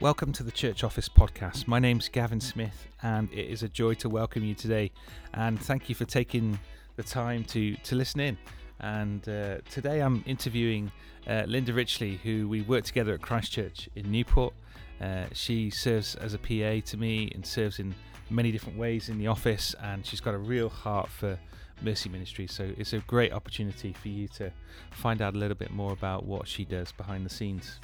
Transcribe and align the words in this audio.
Welcome 0.00 0.32
to 0.32 0.42
the 0.42 0.50
Church 0.50 0.82
Office 0.82 1.08
podcast. 1.08 1.68
My 1.68 1.78
name's 1.78 2.08
Gavin 2.08 2.40
Smith, 2.40 2.88
and 3.04 3.32
it 3.32 3.46
is 3.46 3.62
a 3.62 3.68
joy 3.68 3.94
to 3.94 4.08
welcome 4.08 4.44
you 4.44 4.52
today. 4.52 4.90
And 5.34 5.58
thank 5.58 5.88
you 5.88 5.94
for 5.94 6.04
taking 6.04 6.58
the 6.96 7.04
time 7.04 7.44
to 7.44 7.76
to 7.76 7.94
listen 7.94 8.18
in. 8.18 8.36
And 8.80 9.26
uh, 9.28 9.58
today 9.70 10.00
I'm 10.00 10.24
interviewing 10.26 10.90
uh, 11.28 11.44
Linda 11.46 11.72
Richley, 11.72 12.18
who 12.18 12.48
we 12.48 12.62
work 12.62 12.82
together 12.82 13.14
at 13.14 13.22
Christchurch 13.22 13.88
in 13.94 14.10
Newport. 14.10 14.52
Uh, 15.00 15.26
she 15.32 15.70
serves 15.70 16.16
as 16.16 16.34
a 16.34 16.38
PA 16.38 16.84
to 16.90 16.96
me 16.96 17.30
and 17.32 17.46
serves 17.46 17.78
in 17.78 17.94
many 18.30 18.50
different 18.50 18.76
ways 18.76 19.08
in 19.08 19.16
the 19.16 19.28
office, 19.28 19.76
and 19.80 20.04
she's 20.04 20.20
got 20.20 20.34
a 20.34 20.38
real 20.38 20.68
heart 20.68 21.08
for 21.08 21.38
Mercy 21.82 22.08
Ministry. 22.08 22.48
So 22.48 22.68
it's 22.76 22.94
a 22.94 22.98
great 22.98 23.32
opportunity 23.32 23.92
for 23.92 24.08
you 24.08 24.26
to 24.28 24.50
find 24.90 25.22
out 25.22 25.34
a 25.34 25.38
little 25.38 25.56
bit 25.56 25.70
more 25.70 25.92
about 25.92 26.26
what 26.26 26.48
she 26.48 26.64
does 26.64 26.90
behind 26.90 27.24
the 27.24 27.30
scenes. 27.30 27.78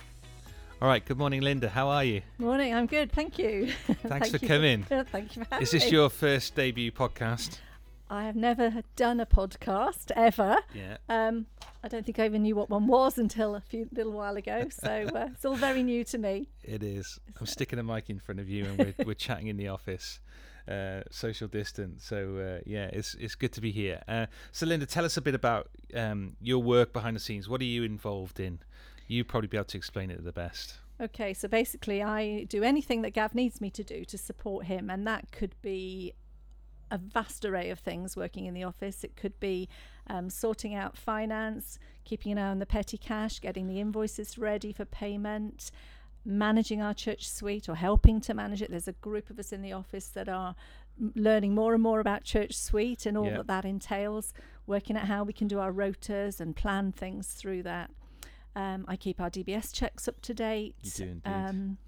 All 0.82 0.88
right, 0.88 1.04
good 1.04 1.18
morning, 1.18 1.42
Linda. 1.42 1.68
How 1.68 1.88
are 1.88 2.04
you? 2.04 2.22
Morning, 2.38 2.72
I'm 2.72 2.86
good, 2.86 3.12
thank 3.12 3.38
you. 3.38 3.66
Thanks 3.86 4.02
Thank 4.02 4.26
for 4.30 4.38
you 4.38 4.48
coming. 4.48 4.82
thank 5.12 5.36
you 5.36 5.44
for 5.44 5.48
having 5.50 5.62
Is 5.62 5.72
this 5.72 5.84
me. 5.84 5.90
your 5.90 6.08
first 6.08 6.54
debut 6.54 6.90
podcast? 6.90 7.58
I 8.08 8.24
have 8.24 8.34
never 8.34 8.82
done 8.96 9.20
a 9.20 9.26
podcast 9.26 10.10
ever. 10.16 10.56
Yeah. 10.72 10.96
Um, 11.10 11.44
I 11.84 11.88
don't 11.88 12.06
think 12.06 12.18
I 12.18 12.24
even 12.24 12.42
knew 12.44 12.56
what 12.56 12.70
one 12.70 12.86
was 12.86 13.18
until 13.18 13.56
a 13.56 13.60
few 13.60 13.90
little 13.92 14.12
while 14.12 14.38
ago. 14.38 14.68
So 14.70 15.06
uh, 15.14 15.28
it's 15.34 15.44
all 15.44 15.54
very 15.54 15.82
new 15.82 16.02
to 16.04 16.16
me. 16.16 16.48
It 16.64 16.82
is. 16.82 17.20
I'm 17.38 17.44
sticking 17.44 17.78
a 17.78 17.82
mic 17.82 18.08
in 18.08 18.18
front 18.18 18.40
of 18.40 18.48
you, 18.48 18.64
and 18.64 18.78
we're, 18.78 18.94
we're 19.04 19.14
chatting 19.14 19.48
in 19.48 19.58
the 19.58 19.68
office, 19.68 20.18
uh, 20.66 21.02
social 21.10 21.46
distance. 21.46 22.06
So 22.06 22.38
uh, 22.38 22.62
yeah, 22.64 22.86
it's 22.86 23.14
it's 23.20 23.34
good 23.34 23.52
to 23.52 23.60
be 23.60 23.70
here. 23.70 24.00
Uh, 24.08 24.26
so 24.50 24.64
Linda, 24.64 24.86
tell 24.86 25.04
us 25.04 25.18
a 25.18 25.20
bit 25.20 25.34
about 25.34 25.68
um, 25.94 26.36
your 26.40 26.62
work 26.62 26.94
behind 26.94 27.16
the 27.16 27.20
scenes. 27.20 27.50
What 27.50 27.60
are 27.60 27.64
you 27.64 27.82
involved 27.82 28.40
in? 28.40 28.60
You 29.10 29.24
probably 29.24 29.48
be 29.48 29.56
able 29.56 29.64
to 29.64 29.76
explain 29.76 30.12
it 30.12 30.22
the 30.22 30.30
best. 30.30 30.78
Okay, 31.00 31.34
so 31.34 31.48
basically, 31.48 32.00
I 32.00 32.44
do 32.44 32.62
anything 32.62 33.02
that 33.02 33.10
Gav 33.10 33.34
needs 33.34 33.60
me 33.60 33.68
to 33.70 33.82
do 33.82 34.04
to 34.04 34.16
support 34.16 34.66
him, 34.66 34.88
and 34.88 35.04
that 35.04 35.32
could 35.32 35.56
be 35.62 36.14
a 36.92 36.98
vast 36.98 37.44
array 37.44 37.70
of 37.70 37.80
things 37.80 38.16
working 38.16 38.46
in 38.46 38.54
the 38.54 38.62
office. 38.62 39.02
It 39.02 39.16
could 39.16 39.38
be 39.40 39.68
um, 40.06 40.30
sorting 40.30 40.76
out 40.76 40.96
finance, 40.96 41.80
keeping 42.04 42.30
an 42.30 42.38
eye 42.38 42.50
on 42.50 42.60
the 42.60 42.66
petty 42.66 42.96
cash, 42.96 43.40
getting 43.40 43.66
the 43.66 43.80
invoices 43.80 44.38
ready 44.38 44.72
for 44.72 44.84
payment, 44.84 45.72
managing 46.24 46.80
our 46.80 46.94
ChurchSuite 46.94 47.68
or 47.68 47.74
helping 47.74 48.20
to 48.20 48.32
manage 48.32 48.62
it. 48.62 48.70
There's 48.70 48.86
a 48.86 48.92
group 48.92 49.28
of 49.28 49.40
us 49.40 49.52
in 49.52 49.60
the 49.60 49.72
office 49.72 50.06
that 50.06 50.28
are 50.28 50.54
learning 51.16 51.56
more 51.56 51.74
and 51.74 51.82
more 51.82 51.98
about 51.98 52.22
ChurchSuite 52.22 53.06
and 53.06 53.18
all 53.18 53.24
that 53.24 53.48
that 53.48 53.64
entails, 53.64 54.32
working 54.68 54.96
out 54.96 55.08
how 55.08 55.24
we 55.24 55.32
can 55.32 55.48
do 55.48 55.58
our 55.58 55.72
rotas 55.72 56.38
and 56.38 56.54
plan 56.54 56.92
things 56.92 57.28
through 57.32 57.64
that. 57.64 57.90
Um, 58.56 58.84
I 58.88 58.96
keep 58.96 59.20
our 59.20 59.30
DBS 59.30 59.72
checks 59.72 60.08
up 60.08 60.20
to 60.22 60.34
date. 60.34 60.74
You 60.82 60.90
do 60.90 61.02
indeed. 61.04 61.22
Um, 61.30 61.78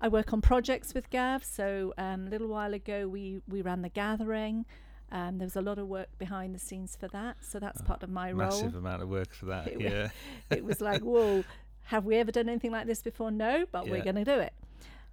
I 0.00 0.08
work 0.08 0.32
on 0.32 0.40
projects 0.40 0.94
with 0.94 1.10
Gav. 1.10 1.44
So 1.44 1.92
um, 1.98 2.26
a 2.26 2.30
little 2.30 2.48
while 2.48 2.72
ago, 2.74 3.08
we 3.08 3.40
we 3.48 3.62
ran 3.62 3.82
the 3.82 3.88
gathering. 3.88 4.64
Um, 5.10 5.38
there 5.38 5.46
was 5.46 5.56
a 5.56 5.62
lot 5.62 5.78
of 5.78 5.88
work 5.88 6.08
behind 6.18 6.54
the 6.54 6.58
scenes 6.58 6.94
for 6.94 7.08
that, 7.08 7.38
so 7.40 7.58
that's 7.58 7.80
Oh, 7.80 7.84
part 7.84 8.02
of 8.02 8.10
my 8.10 8.32
Massive 8.32 8.38
role. 8.38 8.62
Massive 8.64 8.74
amount 8.76 9.02
of 9.02 9.08
work 9.08 9.32
for 9.32 9.46
that. 9.46 9.68
It- 9.72 9.80
yeah. 9.80 10.08
it 10.50 10.62
was 10.64 10.80
like, 10.82 11.00
whoa, 11.02 11.44
have 11.84 12.04
we 12.04 12.16
ever 12.16 12.30
done 12.30 12.48
anything 12.48 12.72
like 12.72 12.86
this 12.86 13.00
before? 13.02 13.30
No, 13.30 13.64
but 13.72 13.88
we're 13.88 14.02
going 14.04 14.16
to 14.16 14.24
do 14.24 14.38
it. 14.38 14.52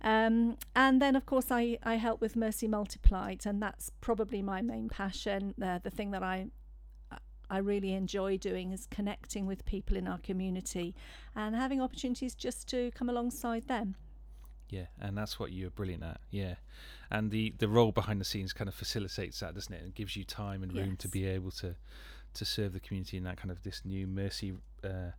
Um, 0.01 0.57
and 0.75 1.01
then, 1.01 1.15
of 1.15 1.25
course, 1.25 1.49
I, 1.49 1.77
I 1.81 1.95
help 1.95 2.19
with 2.19 2.35
Mercy 2.35 2.67
Multiplied, 2.67 3.45
and 3.45 3.61
that's 3.61 3.89
probably 4.01 4.41
my 4.41 4.61
main 4.61 4.89
passion. 4.89 5.55
Uh, 5.61 5.79
the 5.81 5.89
thing 5.89 6.11
that 6.11 6.21
I 6.21 6.47
I 7.49 7.59
really 7.59 7.93
enjoy 7.93 8.37
doing 8.37 8.71
is 8.71 8.87
connecting 8.89 9.45
with 9.45 9.65
people 9.65 9.97
in 9.97 10.07
our 10.07 10.19
community 10.19 10.95
and 11.35 11.55
having 11.55 11.81
opportunities 11.81 12.35
just 12.35 12.67
to 12.69 12.91
come 12.91 13.09
alongside 13.09 13.67
them. 13.67 13.95
Yeah, 14.69 14.85
and 14.99 15.17
that's 15.17 15.39
what 15.39 15.51
you're 15.51 15.69
brilliant 15.69 16.03
at. 16.03 16.19
Yeah, 16.31 16.55
and 17.11 17.29
the 17.29 17.53
the 17.59 17.67
role 17.67 17.91
behind 17.91 18.19
the 18.19 18.25
scenes 18.25 18.51
kind 18.51 18.67
of 18.67 18.73
facilitates 18.73 19.39
that, 19.39 19.53
doesn't 19.53 19.73
it? 19.73 19.83
And 19.83 19.93
gives 19.93 20.15
you 20.15 20.23
time 20.23 20.63
and 20.63 20.73
room 20.73 20.97
to 20.97 21.07
be 21.07 21.25
able 21.25 21.51
to 21.51 21.75
to 22.33 22.45
serve 22.45 22.73
the 22.73 22.79
community 22.79 23.17
in 23.17 23.23
that 23.23 23.37
kind 23.37 23.51
of 23.51 23.63
this 23.63 23.81
new 23.85 24.07
mercy 24.07 24.53
uh, 24.83 25.11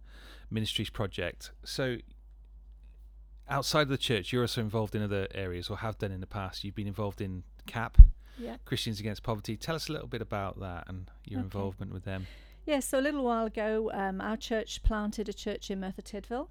ministries 0.51 0.91
project. 0.91 1.51
So, 1.65 1.99
outside 3.49 3.83
of 3.83 3.89
the 3.89 3.99
church, 3.99 4.33
you're 4.33 4.43
also 4.43 4.61
involved 4.61 4.95
in 4.95 5.03
other 5.03 5.27
areas, 5.35 5.69
or 5.71 5.79
have 5.79 5.99
done 5.99 6.13
in 6.13 6.21
the 6.21 6.27
past. 6.27 6.65
You've 6.65 6.75
been 6.75 6.87
involved 6.87 7.21
in 7.21 7.45
CAP, 7.67 7.99
Yeah. 8.39 8.57
Christians 8.65 9.01
Against 9.01 9.23
Poverty. 9.23 9.57
Tell 9.57 9.75
us 9.75 9.89
a 9.89 9.93
little 9.93 10.09
bit 10.09 10.21
about 10.23 10.61
that 10.61 10.85
and 10.89 11.11
your 11.25 11.41
Okay. 11.41 11.45
involvement 11.47 11.93
with 11.93 12.05
them. 12.05 12.27
Yeah, 12.67 12.81
so 12.81 12.99
a 12.99 13.01
little 13.03 13.25
while 13.25 13.47
ago, 13.47 13.91
um, 13.95 14.21
our 14.21 14.37
church 14.37 14.83
planted 14.83 15.29
a 15.29 15.33
church 15.33 15.71
in 15.71 15.79
Merthyr 15.81 16.03
Tydfil, 16.03 16.49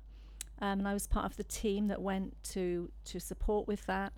um, 0.60 0.80
and 0.80 0.88
I 0.88 0.94
was 0.94 1.08
part 1.08 1.26
of 1.26 1.36
the 1.36 1.44
team 1.44 1.88
that 1.88 2.02
went 2.02 2.42
to 2.54 2.92
to 3.06 3.20
support 3.20 3.68
with 3.68 3.86
that. 3.88 4.14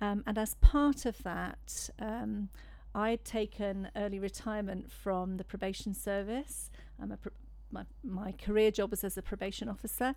Um, 0.00 0.22
and 0.26 0.38
as 0.38 0.54
part 0.56 1.04
of 1.06 1.22
that, 1.22 1.90
um, 1.98 2.48
I'd 2.94 3.24
taken 3.24 3.90
early 3.94 4.18
retirement 4.18 4.90
from 4.90 5.36
the 5.36 5.44
probation 5.44 5.94
service. 5.94 6.70
I'm 7.00 7.12
a 7.12 7.16
pr- 7.18 7.28
my 7.70 7.84
my 8.02 8.32
career 8.32 8.70
job 8.70 8.90
was 8.90 9.04
as 9.04 9.18
a 9.18 9.22
probation 9.22 9.68
officer. 9.68 10.14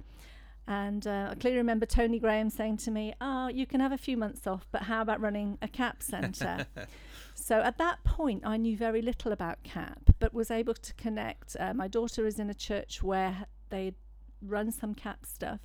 And 0.68 1.08
uh, 1.08 1.30
I 1.32 1.36
clearly 1.36 1.58
remember 1.60 1.86
Tony 1.86 2.20
Graham 2.20 2.50
saying 2.50 2.78
to 2.78 2.92
me, 2.92 3.14
"Oh, 3.22 3.48
you 3.48 3.66
can 3.66 3.80
have 3.80 3.94
a 3.94 3.98
few 3.98 4.18
months 4.18 4.46
off, 4.46 4.68
but 4.72 4.84
how 4.84 5.02
about 5.02 5.22
running 5.22 5.58
a 5.62 5.68
CAP 5.68 6.04
centre?" 6.04 6.68
So 7.40 7.62
at 7.62 7.78
that 7.78 8.04
point, 8.04 8.42
I 8.46 8.58
knew 8.58 8.76
very 8.76 9.02
little 9.02 9.32
about 9.32 9.64
CAP, 9.64 10.16
but 10.20 10.34
was 10.34 10.52
able 10.52 10.74
to 10.74 10.94
connect. 10.96 11.56
Uh, 11.58 11.74
my 11.74 11.88
daughter 11.88 12.26
is 12.26 12.40
in 12.40 12.50
a 12.50 12.54
church 12.54 13.02
where 13.04 13.46
they 13.70 13.94
run 14.42 14.72
some 14.72 14.94
CAP 14.94 15.26
stuff, 15.26 15.62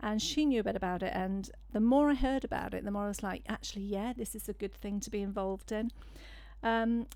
and 0.00 0.20
she 0.20 0.44
knew 0.44 0.60
a 0.60 0.64
bit 0.64 0.76
about 0.76 1.02
it. 1.02 1.12
And 1.14 1.48
the 1.72 1.80
more 1.80 2.10
I 2.10 2.14
heard 2.14 2.44
about 2.44 2.74
it, 2.74 2.84
the 2.84 2.90
more 2.90 3.04
I 3.04 3.08
was 3.08 3.22
like, 3.22 3.44
actually, 3.48 3.84
yeah, 3.84 4.12
this 4.14 4.34
is 4.34 4.48
a 4.48 4.52
good 4.52 4.74
thing 4.74 5.00
to 5.00 5.10
be 5.10 5.22
involved 5.22 5.72
in. 5.72 5.92
Um, 6.62 7.06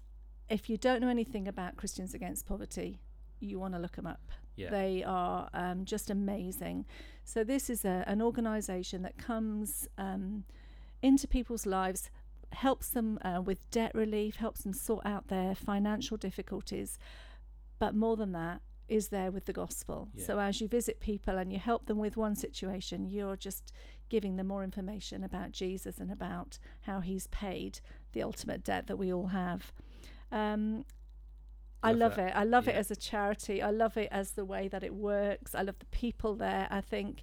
if 0.48 0.70
you 0.70 0.76
don't 0.76 1.00
know 1.00 1.08
anything 1.08 1.48
about 1.48 1.76
Christians 1.76 2.14
Against 2.14 2.46
Poverty, 2.46 3.00
you 3.40 3.58
want 3.58 3.74
to 3.74 3.80
look 3.80 3.96
them 3.96 4.06
up. 4.06 4.30
Yeah. 4.56 4.70
They 4.70 5.04
are 5.06 5.48
um, 5.54 5.84
just 5.84 6.10
amazing. 6.10 6.86
So 7.24 7.44
this 7.44 7.68
is 7.68 7.84
a, 7.84 8.04
an 8.06 8.22
organisation 8.22 9.02
that 9.02 9.18
comes 9.18 9.88
um, 9.98 10.44
into 11.02 11.28
people's 11.28 11.66
lives, 11.66 12.10
helps 12.52 12.88
them 12.88 13.18
uh, 13.22 13.40
with 13.42 13.70
debt 13.70 13.94
relief, 13.94 14.36
helps 14.36 14.62
them 14.62 14.72
sort 14.72 15.04
out 15.04 15.28
their 15.28 15.54
financial 15.54 16.16
difficulties, 16.16 16.98
but 17.78 17.94
more 17.94 18.16
than 18.16 18.32
that, 18.32 18.60
is 18.88 19.08
there 19.08 19.30
with 19.30 19.46
the 19.46 19.52
gospel. 19.52 20.08
Yeah. 20.14 20.24
So 20.24 20.38
as 20.38 20.60
you 20.60 20.68
visit 20.68 21.00
people 21.00 21.38
and 21.38 21.52
you 21.52 21.58
help 21.58 21.86
them 21.86 21.98
with 21.98 22.16
one 22.16 22.36
situation, 22.36 23.06
you're 23.06 23.36
just 23.36 23.72
giving 24.08 24.36
them 24.36 24.46
more 24.46 24.62
information 24.62 25.24
about 25.24 25.50
Jesus 25.50 25.98
and 25.98 26.10
about 26.10 26.58
how 26.82 27.00
He's 27.00 27.26
paid 27.28 27.80
the 28.12 28.22
ultimate 28.22 28.62
debt 28.62 28.86
that 28.86 28.96
we 28.96 29.12
all 29.12 29.28
have. 29.28 29.72
Um, 30.30 30.84
I 31.82 31.92
Love 31.92 32.16
that. 32.16 32.28
it. 32.30 32.36
I 32.36 32.44
love 32.44 32.66
it 32.68 32.74
as 32.74 32.90
a 32.90 32.96
charity. 32.96 33.62
I 33.62 33.70
love 33.70 33.96
it 33.96 34.08
as 34.10 34.32
the 34.32 34.44
way 34.44 34.66
that 34.68 34.82
it 34.82 34.94
works. 34.94 35.54
I 35.54 35.62
love 35.62 35.78
the 35.78 35.86
people 35.86 36.34
there. 36.34 36.66
I 36.70 36.80
think, 36.80 37.22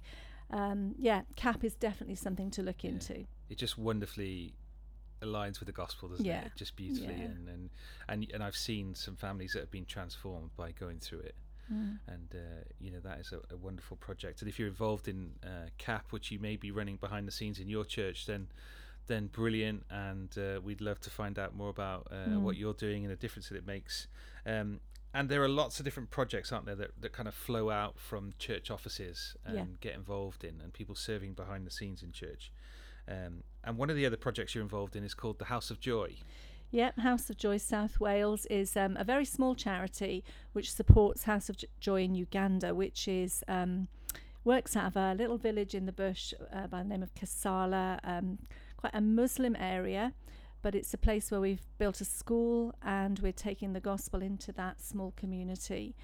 um, 0.50 0.94
yeah, 0.98 1.22
CAP 1.36 1.64
is 1.64 1.74
definitely 1.74 2.14
something 2.14 2.50
to 2.52 2.62
look 2.62 2.82
Yeah. 2.84 2.90
into. 2.92 3.26
it 3.50 3.58
just 3.58 3.76
wonderfully 3.76 4.54
aligns 5.20 5.60
with 5.60 5.66
the 5.66 5.72
gospel, 5.72 6.08
doesn't 6.08 6.24
Yeah. 6.24 6.46
it? 6.46 6.52
Just 6.56 6.76
beautifully, 6.76 7.14
Yeah. 7.14 7.24
and, 7.24 7.48
and 7.48 7.70
and 8.08 8.30
and 8.32 8.42
I've 8.42 8.56
seen 8.56 8.94
some 8.94 9.16
families 9.16 9.52
that 9.52 9.60
have 9.60 9.70
been 9.70 9.84
transformed 9.84 10.50
by 10.56 10.72
going 10.72 10.98
through 10.98 11.20
it, 11.20 11.34
Mm. 11.72 11.98
and 12.06 12.34
uh, 12.34 12.64
you 12.78 12.90
know 12.90 13.00
that 13.00 13.20
is 13.20 13.32
a, 13.32 13.40
a 13.52 13.56
wonderful 13.56 13.96
project. 13.98 14.40
And 14.42 14.48
if 14.48 14.58
you're 14.58 14.68
involved 14.68 15.08
in 15.08 15.34
uh, 15.42 15.68
CAP, 15.78 16.10
which 16.12 16.30
you 16.30 16.38
may 16.38 16.56
be 16.56 16.70
running 16.70 16.96
behind 16.96 17.26
the 17.28 17.32
scenes 17.32 17.58
in 17.58 17.68
your 17.68 17.84
church, 17.84 18.24
then 18.26 18.48
then 19.06 19.26
brilliant, 19.28 19.84
and 19.90 20.36
uh, 20.38 20.60
we'd 20.62 20.80
love 20.80 21.00
to 21.00 21.10
find 21.10 21.38
out 21.38 21.54
more 21.54 21.68
about 21.70 22.08
uh, 22.10 22.28
Mm. 22.30 22.40
what 22.42 22.56
you're 22.56 22.72
doing 22.74 23.04
and 23.04 23.12
the 23.12 23.16
difference 23.16 23.48
that 23.48 23.56
it 23.56 23.66
makes. 23.66 24.06
Um, 24.46 24.80
and 25.12 25.28
there 25.28 25.42
are 25.42 25.48
lots 25.48 25.78
of 25.78 25.84
different 25.84 26.10
projects, 26.10 26.50
aren't 26.52 26.66
there, 26.66 26.74
that, 26.74 26.90
that 27.00 27.12
kind 27.12 27.28
of 27.28 27.34
flow 27.34 27.70
out 27.70 27.98
from 27.98 28.32
church 28.38 28.70
offices 28.70 29.36
and 29.44 29.56
Yeah. 29.56 29.64
get 29.80 29.94
involved 29.94 30.42
in, 30.44 30.60
and 30.60 30.72
people 30.72 30.94
serving 30.94 31.34
behind 31.34 31.66
the 31.66 31.70
scenes 31.70 32.02
in 32.02 32.12
church. 32.12 32.50
Um, 33.06 33.44
and 33.62 33.76
one 33.76 33.90
of 33.90 33.96
the 33.96 34.06
other 34.06 34.16
projects 34.16 34.54
you're 34.54 34.62
involved 34.64 34.96
in 34.96 35.04
is 35.04 35.14
called 35.14 35.38
the 35.38 35.44
House 35.46 35.70
of 35.70 35.78
Joy. 35.78 36.16
Yep, 36.70 36.98
House 36.98 37.30
of 37.30 37.36
Joy 37.36 37.58
South 37.58 38.00
Wales 38.00 38.46
is 38.46 38.76
um, 38.76 38.96
a 38.96 39.04
very 39.04 39.24
small 39.24 39.54
charity 39.54 40.24
which 40.52 40.72
supports 40.72 41.24
House 41.24 41.48
of 41.48 41.56
Joy 41.78 42.02
in 42.02 42.14
Uganda, 42.16 42.74
which 42.74 43.06
is 43.06 43.44
um, 43.46 43.86
works 44.42 44.74
out 44.74 44.86
of 44.86 44.96
a 44.96 45.14
little 45.14 45.38
village 45.38 45.74
in 45.76 45.86
the 45.86 45.92
bush 45.92 46.34
uh, 46.52 46.66
by 46.66 46.82
the 46.82 46.88
name 46.88 47.02
of 47.02 47.14
Kasala, 47.14 48.00
um, 48.02 48.38
quite 48.84 48.98
a 48.98 49.00
Muslim 49.00 49.56
area, 49.58 50.12
but 50.60 50.74
it's 50.74 50.92
a 50.92 50.98
place 50.98 51.30
where 51.30 51.40
we've 51.40 51.66
built 51.78 52.02
a 52.02 52.04
school 52.04 52.74
and 52.82 53.18
we're 53.20 53.32
taking 53.32 53.72
the 53.72 53.80
gospel 53.80 54.20
into 54.20 54.52
that 54.52 54.78
small 54.82 55.14
community. 55.16 55.94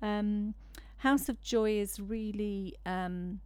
Um, 0.00 0.54
House 0.98 1.28
of 1.28 1.42
Joy 1.42 1.72
is 1.72 2.00
really 2.00 2.74
um, 2.86 3.40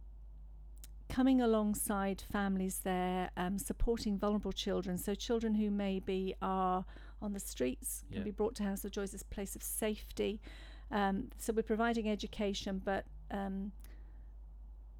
coming 1.09 1.41
alongside 1.41 2.23
families 2.31 2.79
there, 2.85 3.31
um, 3.35 3.59
supporting 3.59 4.17
vulnerable 4.17 4.53
children. 4.53 4.97
So 4.97 5.13
children 5.13 5.55
who 5.55 5.69
maybe 5.69 6.33
are 6.41 6.85
on 7.21 7.33
the 7.33 7.39
streets 7.41 8.05
Yeah. 8.09 8.15
can 8.19 8.23
be 8.23 8.31
brought 8.31 8.55
to 8.55 8.63
House 8.63 8.85
of 8.85 8.91
Joy 8.91 9.03
as 9.03 9.13
a 9.13 9.25
place 9.25 9.57
of 9.57 9.63
safety. 9.63 10.39
Um, 10.89 11.31
so 11.37 11.51
we're 11.51 11.63
providing 11.63 12.09
education, 12.09 12.81
but 12.83 13.05
um, 13.29 13.73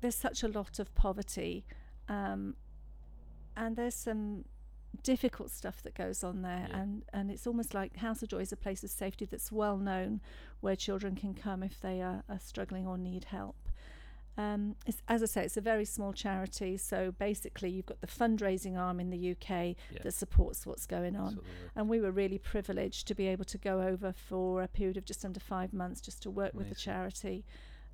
there's 0.01 0.15
such 0.15 0.43
a 0.43 0.49
lot 0.49 0.79
of 0.79 0.93
poverty 0.95 1.65
um, 2.09 2.55
and 3.55 3.75
there's 3.75 3.95
some 3.95 4.45
difficult 5.03 5.51
stuff 5.51 5.83
that 5.83 5.93
goes 5.93 6.23
on 6.23 6.41
there 6.41 6.67
Yeah. 6.69 6.79
and 6.79 7.03
and 7.11 7.29
it's 7.29 7.45
almost 7.45 7.73
like 7.73 7.97
house 7.97 8.21
of 8.23 8.29
joy 8.29 8.39
is 8.39 8.51
a 8.53 8.57
place 8.57 8.81
of 8.83 8.89
safety 8.89 9.25
that's 9.25 9.51
well 9.51 9.77
known 9.77 10.21
where 10.61 10.75
children 10.75 11.15
can 11.15 11.33
come 11.33 11.61
if 11.63 11.79
they 11.81 12.01
are, 12.01 12.23
are 12.29 12.39
struggling 12.39 12.87
or 12.87 12.97
need 12.97 13.25
help 13.25 13.57
um, 14.37 14.75
it's, 14.85 15.01
as 15.07 15.23
I 15.23 15.27
say, 15.27 15.45
it's 15.45 15.55
a 15.55 15.61
very 15.61 15.85
small 15.85 16.11
charity. 16.11 16.75
So 16.75 17.13
basically, 17.17 17.69
you've 17.69 17.85
got 17.85 18.01
the 18.01 18.07
fundraising 18.07 18.77
arm 18.77 18.99
in 18.99 19.09
the 19.09 19.31
UK 19.31 19.49
Yeah. 19.49 19.99
that 20.03 20.13
supports 20.13 20.65
what's 20.65 20.85
going 20.85 21.15
on. 21.15 21.37
Work. 21.37 21.45
And 21.73 21.87
we 21.87 22.01
were 22.01 22.11
really 22.11 22.37
privileged 22.37 23.07
to 23.07 23.15
be 23.15 23.27
able 23.27 23.45
to 23.45 23.57
go 23.57 23.81
over 23.81 24.11
for 24.11 24.61
a 24.61 24.67
period 24.67 24.97
of 24.97 25.05
just 25.05 25.23
under 25.23 25.39
five 25.39 25.71
months 25.71 26.01
just 26.01 26.21
to 26.23 26.29
work 26.29 26.53
with 26.53 26.67
the 26.67 26.75
charity, 26.75 27.45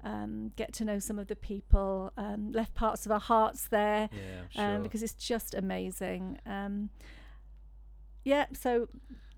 um, 0.04 0.52
get 0.56 0.74
to 0.74 0.86
know 0.86 1.00
some 1.00 1.20
of 1.20 1.28
the 1.28 1.36
people, 1.36 2.12
um, 2.18 2.52
left 2.52 2.74
parts 2.74 3.06
of 3.06 3.12
our 3.12 3.20
hearts 3.20 3.68
there 3.68 4.10
Yeah, 4.12 4.42
sure. 4.50 4.76
um, 4.78 4.84
because 4.84 5.04
it's 5.04 5.14
just 5.14 5.54
amazing. 5.54 6.40
Um, 6.46 6.90
yeah, 8.24 8.46
so 8.54 8.88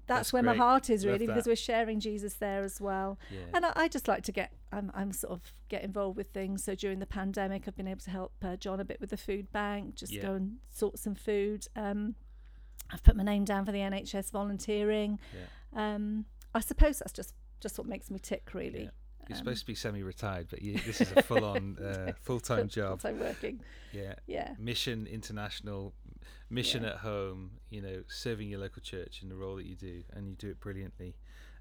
that's, 0.05 0.19
That's 0.19 0.33
where 0.33 0.43
my 0.43 0.55
heart 0.55 0.89
is 0.89 1.05
really 1.05 1.25
because 1.25 1.47
we're 1.47 1.55
sharing 1.55 1.99
Jesus 2.01 2.33
there 2.33 2.63
as 2.63 2.81
well. 2.81 3.17
yeah. 3.31 3.39
And 3.53 3.65
I, 3.65 3.71
I 3.75 3.87
just 3.87 4.07
like 4.09 4.23
to 4.23 4.33
get, 4.33 4.51
I'm, 4.73 4.91
I'm 4.93 5.13
sort 5.13 5.31
of 5.31 5.41
get 5.69 5.83
involved 5.83 6.17
with 6.17 6.27
things. 6.31 6.63
So 6.63 6.75
during 6.75 6.99
the 6.99 7.05
pandemic, 7.05 7.63
I've 7.67 7.77
been 7.77 7.87
able 7.87 8.01
to 8.01 8.09
help 8.11 8.33
uh, 8.43 8.57
John 8.57 8.81
a 8.81 8.85
bit 8.85 8.99
with 8.99 9.11
the 9.11 9.17
food 9.17 9.51
bank, 9.53 9.95
just 9.95 10.11
Yeah. 10.11 10.23
go 10.23 10.33
and 10.33 10.57
sort 10.69 10.99
some 10.99 11.15
food. 11.15 11.67
Um, 11.77 12.15
I've 12.91 13.01
put 13.03 13.15
my 13.15 13.23
name 13.23 13.45
down 13.45 13.65
for 13.65 13.71
the 13.71 13.79
NHS 13.79 14.31
volunteering. 14.31 15.19
yeah. 15.33 15.95
Um, 15.95 16.25
I 16.53 16.59
suppose 16.59 16.99
that's 16.99 17.13
just 17.13 17.33
just 17.61 17.77
what 17.77 17.87
makes 17.87 18.11
me 18.11 18.19
tick, 18.19 18.53
really. 18.53 18.89
You're 19.29 19.37
Um, 19.37 19.43
supposed 19.43 19.61
to 19.61 19.65
be 19.67 19.75
semi-retired, 19.75 20.47
but 20.49 20.61
you, 20.61 20.77
this 20.79 21.01
is 21.01 21.11
a 21.13 21.21
full-on 21.23 21.77
uh, 21.79 22.11
full-time 22.21 22.67
job. 22.67 22.99
Full-time 23.01 23.19
working. 23.19 23.61
Yeah. 23.91 24.15
Yeah. 24.27 24.55
Mission 24.59 25.07
international, 25.07 25.93
mission 26.49 26.83
Yeah. 26.83 26.89
at 26.91 26.97
home. 26.97 27.51
You 27.69 27.81
know, 27.81 28.03
serving 28.07 28.49
your 28.49 28.59
local 28.59 28.81
church 28.81 29.21
in 29.23 29.29
the 29.29 29.35
role 29.35 29.55
that 29.55 29.65
you 29.65 29.75
do, 29.75 30.03
and 30.13 30.27
you 30.27 30.35
do 30.35 30.49
it 30.49 30.59
brilliantly. 30.59 31.15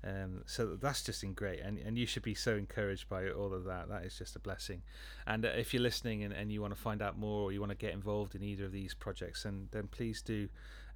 Um, 0.05 0.43
so 0.47 0.75
that's 0.75 1.05
just 1.05 1.23
in 1.23 1.33
great, 1.33 1.61
and 1.61 1.79
and 1.79 1.97
you 1.97 2.07
should 2.07 2.25
be 2.25 2.35
so 2.35 2.57
encouraged 2.57 3.09
by 3.09 3.31
all 3.31 3.55
of 3.55 3.63
that. 3.65 3.89
That 3.89 4.05
is 4.05 4.19
just 4.19 4.35
a 4.35 4.41
blessing. 4.41 4.83
And 5.29 5.45
uh, 5.45 5.51
if 5.51 5.73
you're 5.73 5.83
listening 5.83 6.25
and, 6.25 6.33
and 6.35 6.51
you 6.51 6.61
want 6.61 6.75
to 6.75 6.81
find 6.81 7.01
out 7.01 7.17
more, 7.17 7.43
or 7.45 7.53
you 7.53 7.61
want 7.61 7.71
to 7.71 7.77
get 7.87 7.93
involved 7.95 8.35
in 8.35 8.43
either 8.43 8.65
of 8.65 8.73
these 8.73 8.95
projects, 8.95 9.45
and 9.45 9.69
then 9.71 9.87
please 9.87 10.21
do 10.21 10.49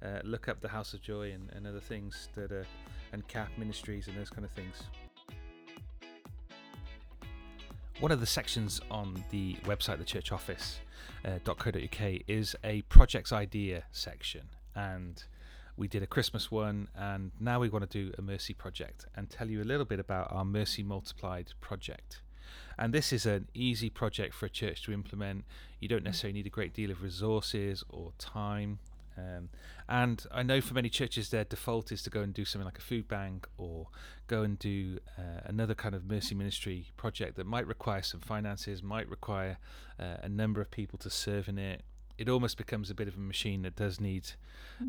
uh, 0.03 0.19
look 0.25 0.49
up 0.49 0.59
the 0.59 0.67
House 0.67 0.93
of 0.93 1.01
Joy 1.01 1.31
and, 1.31 1.49
and 1.53 1.65
other 1.65 1.79
things 1.79 2.27
that 2.35 2.51
are 2.51 2.67
and 3.13 3.25
CAP 3.29 3.57
ministries 3.57 4.09
and 4.09 4.17
those 4.17 4.29
kind 4.29 4.43
of 4.43 4.51
things. 4.51 4.83
One 7.99 8.11
of 8.11 8.19
the 8.19 8.27
sections 8.27 8.79
on 8.91 9.23
the 9.31 9.55
website, 9.65 9.97
the 9.97 10.03
church 10.03 10.31
office, 10.31 10.81
uh, 11.25 11.39
is 12.27 12.55
a 12.63 12.83
projects 12.83 13.33
idea 13.33 13.85
section, 13.91 14.49
and 14.75 15.23
we 15.77 15.87
did 15.87 16.03
a 16.03 16.07
Christmas 16.07 16.51
one, 16.51 16.89
and 16.95 17.31
now 17.39 17.59
we 17.59 17.69
want 17.69 17.89
to 17.89 18.05
do 18.05 18.13
a 18.19 18.21
Mercy 18.21 18.53
project 18.53 19.07
and 19.15 19.31
tell 19.31 19.49
you 19.49 19.63
a 19.63 19.65
little 19.65 19.83
bit 19.83 19.99
about 19.99 20.31
our 20.31 20.45
Mercy 20.45 20.83
Multiplied 20.83 21.53
project. 21.59 22.21
And 22.77 22.93
this 22.93 23.11
is 23.11 23.25
an 23.25 23.47
easy 23.55 23.89
project 23.89 24.35
for 24.35 24.45
a 24.45 24.49
church 24.49 24.83
to 24.83 24.93
implement. 24.93 25.45
You 25.79 25.87
don't 25.87 26.03
necessarily 26.03 26.37
need 26.37 26.45
a 26.45 26.51
great 26.51 26.75
deal 26.75 26.91
of 26.91 27.01
resources 27.01 27.83
or 27.89 28.11
time. 28.19 28.77
Um, 29.17 29.49
and 29.89 30.23
I 30.31 30.43
know 30.43 30.61
for 30.61 30.73
many 30.73 30.89
churches, 30.89 31.29
their 31.29 31.43
default 31.43 31.91
is 31.91 32.03
to 32.03 32.09
go 32.09 32.21
and 32.21 32.33
do 32.33 32.45
something 32.45 32.65
like 32.65 32.77
a 32.77 32.81
food 32.81 33.07
bank 33.07 33.47
or 33.57 33.87
go 34.27 34.43
and 34.43 34.59
do 34.59 34.99
uh, 35.17 35.41
another 35.45 35.73
kind 35.73 35.95
of 35.95 36.05
mercy 36.05 36.35
ministry 36.35 36.87
project 36.97 37.35
that 37.37 37.45
might 37.45 37.65
require 37.65 38.01
some 38.01 38.19
finances, 38.19 38.83
might 38.83 39.09
require 39.09 39.57
uh, 39.99 40.17
a 40.21 40.29
number 40.29 40.61
of 40.61 40.69
people 40.69 40.99
to 40.99 41.09
serve 41.09 41.47
in 41.47 41.57
it. 41.57 41.83
It 42.17 42.27
almost 42.29 42.57
becomes 42.57 42.89
a 42.89 42.95
bit 42.95 43.07
of 43.07 43.15
a 43.15 43.19
machine 43.19 43.61
that 43.61 43.75
does 43.75 43.99
need 43.99 44.31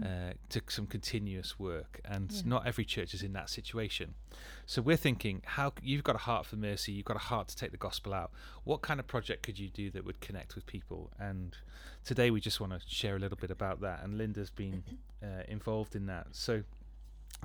uh, 0.02 0.32
to 0.50 0.60
some 0.68 0.86
continuous 0.86 1.58
work, 1.58 2.00
and 2.04 2.30
Yeah. 2.32 2.42
not 2.44 2.66
every 2.66 2.84
church 2.84 3.12
is 3.14 3.22
in 3.22 3.32
that 3.34 3.50
situation. 3.50 4.14
So 4.66 4.80
we're 4.82 4.96
thinking, 4.96 5.42
how 5.44 5.72
you've 5.82 6.04
got 6.04 6.14
a 6.14 6.18
heart 6.20 6.46
for 6.46 6.56
mercy, 6.56 6.92
you've 6.92 7.04
got 7.06 7.16
a 7.16 7.20
heart 7.30 7.48
to 7.48 7.56
take 7.56 7.70
the 7.70 7.76
gospel 7.78 8.12
out. 8.14 8.30
What 8.64 8.80
kind 8.82 8.98
of 9.00 9.06
project 9.06 9.42
could 9.42 9.58
you 9.58 9.68
do 9.68 9.90
that 9.90 10.04
would 10.04 10.20
connect 10.20 10.54
with 10.54 10.66
people? 10.66 11.10
And 11.18 11.56
today 12.04 12.30
we 12.30 12.40
just 12.40 12.60
want 12.60 12.72
to 12.72 12.80
share 12.86 13.16
a 13.16 13.18
little 13.18 13.38
bit 13.38 13.50
about 13.50 13.80
that. 13.80 14.02
And 14.02 14.16
Linda's 14.18 14.50
been 14.50 14.82
uh, 15.22 15.42
involved 15.48 15.94
in 15.96 16.06
that. 16.06 16.28
So 16.32 16.62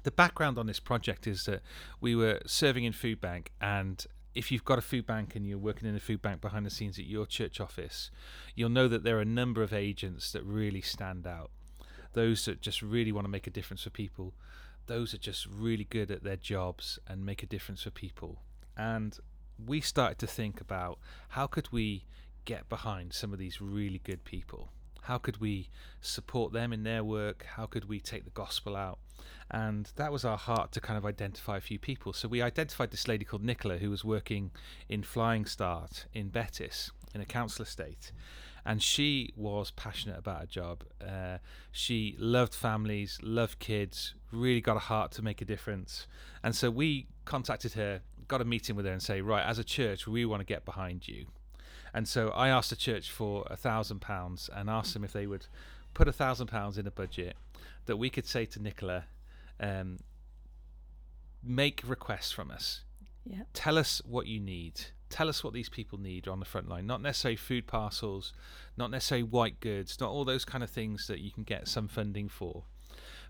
the 0.04 0.12
background 0.12 0.58
on 0.58 0.66
this 0.68 0.80
project 0.80 1.28
is 1.28 1.44
that 1.44 1.62
we 2.02 2.16
were 2.16 2.40
serving 2.46 2.84
in 2.84 2.94
food 2.94 3.22
bank 3.22 3.52
and 3.62 4.06
if 4.36 4.52
you've 4.52 4.66
got 4.66 4.80
a 4.80 4.82
food 4.82 5.06
bank 5.06 5.36
and 5.36 5.46
you're 5.46 5.58
working 5.58 5.88
in 5.88 5.96
a 5.96 6.00
food 6.00 6.22
bank 6.22 6.42
behind 6.42 6.66
the 6.66 6.70
scenes 6.70 6.98
at 6.98 7.06
your 7.06 7.26
church 7.26 7.60
office 7.60 8.10
you'll 8.56 8.70
know 8.70 8.88
that 8.88 9.04
there 9.04 9.18
are 9.18 9.22
a 9.22 9.26
number 9.26 9.64
of 9.64 9.74
agents 9.74 10.32
that 10.32 10.44
really 10.44 10.82
stand 10.82 11.26
out. 11.26 11.52
Those 12.14 12.46
that 12.46 12.62
just 12.62 12.82
really 12.82 13.12
want 13.12 13.26
to 13.26 13.32
make 13.32 13.48
a 13.48 13.52
difference 13.52 13.84
for 13.84 13.90
people. 13.90 14.34
Those 14.86 15.12
that 15.12 15.22
just 15.22 15.48
really 15.48 15.86
good 15.86 16.12
at 16.12 16.24
their 16.24 16.36
jobs 16.36 17.00
and 17.08 17.26
make 17.26 17.42
a 17.42 17.48
difference 17.48 17.84
for 17.84 17.90
people. 17.90 18.42
And 18.78 19.18
we 19.64 19.82
started 19.82 20.20
to 20.20 20.28
think 20.28 20.62
about 20.62 21.00
how 21.30 21.48
could 21.48 21.72
we 21.72 22.06
get 22.46 22.70
behind 22.70 23.14
some 23.14 23.34
of 23.34 23.40
these 23.40 23.62
really 23.62 24.02
good 24.04 24.26
people 24.26 24.70
how 25.04 25.18
could 25.18 25.40
we 25.40 25.70
support 26.02 26.54
them 26.54 26.74
in 26.74 26.84
their 26.84 27.04
work 27.04 27.46
how 27.56 27.66
could 27.66 27.88
we 27.88 28.00
take 28.00 28.24
the 28.24 28.32
gospel 28.32 28.76
out 28.76 29.00
and 29.52 29.92
that 29.96 30.12
was 30.12 30.26
our 30.26 30.38
heart 30.38 30.72
to 30.72 30.82
kind 30.82 30.98
of 30.98 31.06
identify 31.06 31.58
a 31.58 31.62
few 31.62 31.78
people. 31.78 32.12
So 32.14 32.28
we 32.28 32.42
identified 32.42 32.92
this 32.92 33.08
lady 33.08 33.24
called 33.24 33.44
Nicola 33.44 33.78
who 33.78 33.90
was 33.90 34.04
working 34.04 34.52
in 34.90 35.04
Flying 35.04 35.46
Start 35.46 36.06
in 36.14 36.30
Bettws 36.30 36.92
in 37.14 37.22
a 37.22 37.26
council 37.26 37.64
estate, 37.64 38.12
and 38.66 38.82
she 38.82 39.32
was 39.36 39.70
passionate 39.72 40.18
about 40.18 40.40
her 40.42 40.46
job. 40.48 40.84
Uh, 41.00 41.38
she 41.72 42.16
loved 42.18 42.56
families, 42.56 43.20
loved 43.22 43.60
kids, 43.60 44.16
really 44.32 44.62
got 44.62 44.76
a 44.76 44.80
heart 44.80 45.12
to 45.12 45.22
make 45.22 45.42
a 45.42 45.46
difference, 45.46 46.08
and 46.44 46.56
so 46.56 46.72
we 46.72 47.08
contacted 47.26 47.74
her, 47.74 48.02
got 48.28 48.42
a 48.42 48.46
meeting 48.46 48.76
with 48.76 48.86
her, 48.86 48.92
and 48.92 49.02
say, 49.02 49.22
right, 49.22 49.46
as 49.46 49.60
a 49.60 49.64
church, 49.64 50.08
we 50.08 50.26
want 50.26 50.40
to 50.40 50.46
get 50.46 50.66
behind 50.66 51.08
you. 51.08 51.28
And 51.94 52.08
so 52.08 52.30
I 52.30 52.50
asked 52.50 52.72
the 52.72 52.76
church 52.76 53.12
for 53.12 53.46
a 53.50 53.56
thousand 53.56 54.00
pounds 54.02 54.50
and 54.54 54.70
asked 54.70 54.94
them 54.94 55.04
if 55.04 55.14
they 55.14 55.28
would 55.28 55.46
put 55.94 56.08
a 56.08 56.14
thousand 56.14 56.48
pounds 56.48 56.78
in 56.78 56.88
a 56.88 56.92
budget 56.92 57.36
that 57.86 57.98
we 57.98 58.10
could 58.10 58.26
say 58.26 58.46
to 58.46 58.62
Nicola, 58.62 59.06
um, 59.60 60.00
make 61.44 61.84
requests 61.86 62.32
from 62.32 62.50
us. 62.50 62.82
Yeah. 63.26 63.44
Tell 63.54 63.78
us 63.78 64.02
what 64.06 64.28
you 64.28 64.40
need. 64.40 64.82
Tell 65.10 65.30
us 65.30 65.44
what 65.44 65.54
these 65.54 65.70
people 65.70 66.00
need 66.00 66.28
on 66.28 66.40
the 66.40 66.46
front 66.46 66.68
line. 66.68 66.88
Not 66.88 67.02
necessarily 67.02 67.36
food 67.36 67.68
parcels, 67.68 68.34
not 68.76 68.90
necessarily 68.90 69.24
white 69.24 69.60
goods, 69.60 70.00
not 70.00 70.10
all 70.10 70.26
those 70.26 70.46
kind 70.46 70.64
of 70.64 70.70
things 70.70 71.08
that 71.08 71.20
you 71.20 71.32
can 71.32 71.44
get 71.44 71.68
some 71.68 71.88
funding 71.88 72.30
for. 72.30 72.64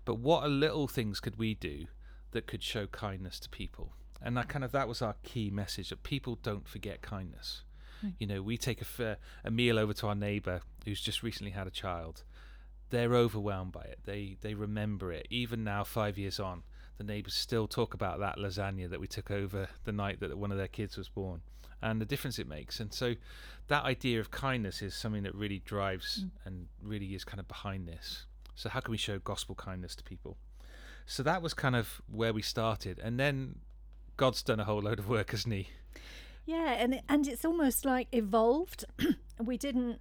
But 0.04 0.18
what 0.18 0.42
are 0.44 0.48
little 0.48 0.88
things 0.88 1.20
could 1.20 1.36
we 1.36 1.54
do 1.54 1.86
that 2.30 2.46
could 2.46 2.62
show 2.62 2.86
kindness 2.86 3.38
to 3.40 3.50
people? 3.50 3.92
And 4.22 4.36
that 4.36 4.48
kind 4.48 4.64
of 4.64 4.72
that 4.72 4.88
was 4.88 5.02
our 5.02 5.16
key 5.22 5.50
message 5.50 5.90
that 5.90 6.02
people 6.02 6.38
don't 6.42 6.66
forget 6.66 7.02
kindness. 7.02 7.62
Mm. 8.04 8.14
You 8.18 8.26
know, 8.26 8.42
we 8.42 8.56
take 8.56 8.82
a, 8.82 9.12
uh, 9.12 9.14
a 9.44 9.50
meal 9.50 9.78
over 9.78 9.92
to 9.94 10.08
our 10.08 10.14
neighbour 10.14 10.60
who's 10.84 11.00
just 11.00 11.22
recently 11.22 11.52
had 11.52 11.66
a 11.66 11.70
child. 11.70 12.24
They're 12.90 13.14
overwhelmed 13.14 13.72
by 13.72 13.82
it. 13.82 14.00
They 14.04 14.36
they 14.40 14.54
remember 14.54 15.12
it. 15.12 15.26
Even 15.30 15.64
now, 15.64 15.84
five 15.84 16.18
years 16.18 16.38
on, 16.38 16.62
the 16.98 17.04
neighbours 17.04 17.34
still 17.34 17.66
talk 17.66 17.94
about 17.94 18.20
that 18.20 18.36
lasagna 18.36 18.88
that 18.90 19.00
we 19.00 19.06
took 19.06 19.30
over 19.30 19.68
the 19.84 19.92
night 19.92 20.20
that 20.20 20.36
one 20.36 20.52
of 20.52 20.58
their 20.58 20.68
kids 20.68 20.96
was 20.96 21.08
born, 21.08 21.40
and 21.82 22.00
the 22.00 22.04
difference 22.04 22.38
it 22.38 22.46
makes. 22.46 22.80
And 22.80 22.92
so, 22.92 23.14
that 23.68 23.84
idea 23.84 24.20
of 24.20 24.30
kindness 24.30 24.82
is 24.82 24.94
something 24.94 25.22
that 25.24 25.34
really 25.34 25.60
drives 25.64 26.24
mm. 26.24 26.30
and 26.44 26.68
really 26.82 27.14
is 27.14 27.24
kind 27.24 27.40
of 27.40 27.48
behind 27.48 27.88
this. 27.88 28.26
So, 28.54 28.68
how 28.68 28.80
can 28.80 28.92
we 28.92 28.98
show 28.98 29.18
gospel 29.18 29.54
kindness 29.54 29.96
to 29.96 30.04
people? 30.04 30.36
So 31.06 31.22
that 31.22 31.42
was 31.42 31.52
kind 31.52 31.76
of 31.76 32.00
where 32.10 32.32
we 32.32 32.42
started, 32.42 32.98
and 32.98 33.20
then 33.20 33.56
God's 34.16 34.42
done 34.42 34.60
a 34.60 34.64
whole 34.64 34.80
load 34.80 34.98
of 34.98 35.08
work, 35.08 35.32
hasn't 35.32 35.52
He? 35.52 35.68
Yeah, 36.46 36.72
and 36.72 36.94
it, 36.94 37.02
and 37.08 37.26
it's 37.26 37.44
almost 37.44 37.84
like 37.84 38.08
evolved. 38.12 38.84
we 39.42 39.56
didn't. 39.56 40.00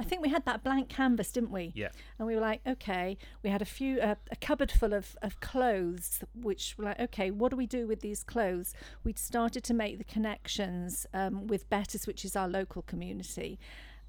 I 0.00 0.04
think 0.04 0.22
we 0.22 0.28
had 0.28 0.44
that 0.44 0.62
blank 0.62 0.88
canvas, 0.88 1.32
didn't 1.32 1.50
we? 1.50 1.72
Yeah. 1.74 1.88
And 2.18 2.28
we 2.28 2.36
were 2.36 2.40
like, 2.40 2.60
okay, 2.64 3.18
we 3.42 3.50
had 3.50 3.60
a 3.60 3.64
few, 3.64 3.98
uh, 4.00 4.14
a 4.30 4.36
cupboard 4.36 4.70
full 4.70 4.94
of, 4.94 5.16
of 5.22 5.40
clothes, 5.40 6.22
which 6.40 6.76
were 6.78 6.84
like, 6.84 7.00
okay, 7.00 7.32
what 7.32 7.50
do 7.50 7.56
we 7.56 7.66
do 7.66 7.88
with 7.88 7.98
these 8.00 8.22
clothes? 8.22 8.74
We'd 9.02 9.18
started 9.18 9.64
to 9.64 9.74
make 9.74 9.98
the 9.98 10.04
connections 10.04 11.04
um, 11.12 11.48
with 11.48 11.68
Bettws, 11.68 12.06
which 12.06 12.24
is 12.24 12.36
our 12.36 12.46
local 12.48 12.82
community, 12.82 13.58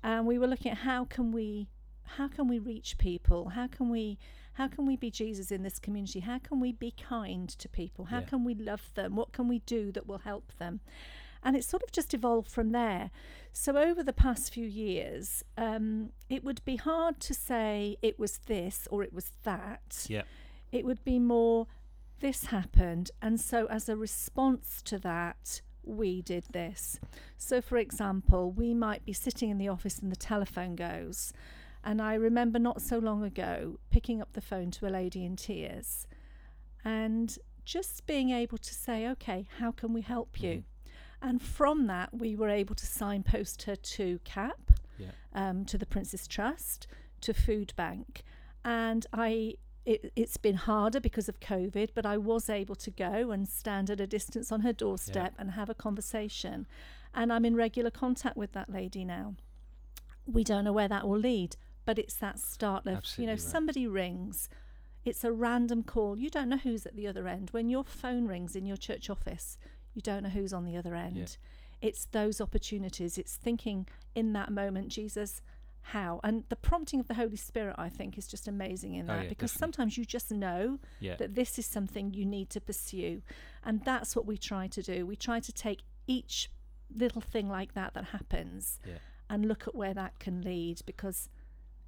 and 0.04 0.28
we 0.28 0.38
were 0.38 0.46
looking 0.48 0.72
at 0.72 0.78
how 0.78 1.06
can 1.06 1.32
we, 1.32 1.70
how 2.04 2.28
can 2.28 2.48
we 2.48 2.60
reach 2.60 3.00
people? 3.00 3.50
How 3.50 3.66
can 3.66 3.90
we, 3.90 4.20
how 4.54 4.68
can 4.68 4.86
we 4.86 4.96
be 4.96 5.10
Jesus 5.10 5.52
in 5.52 5.64
this 5.64 5.80
community? 5.80 6.20
How 6.20 6.38
can 6.38 6.60
we 6.60 6.72
be 6.72 6.92
kind 6.92 7.50
to 7.50 7.68
people? 7.68 8.06
How 8.06 8.20
Yeah. 8.20 8.26
can 8.26 8.44
we 8.44 8.54
love 8.54 8.92
them? 8.94 9.16
What 9.16 9.32
can 9.32 9.48
we 9.48 9.58
do 9.60 9.92
that 9.94 10.06
will 10.06 10.20
help 10.20 10.52
them? 10.60 10.82
And 11.44 11.56
it's 11.56 11.68
sort 11.68 11.84
of 11.84 11.92
just 11.92 12.14
evolved 12.14 12.50
from 12.50 12.72
there. 12.72 13.12
So 13.54 13.78
over 13.78 14.04
the 14.04 14.14
past 14.14 14.54
few 14.54 14.68
years, 14.68 15.44
um, 15.58 16.12
it 16.30 16.44
would 16.44 16.64
be 16.66 16.76
hard 16.76 17.20
to 17.22 17.34
say 17.34 17.98
it 18.02 18.20
was 18.20 18.40
this 18.46 18.88
or 18.92 19.04
it 19.04 19.14
was 19.14 19.32
that. 19.44 20.06
Yeah. 20.08 20.24
It 20.72 20.86
would 20.86 21.04
be 21.04 21.20
more 21.20 21.68
this 22.20 22.46
happened, 22.48 23.12
and 23.22 23.40
so 23.40 23.66
as 23.68 23.88
a 23.88 23.96
response 23.96 24.82
to 24.84 25.00
that, 25.00 25.62
we 25.84 26.22
did 26.22 26.44
this. 26.52 27.00
So, 27.38 27.62
for 27.62 27.78
example, 27.78 28.52
we 28.52 28.74
might 28.74 29.06
be 29.06 29.14
sitting 29.14 29.50
in 29.50 29.58
the 29.58 29.70
office 29.70 30.00
and 30.00 30.12
the 30.12 30.18
telephone 30.18 30.76
goes. 30.76 31.34
And 31.84 32.02
I 32.02 32.16
remember 32.16 32.60
not 32.60 32.82
so 32.82 32.98
long 33.00 33.24
ago 33.24 33.80
picking 33.90 34.22
up 34.22 34.34
the 34.34 34.42
phone 34.42 34.70
to 34.72 34.88
a 34.88 34.90
lady 34.90 35.24
in 35.26 35.38
tears 35.38 36.06
and 36.84 37.38
just 37.66 38.06
being 38.06 38.32
able 38.32 38.58
to 38.58 38.74
say, 38.74 39.08
okay, 39.08 39.48
how 39.60 39.72
can 39.72 39.94
we 39.94 40.02
help 40.02 40.42
you? 40.42 40.64
And 41.22 41.42
from 41.42 41.88
that, 41.88 42.14
we 42.14 42.36
were 42.36 42.50
able 42.50 42.76
to 42.76 42.86
signpost 42.86 43.64
her 43.64 43.76
to 43.76 44.20
CAP, 44.24 44.72
Yeah. 44.98 45.12
um, 45.34 45.66
to 45.66 45.78
the 45.78 45.86
Prince's 45.86 46.28
Trust, 46.28 46.88
to 47.22 47.34
Food 47.34 47.74
Bank. 47.76 48.24
And 48.64 49.06
I, 49.12 49.56
it, 49.86 50.12
it's 50.16 50.38
been 50.38 50.56
harder 50.56 51.00
because 51.00 51.28
of 51.28 51.40
COVID, 51.40 51.90
but 51.94 52.06
I 52.06 52.18
was 52.18 52.50
able 52.50 52.76
to 52.76 52.92
go 52.92 53.32
and 53.32 53.48
stand 53.48 53.90
at 53.90 54.00
a 54.00 54.08
distance 54.08 54.52
on 54.52 54.62
her 54.62 54.74
doorstep 54.74 55.34
and 55.38 55.52
have 55.52 55.70
a 55.70 55.76
conversation. 55.76 56.68
And 57.14 57.34
I'm 57.34 57.46
in 57.46 57.56
regular 57.56 57.92
contact 57.92 58.38
with 58.38 58.54
that 58.54 58.70
lady 58.70 59.04
now. 59.04 59.36
We 60.26 60.44
don't 60.44 60.64
know 60.64 60.74
where 60.74 60.88
that 60.88 61.08
will 61.08 61.18
lead, 61.18 61.56
but 61.86 61.98
it's 61.98 62.16
that 62.16 62.40
start 62.40 62.86
of, 62.86 63.04
you 63.18 63.26
know, 63.26 63.34
right. 63.34 63.42
somebody 63.42 63.88
rings, 63.88 64.48
it's 65.04 65.24
a 65.24 65.32
random 65.32 65.84
call. 65.84 66.18
You 66.18 66.30
don't 66.30 66.50
know 66.50 66.58
who's 66.58 66.86
at 66.86 66.96
the 66.96 67.08
other 67.08 67.28
end. 67.28 67.50
When 67.52 67.70
your 67.70 67.84
phone 67.84 68.28
rings 68.28 68.56
in 68.56 68.66
your 68.66 68.78
church 68.78 69.10
office, 69.10 69.58
you 69.94 70.02
don't 70.02 70.24
know 70.24 70.30
who's 70.30 70.54
on 70.54 70.66
the 70.66 70.78
other 70.78 70.96
end. 70.96 71.38
It's 71.82 72.06
those 72.12 72.42
opportunities. 72.42 73.18
It's 73.18 73.36
thinking 73.36 73.88
in 74.16 74.34
that 74.34 74.52
moment, 74.52 74.90
Jesus, 74.90 75.42
how? 75.82 76.20
And 76.24 76.44
the 76.50 76.56
prompting 76.58 77.00
of 77.00 77.08
the 77.08 77.14
Holy 77.14 77.38
Spirit, 77.38 77.76
I 77.78 77.88
think, 77.90 78.18
is 78.18 78.28
just 78.28 78.48
amazing 78.48 78.96
in 78.96 79.10
Oh, 79.10 79.14
that 79.16 79.24
yeah, 79.24 79.30
because 79.30 79.52
definitely. 79.54 79.74
sometimes 79.74 79.98
you 79.98 80.06
just 80.06 80.32
know 80.32 80.80
Yeah. 81.00 81.16
that 81.16 81.36
this 81.36 81.58
is 81.58 81.66
something 81.66 82.14
you 82.14 82.26
need 82.26 82.50
to 82.52 82.62
pursue. 82.62 83.22
And 83.64 83.84
that's 83.86 84.16
what 84.16 84.26
we 84.26 84.38
try 84.38 84.68
to 84.68 84.82
do. 84.84 85.06
We 85.06 85.16
try 85.16 85.40
to 85.40 85.52
take 85.54 85.84
each 86.06 86.52
little 86.94 87.22
thing 87.22 87.48
like 87.50 87.74
that 87.76 87.94
that 87.94 88.06
happens 88.06 88.80
Yeah. 88.86 88.98
and 89.30 89.46
look 89.48 89.68
at 89.68 89.74
where 89.74 89.94
that 89.94 90.20
can 90.20 90.42
lead 90.42 90.82
because 90.86 91.30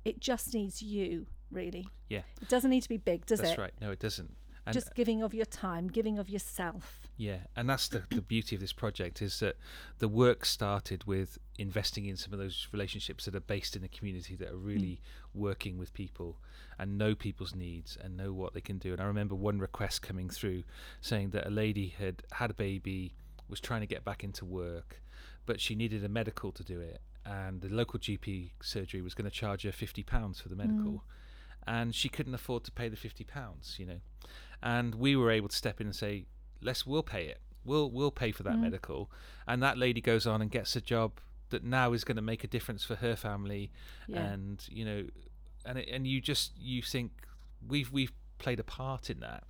it 0.05 0.19
just 0.21 0.53
needs 0.53 0.81
you, 0.81 1.27
really. 1.51 1.87
Yeah. 2.07 2.21
It 2.41 2.47
doesn't 2.47 2.69
need 2.69 2.81
to 2.81 2.89
be 2.89 2.97
big, 2.97 3.25
does 3.25 3.39
That's 3.39 3.49
it? 3.53 3.57
That's 3.57 3.59
right. 3.59 3.73
No, 3.81 3.91
it 3.91 3.99
doesn't. 3.99 4.35
And 4.65 4.73
just 4.73 4.93
giving 4.95 5.21
of 5.21 5.33
your 5.33 5.45
time, 5.45 5.87
giving 5.89 6.17
of 6.17 6.29
yourself. 6.29 7.00
Yeah, 7.21 7.41
and 7.55 7.69
that's 7.69 7.87
the, 7.87 8.01
the 8.09 8.23
beauty 8.23 8.55
of 8.55 8.61
this 8.61 8.73
project 8.73 9.21
is 9.21 9.41
that 9.41 9.55
the 9.99 10.07
work 10.07 10.43
started 10.43 11.03
with 11.03 11.37
investing 11.59 12.07
in 12.07 12.17
some 12.17 12.33
of 12.33 12.39
those 12.39 12.67
relationships 12.71 13.25
that 13.25 13.35
are 13.35 13.41
based 13.41 13.75
in 13.75 13.83
the 13.83 13.89
community 13.89 14.35
that 14.37 14.47
are 14.47 14.57
hmm. 14.57 14.65
really 14.65 15.01
working 15.35 15.77
with 15.77 15.93
people 15.93 16.39
and 16.79 16.97
know 16.97 17.13
people's 17.13 17.53
needs 17.53 17.95
and 18.03 18.17
know 18.17 18.33
what 18.33 18.55
they 18.55 18.59
can 18.59 18.79
do. 18.79 18.91
And 18.91 18.99
I 18.99 19.05
remember 19.05 19.35
one 19.35 19.59
request 19.59 20.01
coming 20.01 20.29
through 20.29 20.63
saying 20.99 21.29
that 21.29 21.45
a 21.45 21.51
lady 21.51 21.93
had 21.95 22.23
had 22.31 22.49
a 22.49 22.55
baby, 22.55 23.13
was 23.47 23.59
trying 23.59 23.81
to 23.81 23.87
get 23.87 24.03
back 24.03 24.23
into 24.23 24.43
work, 24.43 24.99
but 25.45 25.61
she 25.61 25.75
needed 25.75 26.03
a 26.03 26.09
medical 26.09 26.51
to 26.51 26.63
do 26.63 26.79
it, 26.79 27.01
and 27.23 27.61
the 27.61 27.69
local 27.69 27.99
GP 27.99 28.49
surgery 28.63 29.03
was 29.03 29.13
going 29.13 29.29
to 29.29 29.37
charge 29.37 29.61
her 29.61 29.71
fifty 29.71 30.01
pounds 30.01 30.41
for 30.41 30.49
the 30.49 30.55
hmm. 30.55 30.67
medical, 30.67 31.03
and 31.67 31.93
she 31.93 32.09
couldn't 32.09 32.33
afford 32.33 32.63
to 32.63 32.71
pay 32.71 32.89
the 32.89 32.97
fifty 32.97 33.23
pounds, 33.23 33.75
you 33.77 33.85
know, 33.85 33.99
and 34.63 34.95
we 34.95 35.15
were 35.15 35.29
able 35.29 35.49
to 35.49 35.55
step 35.55 35.79
in 35.79 35.85
and 35.85 35.95
say, 35.95 36.25
let's 36.61 36.85
we'll 36.85 37.03
pay 37.03 37.25
it. 37.27 37.39
We'll 37.63 37.89
we'll 37.91 38.11
pay 38.11 38.31
for 38.31 38.43
that 38.43 38.55
Mm. 38.55 38.61
medical, 38.61 39.11
and 39.47 39.61
that 39.61 39.77
lady 39.77 40.01
goes 40.01 40.25
on 40.25 40.41
and 40.41 40.49
gets 40.49 40.75
a 40.75 40.81
job 40.81 41.19
that 41.49 41.63
now 41.63 41.93
is 41.93 42.03
going 42.03 42.15
to 42.15 42.21
make 42.21 42.43
a 42.43 42.47
difference 42.47 42.83
for 42.83 42.95
her 42.95 43.15
family, 43.15 43.71
Yeah. 44.07 44.21
and 44.31 44.65
you 44.69 44.85
know, 44.85 45.07
and 45.65 45.77
it, 45.79 45.89
and 45.89 46.07
you 46.07 46.21
just 46.21 46.57
you 46.57 46.81
think 46.81 47.11
we've 47.67 47.91
we've 47.91 48.13
played 48.39 48.59
a 48.59 48.63
part 48.63 49.09
in 49.09 49.19
that, 49.19 49.43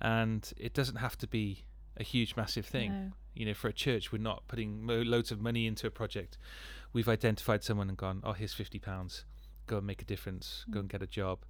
and 0.00 0.52
it 0.56 0.72
doesn't 0.74 0.96
have 0.96 1.16
to 1.18 1.26
be 1.26 1.64
a 1.96 2.02
huge 2.04 2.36
massive 2.36 2.66
thing. 2.66 2.92
No. 2.92 3.12
You 3.34 3.46
know, 3.46 3.54
for 3.54 3.68
a 3.68 3.72
church, 3.72 4.10
we're 4.12 4.18
not 4.22 4.46
putting 4.48 4.82
mo- 4.84 5.02
loads 5.02 5.30
of 5.30 5.40
money 5.40 5.66
into 5.66 5.86
a 5.86 5.90
project. 5.90 6.38
We've 6.92 7.08
identified 7.08 7.62
someone 7.64 7.88
and 7.88 7.96
gone, 7.98 8.20
oh, 8.24 8.32
here's 8.32 8.54
fifty 8.54 8.78
pounds. 8.78 9.24
Go 9.66 9.78
and 9.78 9.86
make 9.86 10.00
a 10.02 10.04
difference. 10.04 10.64
Go 10.70 10.78
Mm. 10.78 10.80
and 10.82 10.88
get 10.90 11.02
a 11.02 11.06
job. 11.06 11.40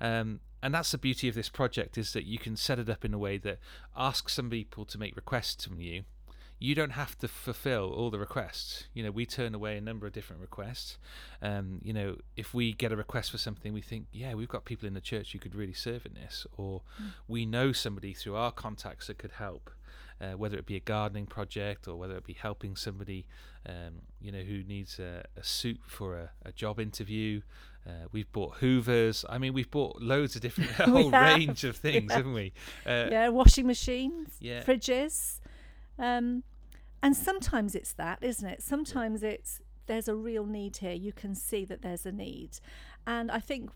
Um, 0.00 0.40
and 0.62 0.72
that's 0.72 0.92
the 0.92 0.98
beauty 0.98 1.28
of 1.28 1.34
this 1.34 1.48
project 1.48 1.98
is 1.98 2.12
that 2.12 2.24
you 2.24 2.38
can 2.38 2.56
set 2.56 2.78
it 2.78 2.88
up 2.88 3.04
in 3.04 3.12
a 3.12 3.18
way 3.18 3.36
that 3.38 3.58
asks 3.96 4.34
some 4.34 4.48
people 4.48 4.84
to 4.86 4.98
make 4.98 5.16
requests 5.16 5.64
from 5.66 5.80
you. 5.80 6.04
You 6.60 6.76
don't 6.76 6.90
have 6.90 7.18
to 7.18 7.26
fulfill 7.26 7.90
all 7.90 8.08
the 8.08 8.20
requests. 8.20 8.84
You 8.94 9.02
know, 9.02 9.10
we 9.10 9.26
turn 9.26 9.52
away 9.52 9.76
a 9.76 9.80
number 9.80 10.06
of 10.06 10.12
different 10.12 10.40
requests. 10.40 10.96
Um, 11.42 11.80
you 11.82 11.92
know, 11.92 12.18
if 12.36 12.54
we 12.54 12.72
get 12.72 12.92
a 12.92 12.96
request 12.96 13.32
for 13.32 13.38
something, 13.38 13.72
we 13.72 13.80
think, 13.80 14.06
yeah, 14.12 14.34
we've 14.34 14.48
got 14.48 14.64
people 14.64 14.86
in 14.86 14.94
the 14.94 15.00
church 15.00 15.32
who 15.32 15.40
could 15.40 15.56
really 15.56 15.72
serve 15.72 16.06
in 16.06 16.14
this, 16.14 16.46
or 16.56 16.82
we 17.26 17.44
know 17.44 17.72
somebody 17.72 18.14
through 18.14 18.36
our 18.36 18.52
contacts 18.52 19.08
that 19.08 19.18
could 19.18 19.32
help. 19.32 19.70
Uh, 20.20 20.36
whether 20.36 20.56
it 20.56 20.66
be 20.66 20.76
a 20.76 20.80
gardening 20.80 21.26
project 21.26 21.88
or 21.88 21.96
whether 21.96 22.16
it 22.16 22.24
be 22.24 22.34
helping 22.34 22.76
somebody, 22.76 23.26
um, 23.66 24.02
you 24.20 24.30
know, 24.30 24.42
who 24.42 24.62
needs 24.62 25.00
a, 25.00 25.24
a 25.36 25.42
suit 25.42 25.80
for 25.84 26.16
a, 26.16 26.30
a 26.44 26.52
job 26.52 26.78
interview. 26.78 27.40
Uh, 27.86 28.06
we've 28.12 28.30
bought 28.32 28.54
Hoovers. 28.56 29.24
I 29.28 29.38
mean, 29.38 29.54
we've 29.54 29.70
bought 29.70 30.00
loads 30.00 30.36
of 30.36 30.42
different, 30.42 30.70
a 30.78 30.84
whole 30.84 31.10
have, 31.10 31.36
range 31.36 31.64
of 31.64 31.76
things, 31.76 32.10
yeah. 32.10 32.16
haven't 32.16 32.34
we? 32.34 32.52
Uh, 32.86 33.08
yeah, 33.10 33.28
washing 33.28 33.66
machines, 33.66 34.36
yeah. 34.40 34.62
fridges. 34.62 35.40
Um, 35.98 36.44
and 37.02 37.16
sometimes 37.16 37.74
it's 37.74 37.92
that, 37.94 38.22
isn't 38.22 38.46
it? 38.46 38.62
Sometimes 38.62 39.22
it's 39.22 39.60
there's 39.86 40.06
a 40.06 40.14
real 40.14 40.46
need 40.46 40.76
here. 40.76 40.92
You 40.92 41.12
can 41.12 41.34
see 41.34 41.64
that 41.64 41.82
there's 41.82 42.06
a 42.06 42.12
need. 42.12 42.60
And 43.06 43.30
I 43.30 43.40
think 43.40 43.70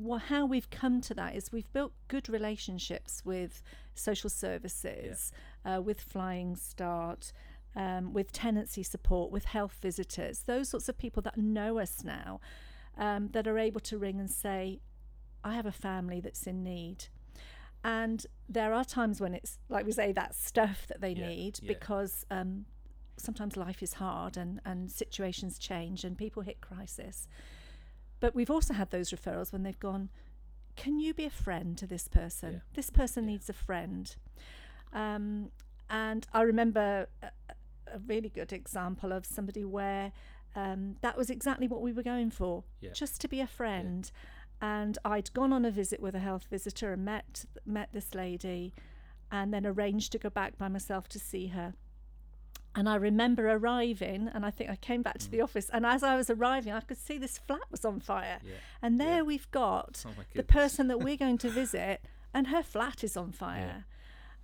wha 0.00 0.18
how 0.18 0.46
we've 0.46 0.70
come 0.70 1.00
to 1.02 1.14
that 1.14 1.36
is 1.36 1.52
we've 1.52 1.72
built 1.72 1.92
good 2.08 2.28
relationships 2.28 3.22
with 3.24 3.62
social 3.94 4.30
services, 4.30 5.32
uh, 5.64 5.80
with 5.82 6.00
Flying 6.00 6.56
Start, 6.56 7.32
um, 7.76 8.12
with 8.12 8.32
tenancy 8.32 8.82
support, 8.82 9.30
with 9.30 9.44
health 9.44 9.76
visitors, 9.80 10.44
those 10.44 10.68
sorts 10.68 10.88
of 10.88 10.98
people 10.98 11.22
that 11.22 11.36
know 11.36 11.78
us 11.78 12.02
now, 12.02 12.40
um, 13.00 13.28
that 13.32 13.48
are 13.48 13.58
able 13.58 13.80
to 13.80 13.98
ring 13.98 14.20
and 14.20 14.30
say, 14.30 14.80
I 15.42 15.54
have 15.54 15.66
a 15.66 15.72
family 15.72 16.20
that's 16.20 16.46
in 16.46 16.62
need. 16.62 17.06
And 17.82 18.26
there 18.48 18.74
are 18.74 18.84
times 18.84 19.20
when 19.20 19.34
it's, 19.34 19.58
like 19.70 19.86
we 19.86 19.92
say, 19.92 20.12
that 20.12 20.34
stuff 20.34 20.86
that 20.88 21.00
they 21.00 21.12
Yeah, 21.12 21.28
need 21.28 21.58
yeah. 21.62 21.68
because 21.68 22.26
um, 22.30 22.66
sometimes 23.16 23.56
life 23.56 23.82
is 23.82 23.94
hard 23.94 24.36
and, 24.36 24.60
and 24.66 24.90
situations 24.92 25.58
change 25.58 26.04
and 26.04 26.16
people 26.16 26.42
hit 26.42 26.60
crisis. 26.60 27.26
But 28.20 28.34
we've 28.34 28.50
also 28.50 28.74
had 28.74 28.90
those 28.90 29.10
referrals 29.10 29.50
when 29.50 29.62
they've 29.62 29.80
gone, 29.80 30.10
Can 30.76 31.00
you 31.00 31.14
be 31.14 31.24
a 31.24 31.30
friend 31.30 31.76
to 31.78 31.86
this 31.86 32.06
person? 32.06 32.52
Yeah. 32.52 32.58
This 32.74 32.90
person 32.90 33.24
needs 33.24 33.48
a 33.48 33.54
friend. 33.54 34.14
Um, 34.92 35.50
and 35.88 36.26
I 36.34 36.42
remember 36.42 37.08
a, 37.22 37.30
a 37.94 37.98
really 38.06 38.28
good 38.28 38.52
example 38.52 39.10
of 39.12 39.24
somebody 39.24 39.64
where 39.64 40.12
um, 40.56 40.96
that 41.00 41.16
was 41.16 41.30
exactly 41.30 41.68
what 41.68 41.80
we 41.82 41.92
were 41.92 42.02
going 42.02 42.30
for 42.30 42.64
Yeah. 42.80 42.90
just 42.92 43.20
to 43.20 43.28
be 43.28 43.40
a 43.40 43.46
friend. 43.46 44.10
And 44.62 44.98
I'd 45.04 45.32
gone 45.32 45.52
on 45.52 45.64
a 45.64 45.70
visit 45.70 46.00
with 46.00 46.14
a 46.14 46.18
health 46.18 46.44
visitor 46.50 46.92
and 46.92 47.04
met 47.04 47.44
met 47.64 47.92
this 47.92 48.14
lady, 48.14 48.74
and 49.32 49.54
then 49.54 49.64
arranged 49.64 50.12
to 50.12 50.18
go 50.18 50.28
back 50.30 50.58
by 50.58 50.68
myself 50.68 51.08
to 51.08 51.18
see 51.18 51.46
her. 51.48 51.74
And 52.74 52.88
I 52.88 52.96
remember 52.96 53.48
arriving, 53.50 54.28
and 54.32 54.44
I 54.46 54.50
think 54.50 54.70
I 54.70 54.76
came 54.76 55.02
back 55.02 55.18
to 55.18 55.26
Mm. 55.28 55.30
the 55.30 55.40
office, 55.40 55.70
and 55.70 55.84
as 55.86 56.02
I 56.02 56.14
was 56.16 56.30
arriving, 56.30 56.72
I 56.72 56.80
could 56.80 56.98
see 56.98 57.16
this 57.18 57.38
flat 57.38 57.68
was 57.70 57.84
on 57.84 58.00
fire. 58.00 58.38
Yeah. 58.44 58.56
And 58.82 59.00
there 59.00 59.16
Yeah. 59.16 59.22
we've 59.22 59.50
got 59.50 60.04
Oh 60.06 60.12
the 60.34 60.42
person 60.44 60.86
that 60.88 60.98
we're 61.00 61.16
going 61.16 61.38
to 61.38 61.48
visit, 61.62 62.02
and 62.34 62.48
her 62.48 62.62
flat 62.62 63.02
is 63.02 63.16
on 63.16 63.32
fire. 63.32 63.86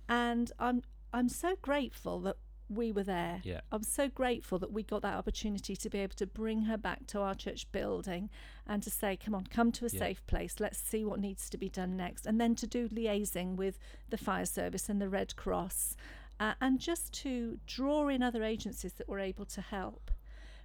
And 0.09 0.51
I'm 0.59 0.81
I'm 1.13 1.29
so 1.29 1.55
grateful 1.61 2.19
that 2.21 2.35
we 2.69 2.91
were 2.91 3.03
there. 3.03 3.41
Yeah. 3.43 3.61
I'm 3.71 3.83
so 3.83 4.09
grateful 4.09 4.59
that 4.59 4.71
we 4.71 4.83
got 4.83 5.01
that 5.03 5.15
opportunity 5.15 5.75
to 5.75 5.89
be 5.89 5.99
able 5.99 6.15
to 6.15 6.27
bring 6.27 6.63
her 6.63 6.77
back 6.77 7.07
to 7.07 7.21
our 7.21 7.33
church 7.35 7.71
building 7.71 8.29
and 8.65 8.83
to 8.83 8.89
say, 8.89 9.15
come 9.15 9.33
on, 9.33 9.45
come 9.47 9.71
to 9.73 9.85
a 9.85 9.89
Yeah. 9.89 9.99
safe 9.99 10.25
place. 10.27 10.59
Let's 10.59 10.77
see 10.79 11.05
what 11.05 11.19
needs 11.19 11.49
to 11.49 11.57
be 11.57 11.69
done 11.69 11.95
next. 11.95 12.25
And 12.25 12.39
then 12.41 12.55
to 12.55 12.67
do 12.67 12.89
liaising 12.89 13.55
with 13.55 13.79
the 14.09 14.17
fire 14.17 14.45
service 14.45 14.89
and 14.89 15.01
the 15.01 15.09
Red 15.09 15.35
Cross 15.35 15.95
uh, 16.39 16.53
and 16.61 16.79
just 16.79 17.13
to 17.21 17.59
draw 17.65 18.09
in 18.09 18.21
other 18.21 18.43
agencies 18.43 18.93
that 18.93 19.07
were 19.07 19.19
able 19.19 19.45
to 19.45 19.61
help. 19.61 20.11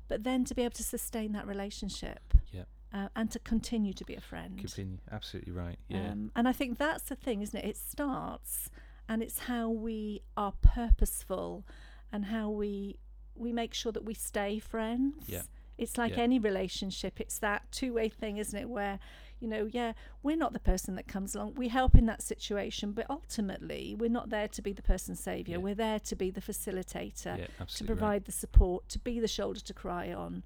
But 0.08 0.24
then 0.24 0.44
to 0.46 0.54
be 0.54 0.62
able 0.62 0.74
to 0.74 0.82
sustain 0.82 1.32
that 1.32 1.46
relationship 1.46 2.34
Yeah. 2.50 2.64
uh, 2.92 3.08
and 3.14 3.30
to 3.30 3.38
continue 3.38 3.92
to 3.94 4.04
be 4.04 4.14
a 4.16 4.20
friend. 4.20 4.58
Continue. 4.58 4.98
Absolutely 5.10 5.52
right. 5.52 5.78
Yeah. 5.88 6.10
Um, 6.10 6.32
and 6.34 6.48
I 6.48 6.52
think 6.52 6.78
that's 6.78 7.04
the 7.04 7.16
thing, 7.16 7.40
isn't 7.42 7.58
it? 7.58 7.64
It 7.64 7.76
starts, 7.78 8.68
and 9.08 9.22
it's 9.22 9.38
how 9.40 9.70
we 9.70 10.20
are 10.36 10.52
purposeful, 10.60 11.64
and 12.12 12.26
how 12.26 12.50
we 12.50 12.98
we 13.34 13.52
make 13.52 13.72
sure 13.72 13.92
that 13.92 14.04
we 14.04 14.14
stay 14.14 14.58
friends. 14.58 15.24
Yeah. 15.26 15.42
It's 15.78 15.96
like 15.96 16.12
Yeah. 16.12 16.24
any 16.24 16.38
relationship. 16.38 17.18
It's 17.18 17.38
that 17.38 17.72
two 17.72 17.94
way 17.94 18.08
thing, 18.08 18.36
isn't 18.36 18.58
it? 18.58 18.68
Where 18.68 18.98
you 19.40 19.48
know, 19.48 19.68
yeah, 19.72 19.94
we're 20.22 20.36
not 20.36 20.52
the 20.52 20.60
person 20.60 20.94
that 20.94 21.08
comes 21.08 21.34
along. 21.34 21.54
We 21.54 21.66
help 21.66 21.96
in 21.96 22.06
that 22.06 22.22
situation, 22.22 22.92
but 22.92 23.10
ultimately, 23.10 23.92
we're 23.98 24.08
not 24.08 24.30
there 24.30 24.46
to 24.46 24.62
be 24.62 24.72
the 24.72 24.82
person 24.82 25.16
savior. 25.16 25.56
Yeah. 25.56 25.62
We're 25.64 25.74
there 25.74 25.98
to 25.98 26.14
be 26.14 26.30
the 26.30 26.40
facilitator 26.40 27.48
to 27.66 27.84
provide 27.84 28.08
right. 28.08 28.24
the 28.24 28.30
support, 28.30 28.88
to 28.90 29.00
be 29.00 29.18
the 29.18 29.26
shoulder 29.26 29.58
to 29.58 29.74
cry 29.74 30.12
on. 30.12 30.44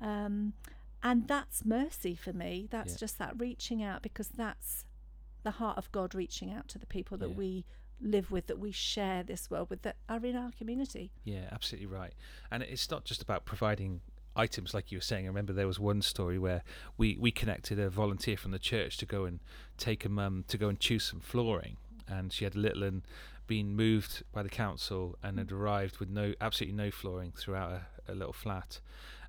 Um, 0.00 0.54
and 1.04 1.28
that's 1.28 1.64
mercy 1.64 2.16
for 2.16 2.32
me. 2.32 2.66
That's 2.68 2.96
just 2.96 3.16
that 3.18 3.38
reaching 3.38 3.80
out 3.80 4.02
because 4.02 4.28
that's 4.28 4.86
the 5.44 5.52
heart 5.52 5.78
of 5.78 5.90
God 5.92 6.12
reaching 6.12 6.52
out 6.52 6.66
to 6.68 6.78
the 6.78 6.86
people 6.86 7.16
that 7.18 7.36
we 7.36 7.64
live 8.02 8.30
with, 8.30 8.46
that 8.48 8.58
we 8.58 8.72
share 8.72 9.22
this 9.22 9.50
world 9.50 9.70
with, 9.70 9.82
that 9.82 9.96
are 10.08 10.24
in 10.24 10.36
our 10.36 10.50
community. 10.52 11.10
Yeah, 11.24 11.48
absolutely 11.52 11.86
right. 11.86 12.14
And 12.50 12.62
it's 12.62 12.90
not 12.90 13.04
just 13.04 13.22
about 13.22 13.44
providing 13.44 14.00
items, 14.34 14.74
like 14.74 14.90
you 14.90 14.98
were 14.98 15.02
saying. 15.02 15.24
I 15.24 15.28
remember 15.28 15.52
there 15.52 15.66
was 15.66 15.78
one 15.78 16.02
story 16.02 16.38
where 16.38 16.62
we 16.96 17.16
we 17.20 17.30
connected 17.30 17.78
a 17.78 17.90
volunteer 17.90 18.36
from 18.36 18.50
the 18.50 18.58
church 18.58 18.96
to 18.98 19.06
go 19.06 19.24
and 19.24 19.40
take 19.78 20.04
a 20.04 20.08
mum 20.08 20.44
to 20.48 20.58
go 20.58 20.68
and 20.68 20.78
choose 20.78 21.04
some 21.04 21.20
flooring, 21.20 21.76
and 22.08 22.32
she 22.32 22.44
had 22.44 22.54
a 22.54 22.58
little 22.58 22.82
and 22.82 23.02
been 23.46 23.74
moved 23.74 24.22
by 24.32 24.42
the 24.42 24.48
council 24.48 25.18
and 25.22 25.38
had 25.38 25.52
arrived 25.52 25.98
with 25.98 26.08
no 26.08 26.32
absolutely 26.40 26.76
no 26.76 26.90
flooring 26.90 27.32
throughout 27.36 27.72
a, 27.72 28.12
a 28.12 28.14
little 28.14 28.32
flat. 28.32 28.80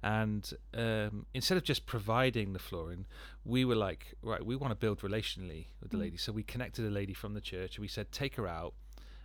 And 0.04 0.54
um, 0.74 1.26
instead 1.34 1.58
of 1.58 1.64
just 1.64 1.86
providing 1.86 2.52
the 2.54 2.60
flooring, 2.60 3.06
we 3.46 3.64
were 3.64 3.76
like, 3.76 4.16
right, 4.22 4.46
we 4.46 4.56
want 4.56 4.72
to 4.72 4.76
build 4.76 5.00
relationally 5.00 5.68
with 5.82 5.92
the 5.92 5.98
Mm. 5.98 6.02
lady. 6.02 6.18
So 6.18 6.32
we 6.34 6.44
connected 6.44 6.86
a 6.86 6.90
lady 6.90 7.14
from 7.14 7.34
the 7.34 7.42
church 7.42 7.78
and 7.78 7.82
we 7.82 7.88
said, 7.88 8.12
take 8.12 8.36
her 8.36 8.48
out 8.48 8.74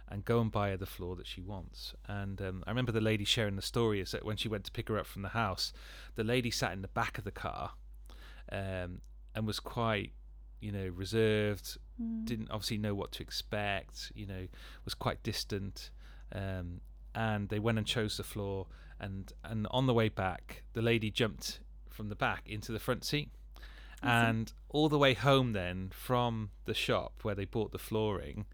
and 0.08 0.25
go 0.25 0.40
and 0.40 0.50
buy 0.52 0.70
her 0.70 0.76
the 0.76 0.87
floor 0.87 1.16
that 1.16 1.26
she 1.26 1.40
wants. 1.42 1.94
And 2.06 2.40
um, 2.40 2.64
I 2.66 2.70
remember 2.70 2.92
the 2.92 3.00
lady 3.00 3.25
sharing 3.25 3.56
the 3.56 3.62
story 3.62 4.00
is 4.00 4.12
that 4.12 4.25
when 4.25 4.37
she 4.37 4.49
went 4.49 4.64
to 4.64 4.70
pick 4.73 4.88
her 4.88 4.97
up 4.99 5.06
from 5.06 5.23
the 5.23 5.30
house, 5.30 5.73
the 6.14 6.25
lady 6.25 6.50
sat 6.50 6.73
in 6.73 6.82
the 6.82 6.88
back 6.88 7.18
of 7.18 7.25
the 7.25 7.32
car 7.32 7.73
um, 8.52 9.00
and 9.35 9.47
was 9.47 9.61
quite, 9.61 10.12
you 10.61 10.73
know, 10.73 10.88
reserved, 10.94 11.76
Mm. 12.00 12.25
didn't 12.25 12.50
obviously 12.52 12.78
know 12.78 12.94
what 12.94 13.11
to 13.11 13.23
expect, 13.25 14.12
you 14.14 14.25
know, 14.25 14.47
was 14.85 14.94
quite 14.94 15.20
distant. 15.25 15.90
Um, 16.32 16.80
and 17.14 17.49
they 17.49 17.58
went 17.58 17.78
and 17.78 17.87
chose 17.87 18.16
the 18.16 18.23
floor. 18.23 18.68
And, 19.00 19.33
and 19.45 19.67
on 19.71 19.87
the 19.87 19.95
way 19.95 20.09
back, 20.09 20.62
the 20.73 20.83
lady 20.83 21.11
jumped 21.11 21.61
from 21.90 22.09
the 22.09 22.17
back 22.17 22.43
into 22.49 22.73
the 22.73 22.78
front 22.81 23.05
seat. 23.05 23.31
And 24.02 24.52
all 24.69 24.88
the 24.88 24.99
way 24.99 25.14
home, 25.14 25.52
then 25.55 25.90
from 25.93 26.50
the 26.67 26.75
shop 26.75 27.14
where 27.23 27.35
they 27.35 27.45
bought 27.45 27.73
the 27.73 27.78
flooring, 27.78 28.47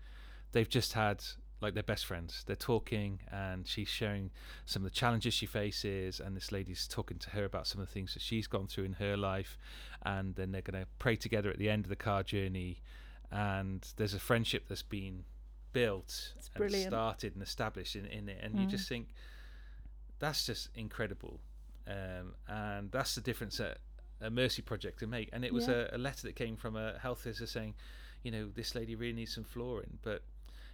they've 0.53 0.69
just 0.69 0.95
had 0.95 1.23
like 1.61 1.75
their 1.75 1.83
best 1.83 2.05
friends. 2.07 2.45
They're 2.47 2.57
talking, 2.57 3.21
and 3.31 3.67
she's 3.67 3.89
sharing 3.89 4.31
some 4.67 4.85
of 4.85 4.91
the 4.91 4.95
challenges 4.97 5.35
she 5.35 5.47
faces, 5.47 6.19
and 6.21 6.35
this 6.37 6.51
lady's 6.53 6.87
talking 6.89 7.19
to 7.19 7.31
her 7.31 7.45
about 7.45 7.67
some 7.67 7.81
of 7.81 7.87
the 7.89 7.93
things 7.93 8.15
that 8.15 8.23
she's 8.23 8.47
gone 8.47 8.67
through 8.67 8.85
in 8.85 8.93
her 8.95 9.17
life, 9.17 9.57
and 10.05 10.35
then 10.35 10.51
they're 10.53 10.63
going 10.63 10.81
to 10.83 10.87
pray 10.99 11.17
together 11.17 11.51
at 11.51 11.59
the 11.59 11.69
end 11.71 11.85
of 11.85 11.89
the 11.91 11.97
car 11.97 12.23
journey, 12.23 12.81
and 13.31 13.87
there's 13.97 14.15
a 14.15 14.19
friendship 14.19 14.65
that's 14.69 14.83
been 14.83 15.25
built 15.73 16.33
It's 16.37 16.49
and 16.49 16.57
brilliant. 16.59 16.91
started 16.91 17.35
and 17.35 17.43
established 17.43 17.97
in, 17.97 18.07
in 18.07 18.29
it, 18.29 18.39
and 18.43 18.59
you 18.59 18.67
Mm. 18.67 18.71
just 18.71 18.89
think 18.89 19.09
that's 20.19 20.47
just 20.47 20.69
incredible, 20.75 21.41
um, 21.87 22.35
and 22.49 22.91
that's 22.91 23.15
the 23.15 23.21
difference 23.21 23.59
that 23.59 23.79
a 24.21 24.31
mercy 24.31 24.63
project 24.63 24.99
can 25.01 25.11
make. 25.11 25.29
And 25.33 25.45
it 25.45 25.53
was 25.53 25.69
Yeah. 25.69 25.87
a, 25.93 25.97
a 25.97 25.99
letter 25.99 26.27
that 26.29 26.37
came 26.37 26.57
from 26.57 26.77
a 26.77 26.99
health 26.99 27.23
visitor 27.25 27.47
saying, 27.47 27.75
you 28.23 28.31
know, 28.31 28.49
this 28.55 28.75
lady 28.75 28.95
really 28.95 29.13
needs 29.13 29.35
some 29.35 29.45
flooring, 29.45 29.99
but 30.03 30.23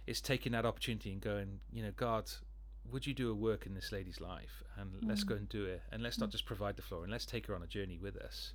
it's 0.07 0.21
taking 0.21 0.51
that 0.53 0.65
opportunity 0.65 1.11
and 1.11 1.21
going, 1.21 1.59
you 1.71 1.83
know, 1.83 1.91
God, 1.95 2.29
would 2.91 3.05
you 3.05 3.13
do 3.13 3.29
a 3.29 3.35
work 3.35 3.65
in 3.65 3.73
this 3.73 3.91
lady's 3.91 4.21
life? 4.21 4.63
And 4.77 4.91
let's 5.03 5.23
Mm. 5.23 5.27
go 5.27 5.35
and 5.35 5.49
do 5.49 5.65
it. 5.65 5.81
And 5.91 6.01
let's 6.01 6.17
not 6.19 6.29
just 6.29 6.45
provide 6.45 6.75
the 6.77 6.81
flooring, 6.81 7.11
let's 7.11 7.25
take 7.25 7.47
her 7.47 7.55
on 7.55 7.61
a 7.63 7.67
journey 7.67 7.97
with 7.97 8.15
us. 8.17 8.53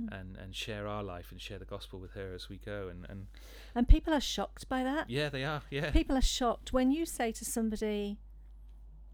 Mm. 0.00 0.20
And, 0.20 0.36
and 0.36 0.54
share 0.54 0.86
our 0.86 1.02
life 1.02 1.32
and 1.32 1.40
share 1.40 1.58
the 1.58 1.64
gospel 1.64 1.98
with 1.98 2.12
her 2.12 2.32
as 2.32 2.48
we 2.48 2.58
go 2.58 2.86
and, 2.88 3.04
and 3.10 3.26
And 3.74 3.88
people 3.88 4.14
are 4.14 4.20
shocked 4.20 4.68
by 4.68 4.84
that. 4.84 5.10
yeah 5.10 5.28
they 5.28 5.42
are 5.44 5.62
yeah 5.70 5.90
People 5.90 6.16
are 6.16 6.22
shocked 6.22 6.72
when 6.72 6.92
you 6.92 7.04
say 7.04 7.32
to 7.32 7.44
somebody, 7.44 8.18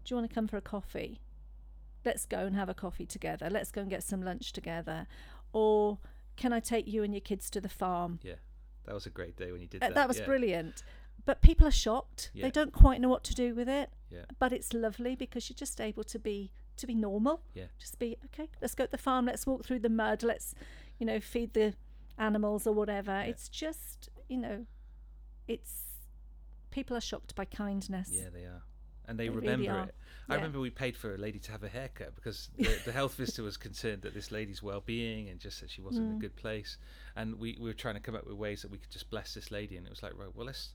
Do 0.05 0.13
you 0.13 0.17
want 0.19 0.29
to 0.29 0.33
come 0.33 0.47
for 0.47 0.57
a 0.57 0.61
coffee? 0.61 1.19
Let's 2.05 2.25
go 2.25 2.39
and 2.45 2.55
have 2.55 2.69
a 2.69 2.73
coffee 2.75 3.05
together. 3.07 3.49
Let's 3.49 3.71
go 3.71 3.81
and 3.81 3.89
get 3.89 4.03
some 4.03 4.21
lunch 4.23 4.53
together. 4.53 5.07
Or 5.51 5.97
can 6.37 6.53
I 6.53 6.59
take 6.59 6.87
you 6.87 7.03
and 7.03 7.13
your 7.13 7.21
kids 7.21 7.49
to 7.51 7.61
the 7.61 7.69
farm? 7.69 8.19
yeah 8.23 8.35
that 8.85 8.93
was 8.93 9.07
a 9.07 9.09
great 9.09 9.35
day 9.35 9.51
when 9.51 9.61
you 9.61 9.67
did 9.67 9.81
Uh, 9.81 9.87
that 9.87 9.95
that 9.95 10.07
was 10.07 10.19
yeah. 10.19 10.25
brilliant. 10.25 10.83
But 11.25 11.41
people 11.41 11.65
are 11.65 11.71
shocked. 11.71 12.29
Yeah. 12.35 12.45
They 12.45 12.51
don't 12.51 12.71
quite 12.71 13.01
know 13.01 13.09
what 13.09 13.23
to 13.23 13.33
do 13.33 13.55
with 13.55 13.67
it. 13.67 13.89
Yeah. 14.11 14.25
But 14.37 14.53
it's 14.53 14.73
lovely 14.73 15.15
because 15.15 15.49
you're 15.49 15.55
just 15.55 15.81
able 15.81 16.03
to 16.03 16.19
be 16.19 16.51
to 16.77 16.85
be 16.85 16.93
normal. 16.93 17.41
Yeah. 17.55 17.65
Just 17.79 17.97
be 17.97 18.17
okay. 18.25 18.47
Let's 18.61 18.75
go 18.75 18.85
to 18.85 18.91
the 18.91 18.99
farm. 18.99 19.25
Let's 19.25 19.47
walk 19.47 19.65
through 19.65 19.79
the 19.79 19.89
mud. 19.89 20.21
Let's, 20.21 20.53
you 20.99 21.05
know, 21.07 21.19
feed 21.19 21.53
the 21.55 21.73
animals 22.19 22.67
or 22.67 22.73
whatever. 22.75 23.21
It's 23.21 23.49
just, 23.49 24.09
you 24.29 24.37
know, 24.37 24.67
it's 25.47 25.85
people 26.69 26.95
are 26.95 27.01
shocked 27.01 27.33
by 27.33 27.45
kindness. 27.45 28.09
Yeah, 28.11 28.29
they 28.31 28.43
are. 28.43 28.61
And 29.07 29.19
they, 29.19 29.29
They 29.29 29.35
remember 29.35 29.71
are. 29.71 29.83
it. 29.85 29.95
I 30.29 30.35
remember 30.35 30.59
we 30.59 30.69
paid 30.71 30.95
for 30.97 31.13
a 31.13 31.17
lady 31.17 31.39
to 31.39 31.51
have 31.51 31.63
a 31.63 31.67
haircut 31.69 32.15
because 32.15 32.49
the, 32.57 32.77
the 32.85 32.91
health 32.91 33.13
visitor 33.17 33.43
was 33.43 33.57
concerned 33.57 34.01
that 34.03 34.13
this 34.13 34.31
lady's 34.31 34.63
well-being 34.63 35.29
and 35.29 35.39
just 35.39 35.61
that 35.61 35.69
she 35.69 35.81
wasn't 35.81 36.07
in 36.07 36.11
a 36.13 36.15
Mm. 36.15 36.21
good 36.21 36.35
place. 36.35 36.77
And 37.15 37.39
we, 37.39 37.57
we 37.59 37.65
were 37.69 37.73
trying 37.73 37.95
to 37.95 37.99
come 38.01 38.15
up 38.15 38.25
with 38.25 38.35
ways 38.35 38.61
that 38.63 38.71
we 38.71 38.77
could 38.77 38.89
just 38.89 39.09
bless 39.09 39.33
this 39.35 39.51
lady. 39.51 39.77
And 39.77 39.85
it 39.85 39.89
was 39.89 40.01
like, 40.03 40.13
right, 40.17 40.29
well, 40.33 40.47
let's 40.47 40.73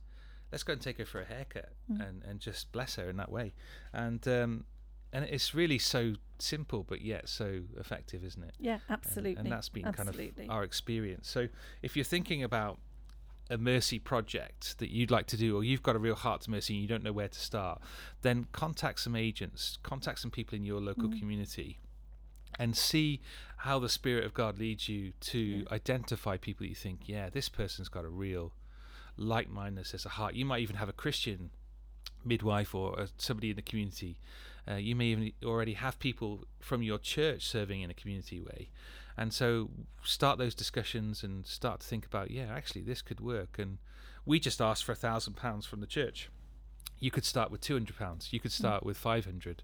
let's 0.52 0.62
go 0.64 0.72
and 0.72 0.82
take 0.82 0.98
her 0.98 1.04
for 1.04 1.20
a 1.20 1.24
haircut 1.24 1.70
Mm. 1.90 2.08
and, 2.08 2.22
and 2.24 2.40
just 2.40 2.70
bless 2.72 2.96
her 2.96 3.08
in 3.08 3.16
that 3.16 3.30
way. 3.30 3.52
And 3.92 4.26
um, 4.28 4.64
and 5.12 5.24
it's 5.24 5.54
really 5.54 5.78
so 5.78 6.14
simple, 6.38 6.84
but 6.84 7.00
yet 7.02 7.28
so 7.28 7.62
effective, 7.76 8.22
isn't 8.24 8.42
it? 8.44 8.54
Yeah, 8.60 8.74
And- 8.74 8.82
absolutely. 8.90 9.40
And, 9.42 9.50
that's 9.52 9.68
been 9.68 9.84
absolutely. 9.86 10.26
kind 10.46 10.50
of 10.50 10.56
our 10.56 10.62
experience. 10.62 11.28
So 11.28 11.48
if 11.82 11.96
you're 11.96 12.04
thinking 12.04 12.44
about 12.44 12.78
a 13.50 13.58
mercy 13.58 13.98
project 13.98 14.78
that 14.78 14.90
you'd 14.90 15.10
like 15.10 15.26
to 15.26 15.36
do, 15.36 15.56
or 15.56 15.64
you've 15.64 15.82
got 15.82 15.96
a 15.96 15.98
real 15.98 16.14
heart 16.14 16.40
to 16.42 16.50
mercy 16.50 16.74
and 16.74 16.82
you 16.82 16.88
don't 16.88 17.02
know 17.02 17.12
where 17.12 17.28
to 17.28 17.38
start, 17.38 17.80
then 18.22 18.46
contact 18.52 19.00
some 19.00 19.16
agents, 19.16 19.78
contact 19.82 20.20
some 20.20 20.30
people 20.30 20.54
in 20.56 20.64
your 20.64 20.80
local 20.80 21.08
Mm. 21.08 21.18
community, 21.18 21.78
and 22.58 22.76
see 22.76 23.20
how 23.58 23.78
the 23.78 23.88
Spirit 23.88 24.24
of 24.24 24.32
God 24.34 24.58
leads 24.58 24.88
you 24.88 25.12
to 25.20 25.38
Yeah. 25.38 25.64
identify 25.72 26.36
people 26.36 26.64
you 26.66 26.74
think, 26.74 27.08
yeah, 27.08 27.28
this 27.28 27.48
person's 27.48 27.88
got 27.88 28.04
a 28.04 28.08
real 28.08 28.52
like 29.16 29.50
mindedness 29.50 29.92
as 29.94 30.06
a 30.06 30.10
heart. 30.10 30.34
You 30.34 30.44
might 30.44 30.62
even 30.62 30.76
have 30.76 30.88
a 30.88 30.94
Christian 30.94 31.50
midwife 32.24 32.74
or 32.74 32.98
uh, 33.00 33.06
somebody 33.18 33.50
in 33.50 33.56
the 33.56 33.62
community. 33.62 34.18
Uh, 34.68 34.74
you 34.74 34.94
may 34.94 35.06
even 35.06 35.32
already 35.44 35.74
have 35.74 35.98
people 35.98 36.44
from 36.60 36.82
your 36.82 36.98
church 36.98 37.42
serving 37.46 37.80
in 37.82 37.90
a 37.90 37.94
community 37.94 38.40
way. 38.40 38.70
And 39.16 39.32
so 39.32 39.70
start 40.02 40.38
those 40.38 40.54
discussions 40.54 41.22
and 41.22 41.46
start 41.46 41.80
to 41.80 41.86
think 41.86 42.06
about, 42.06 42.30
yeah, 42.30 42.46
actually, 42.50 42.82
this 42.82 43.02
could 43.02 43.20
work. 43.20 43.58
And 43.58 43.78
we 44.24 44.38
just 44.40 44.60
asked 44.60 44.84
for 44.84 44.92
a 44.92 44.96
thousand 44.96 45.34
pounds 45.34 45.66
from 45.66 45.80
the 45.80 45.86
church. 45.86 46.30
You 46.98 47.10
could 47.10 47.24
start 47.24 47.50
with 47.50 47.60
two 47.60 47.74
hundred 47.74 47.96
pounds. 47.96 48.32
You 48.32 48.40
could 48.40 48.52
start 48.52 48.84
with 48.84 48.96
five 48.96 49.24
hundred, 49.24 49.62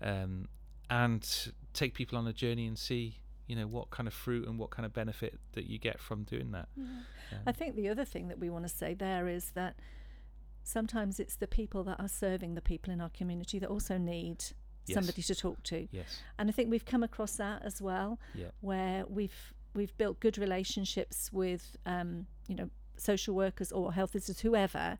um, 0.00 0.48
and 0.90 1.52
take 1.72 1.94
people 1.94 2.18
on 2.18 2.26
a 2.26 2.32
journey 2.32 2.66
and 2.66 2.76
see, 2.76 3.20
you 3.46 3.54
know, 3.54 3.66
what 3.66 3.90
kind 3.90 4.06
of 4.06 4.14
fruit 4.14 4.48
and 4.48 4.58
what 4.58 4.70
kind 4.70 4.84
of 4.84 4.92
benefit 4.92 5.38
that 5.52 5.66
you 5.66 5.78
get 5.78 6.00
from 6.00 6.24
doing 6.24 6.50
that. 6.50 6.68
Yeah. 6.76 6.84
Um, 7.32 7.38
I 7.46 7.52
think 7.52 7.76
the 7.76 7.88
other 7.88 8.04
thing 8.04 8.28
that 8.28 8.38
we 8.38 8.50
want 8.50 8.66
to 8.66 8.74
say 8.74 8.94
there 8.94 9.28
is 9.28 9.50
that 9.54 9.76
sometimes 10.64 11.18
it's 11.18 11.36
the 11.36 11.46
people 11.46 11.84
that 11.84 12.00
are 12.00 12.08
serving 12.08 12.54
the 12.54 12.60
people 12.60 12.92
in 12.92 13.00
our 13.00 13.10
community 13.10 13.58
that 13.60 13.68
also 13.68 13.96
need 13.96 14.44
Yes. 14.86 14.94
somebody 14.96 15.22
to 15.22 15.34
talk 15.34 15.62
to. 15.64 15.86
yes, 15.92 16.20
And 16.38 16.48
I 16.48 16.52
think 16.52 16.70
we've 16.70 16.84
come 16.84 17.02
across 17.02 17.36
that 17.36 17.62
as 17.62 17.80
well, 17.80 18.18
Yeah. 18.34 18.50
where 18.60 19.04
we've 19.06 19.54
we've 19.74 19.96
built 19.96 20.20
good 20.20 20.36
relationships 20.36 21.32
with 21.32 21.76
um, 21.86 22.26
you 22.48 22.54
know 22.54 22.68
social 22.96 23.34
workers 23.34 23.72
or 23.72 23.92
health 23.94 24.12
visitors, 24.12 24.40
whoever. 24.40 24.98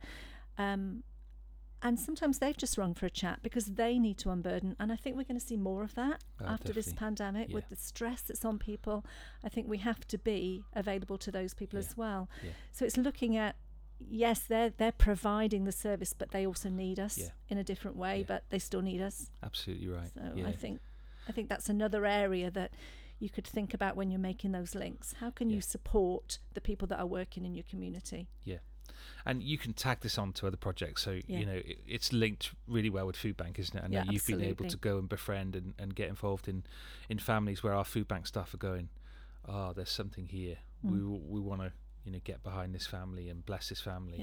Um, 0.57 1.03
and 1.85 1.99
sometimes 1.99 2.39
they've 2.39 2.55
just 2.55 2.77
rung 2.77 2.93
for 2.93 3.05
a 3.05 3.09
chat 3.09 3.39
because 3.43 3.65
they 3.65 3.99
need 3.99 4.17
to 4.19 4.29
unburden. 4.29 4.75
And 4.79 4.89
I 4.91 4.95
think 4.95 5.17
we're 5.17 5.25
going 5.25 5.39
to 5.39 5.45
see 5.45 5.57
more 5.57 5.83
of 5.83 5.93
that 5.95 6.23
Oh, 6.39 6.45
after 6.45 6.71
this 6.71 6.85
definitely. 6.85 6.99
pandemic 7.05 7.53
with 7.53 7.67
the 7.69 7.75
stress 7.75 8.21
that's 8.21 8.45
on 8.45 8.57
people. 8.57 9.05
I 9.43 9.49
think 9.49 9.67
we 9.67 9.79
have 9.79 10.07
to 10.07 10.17
be 10.17 10.63
available 10.73 11.17
to 11.17 11.29
those 11.29 11.53
people 11.53 11.77
Yeah. 11.77 11.85
as 11.85 11.97
well. 11.97 12.29
Yeah. 12.41 12.51
So 12.71 12.85
it's 12.85 12.95
looking 12.95 13.35
at 13.35 13.57
yes, 14.09 14.39
they're 14.41 14.69
they're 14.69 14.91
providing 14.91 15.65
the 15.65 15.71
service, 15.71 16.13
but 16.13 16.31
they 16.31 16.45
also 16.45 16.69
need 16.69 16.99
us 16.99 17.17
Yeah. 17.17 17.29
in 17.49 17.57
a 17.57 17.63
different 17.63 17.97
way, 17.97 18.19
Yeah. 18.19 18.25
but 18.27 18.43
they 18.49 18.59
still 18.59 18.81
need 18.81 19.01
us. 19.01 19.29
absolutely 19.41 19.87
right. 19.87 20.11
So 20.13 20.33
yeah. 20.35 20.47
I 20.47 20.51
think 20.53 20.79
I 21.27 21.31
think 21.31 21.49
that's 21.49 21.69
another 21.69 22.05
area 22.05 22.51
that 22.51 22.71
you 23.19 23.29
could 23.29 23.47
think 23.47 23.73
about 23.73 23.95
when 23.95 24.09
you're 24.11 24.19
making 24.19 24.51
those 24.51 24.75
links. 24.75 25.13
How 25.19 25.29
can 25.31 25.49
you 25.49 25.61
support 25.61 26.39
the 26.53 26.59
people 26.61 26.87
that 26.89 26.99
are 26.99 27.05
working 27.05 27.45
in 27.45 27.55
your 27.55 27.63
community? 27.69 28.27
Yeah. 28.43 28.57
And 29.25 29.41
you 29.41 29.57
can 29.57 29.73
tag 29.73 30.01
this 30.01 30.17
on 30.17 30.33
to 30.33 30.47
other 30.47 30.57
projects 30.57 31.01
so 31.03 31.19
you 31.27 31.45
know 31.45 31.53
it, 31.53 31.79
it's 31.87 32.11
linked 32.11 32.51
really 32.67 32.89
well 32.89 33.05
with 33.07 33.15
food 33.15 33.37
bank 33.37 33.57
isn't 33.59 33.77
it 33.77 33.83
and 33.83 33.93
Yeah, 33.93 34.03
you've 34.09 34.25
been 34.25 34.41
able 34.41 34.65
to 34.67 34.77
go 34.77 34.97
and 34.97 35.07
befriend 35.07 35.55
and, 35.55 35.73
and 35.79 35.95
get 35.95 36.09
involved 36.09 36.47
in 36.47 36.63
in 37.09 37.19
families 37.19 37.63
where 37.63 37.73
our 37.73 37.85
food 37.85 38.07
bank 38.07 38.27
staff 38.27 38.53
are 38.53 38.57
going 38.57 38.89
oh 39.47 39.71
there's 39.73 39.89
something 39.89 40.27
here 40.27 40.57
we 40.83 40.97
Mm. 40.97 41.01
w- 41.13 41.23
we 41.33 41.39
want 41.39 41.61
to 41.61 41.71
you 42.05 42.11
know 42.11 42.19
get 42.23 42.43
behind 42.43 42.73
this 42.75 42.85
family 42.87 43.29
and 43.29 43.45
bless 43.45 43.69
this 43.69 43.81
family 43.81 44.19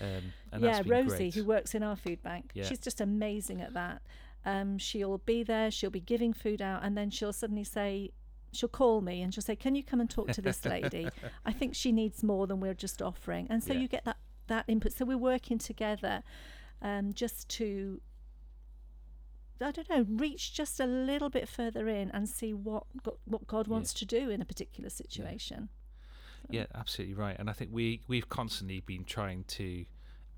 Yeah. 0.00 0.06
um, 0.18 0.32
and 0.52 0.62
yeah, 0.64 0.82
Rosie, 0.86 1.16
great. 1.16 1.34
who 1.34 1.44
works 1.44 1.74
in 1.74 1.82
our 1.82 1.96
food 1.96 2.22
bank, 2.22 2.50
Yeah. 2.54 2.64
she's 2.64 2.78
just 2.80 3.00
amazing 3.00 3.60
at 3.60 3.72
that. 3.74 4.02
Um, 4.44 4.78
she'll 4.78 5.18
be 5.18 5.42
there, 5.42 5.70
she'll 5.70 5.90
be 5.90 6.00
giving 6.00 6.32
food 6.32 6.60
out, 6.62 6.82
and 6.84 6.96
then 6.96 7.10
she'll 7.10 7.32
suddenly 7.32 7.64
say, 7.64 8.10
she'll 8.52 8.68
call 8.70 9.00
me 9.00 9.22
and 9.22 9.32
she'll 9.32 9.42
say, 9.42 9.54
"Can 9.54 9.74
you 9.74 9.84
come 9.84 10.00
and 10.00 10.08
talk 10.10 10.30
to 10.32 10.42
this 10.42 10.64
lady? 10.64 11.08
I 11.44 11.52
think 11.52 11.74
she 11.74 11.92
needs 11.92 12.22
more 12.24 12.46
than 12.46 12.58
we're 12.58 12.74
just 12.74 13.00
offering." 13.02 13.46
And 13.50 13.62
so 13.62 13.72
Yeah. 13.74 13.80
you 13.80 13.88
get 13.88 14.04
that 14.06 14.16
that 14.48 14.64
input. 14.66 14.92
So 14.92 15.04
we're 15.04 15.16
working 15.18 15.58
together, 15.58 16.22
um, 16.82 17.12
just 17.12 17.48
to. 17.50 18.00
I 19.62 19.72
don't 19.72 19.90
know, 19.90 20.06
reach 20.08 20.54
just 20.54 20.80
a 20.80 20.86
little 20.86 21.28
bit 21.28 21.46
further 21.46 21.86
in 21.86 22.10
and 22.12 22.26
see 22.28 22.54
what 22.54 22.84
God, 23.02 23.16
what 23.26 23.46
God 23.46 23.66
Yeah. 23.66 23.72
wants 23.74 23.92
to 23.94 24.06
do 24.06 24.30
in 24.30 24.40
a 24.40 24.44
particular 24.46 24.88
situation. 24.88 25.68
Yeah 26.48 26.66
absolutely 26.74 27.14
right 27.14 27.36
and 27.38 27.50
i 27.50 27.52
think 27.52 27.70
we 27.72 28.00
we've 28.08 28.28
constantly 28.28 28.80
been 28.80 29.04
trying 29.04 29.44
to 29.44 29.84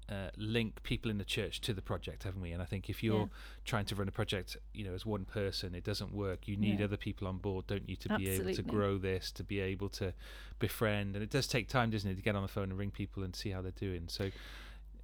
uh, 0.08 0.28
link 0.36 0.82
people 0.82 1.10
in 1.10 1.16
the 1.16 1.24
church 1.24 1.60
to 1.60 1.72
the 1.72 1.80
project, 1.80 2.24
haven't 2.24 2.42
we? 2.42 2.50
And 2.50 2.60
I 2.60 2.66
think 2.66 2.90
if 2.90 3.02
you're 3.04 3.20
Yeah. 3.30 3.64
trying 3.64 3.86
to 3.86 3.94
run 3.94 4.08
a 4.08 4.10
project, 4.10 4.56
you 4.74 4.84
know, 4.84 4.92
as 4.92 5.06
one 5.06 5.24
person, 5.24 5.74
it 5.76 5.84
doesn't 5.84 6.12
work. 6.12 6.48
You 6.48 6.56
need 6.56 6.80
Yeah. 6.80 6.86
other 6.86 6.96
people 6.98 7.26
on 7.28 7.38
board, 7.38 7.68
don't 7.68 7.88
you, 7.88 7.94
to 7.96 8.08
be 8.16 8.28
able 8.28 8.52
to 8.52 8.62
grow 8.62 8.98
this, 8.98 9.30
to 9.32 9.44
be 9.44 9.60
able 9.60 9.88
to 9.90 10.12
befriend. 10.58 11.14
And 11.14 11.22
it 11.22 11.30
does 11.30 11.46
take 11.46 11.68
time, 11.68 11.90
doesn't 11.90 12.10
it, 12.10 12.16
to 12.16 12.20
get 12.20 12.34
on 12.34 12.42
the 12.42 12.48
phone 12.48 12.64
and 12.70 12.78
ring 12.78 12.90
people 12.90 13.22
and 13.22 13.34
see 13.34 13.50
how 13.50 13.62
they're 13.62 13.70
doing. 13.70 14.08
So 14.08 14.24
you 14.24 14.32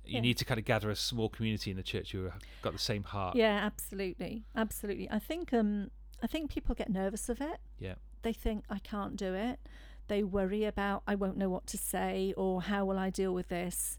Yeah. 0.05 0.21
need 0.21 0.37
to 0.39 0.45
kind 0.45 0.59
of 0.59 0.65
gather 0.67 0.91
a 0.91 0.97
small 0.97 1.29
community 1.29 1.71
in 1.71 1.77
the 1.77 1.83
church 1.85 2.11
who 2.13 2.25
have 2.25 2.43
got 2.61 2.73
the 2.73 2.79
same 2.79 3.05
heart. 3.05 3.37
Yeah, 3.37 3.57
absolutely, 3.65 4.45
absolutely. 4.57 5.09
I 5.11 5.21
think 5.21 5.53
um, 5.55 5.91
I 6.23 6.27
think 6.27 6.51
people 6.51 6.75
get 6.75 6.91
nervous 6.91 7.29
of 7.29 7.41
it. 7.41 7.61
Yeah. 7.79 7.95
They 8.23 8.33
think 8.33 8.65
I 8.69 8.81
can't 8.81 9.17
do 9.17 9.33
it. 9.33 9.61
They 10.09 10.23
worry 10.23 10.65
about 10.65 11.03
I 11.07 11.15
won't 11.15 11.37
know 11.37 11.49
what 11.51 11.67
to 11.69 11.79
say 11.79 12.35
or 12.37 12.63
how 12.63 12.85
will 12.85 12.99
I 12.99 13.11
deal 13.11 13.33
with 13.33 13.49
this. 13.49 13.99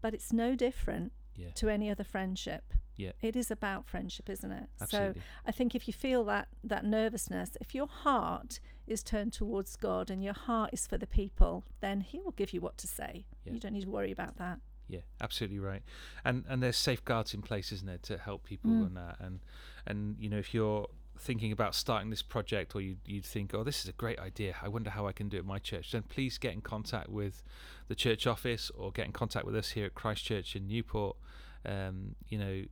But 0.00 0.14
it's 0.14 0.32
no 0.32 0.54
different 0.54 1.12
Yeah. 1.36 1.50
to 1.56 1.68
any 1.68 1.90
other 1.90 2.04
friendship. 2.04 2.72
Yeah. 2.96 3.12
It 3.20 3.34
is 3.34 3.50
about 3.50 3.86
friendship, 3.88 4.30
isn't 4.30 4.52
it? 4.52 4.68
Absolutely. 4.80 5.20
So 5.20 5.26
I 5.46 5.50
think 5.50 5.74
if 5.74 5.88
you 5.88 5.92
feel 5.94 6.24
that 6.26 6.48
that 6.62 6.84
nervousness, 6.84 7.56
if 7.60 7.74
your 7.74 7.88
heart 7.88 8.60
is 8.86 9.02
turned 9.02 9.32
towards 9.32 9.74
God 9.76 10.10
and 10.10 10.22
your 10.22 10.34
heart 10.34 10.70
is 10.72 10.86
for 10.86 10.96
the 10.98 11.06
people, 11.06 11.64
then 11.80 12.02
He 12.02 12.20
will 12.20 12.30
give 12.32 12.52
you 12.52 12.60
what 12.60 12.78
to 12.78 12.86
say. 12.86 13.26
Yeah. 13.44 13.54
You 13.54 13.58
don't 13.58 13.72
need 13.72 13.82
to 13.82 13.90
worry 13.90 14.12
about 14.12 14.36
that. 14.36 14.60
Yeah, 14.86 15.00
absolutely 15.20 15.58
right. 15.58 15.82
And 16.24 16.44
and 16.48 16.62
there's 16.62 16.76
safeguards 16.76 17.34
in 17.34 17.42
place, 17.42 17.72
isn't 17.72 17.86
there, 17.86 17.98
to 17.98 18.18
help 18.18 18.44
people 18.44 18.70
Mm. 18.70 18.86
and 18.86 18.96
that. 18.96 19.16
And 19.18 19.40
and 19.86 20.16
you 20.20 20.28
know, 20.28 20.38
if 20.38 20.54
you're 20.54 20.86
thinking 21.18 21.52
about 21.52 21.74
starting 21.74 22.10
this 22.10 22.22
project, 22.22 22.74
or 22.74 22.80
you 22.80 22.96
you 23.06 23.22
think, 23.22 23.54
oh, 23.54 23.64
this 23.64 23.82
is 23.82 23.88
a 23.88 23.92
great 23.92 24.18
idea. 24.18 24.56
I 24.62 24.68
wonder 24.68 24.90
how 24.90 25.06
I 25.06 25.12
can 25.12 25.28
do 25.28 25.36
it 25.36 25.40
at 25.40 25.46
my 25.46 25.58
church. 25.58 25.92
Then 25.92 26.02
please 26.02 26.38
get 26.38 26.52
in 26.52 26.60
contact 26.60 27.08
with 27.08 27.42
the 27.88 27.94
church 27.94 28.26
office 28.26 28.70
or 28.74 28.92
get 28.92 29.06
in 29.06 29.12
contact 29.12 29.46
with 29.46 29.56
us 29.56 29.70
here 29.70 29.86
at 29.86 29.94
Christ 29.94 30.24
Church 30.24 30.56
in 30.56 30.66
Newport. 30.66 31.16
Um, 31.64 32.14
you 32.28 32.38
know, 32.38 32.62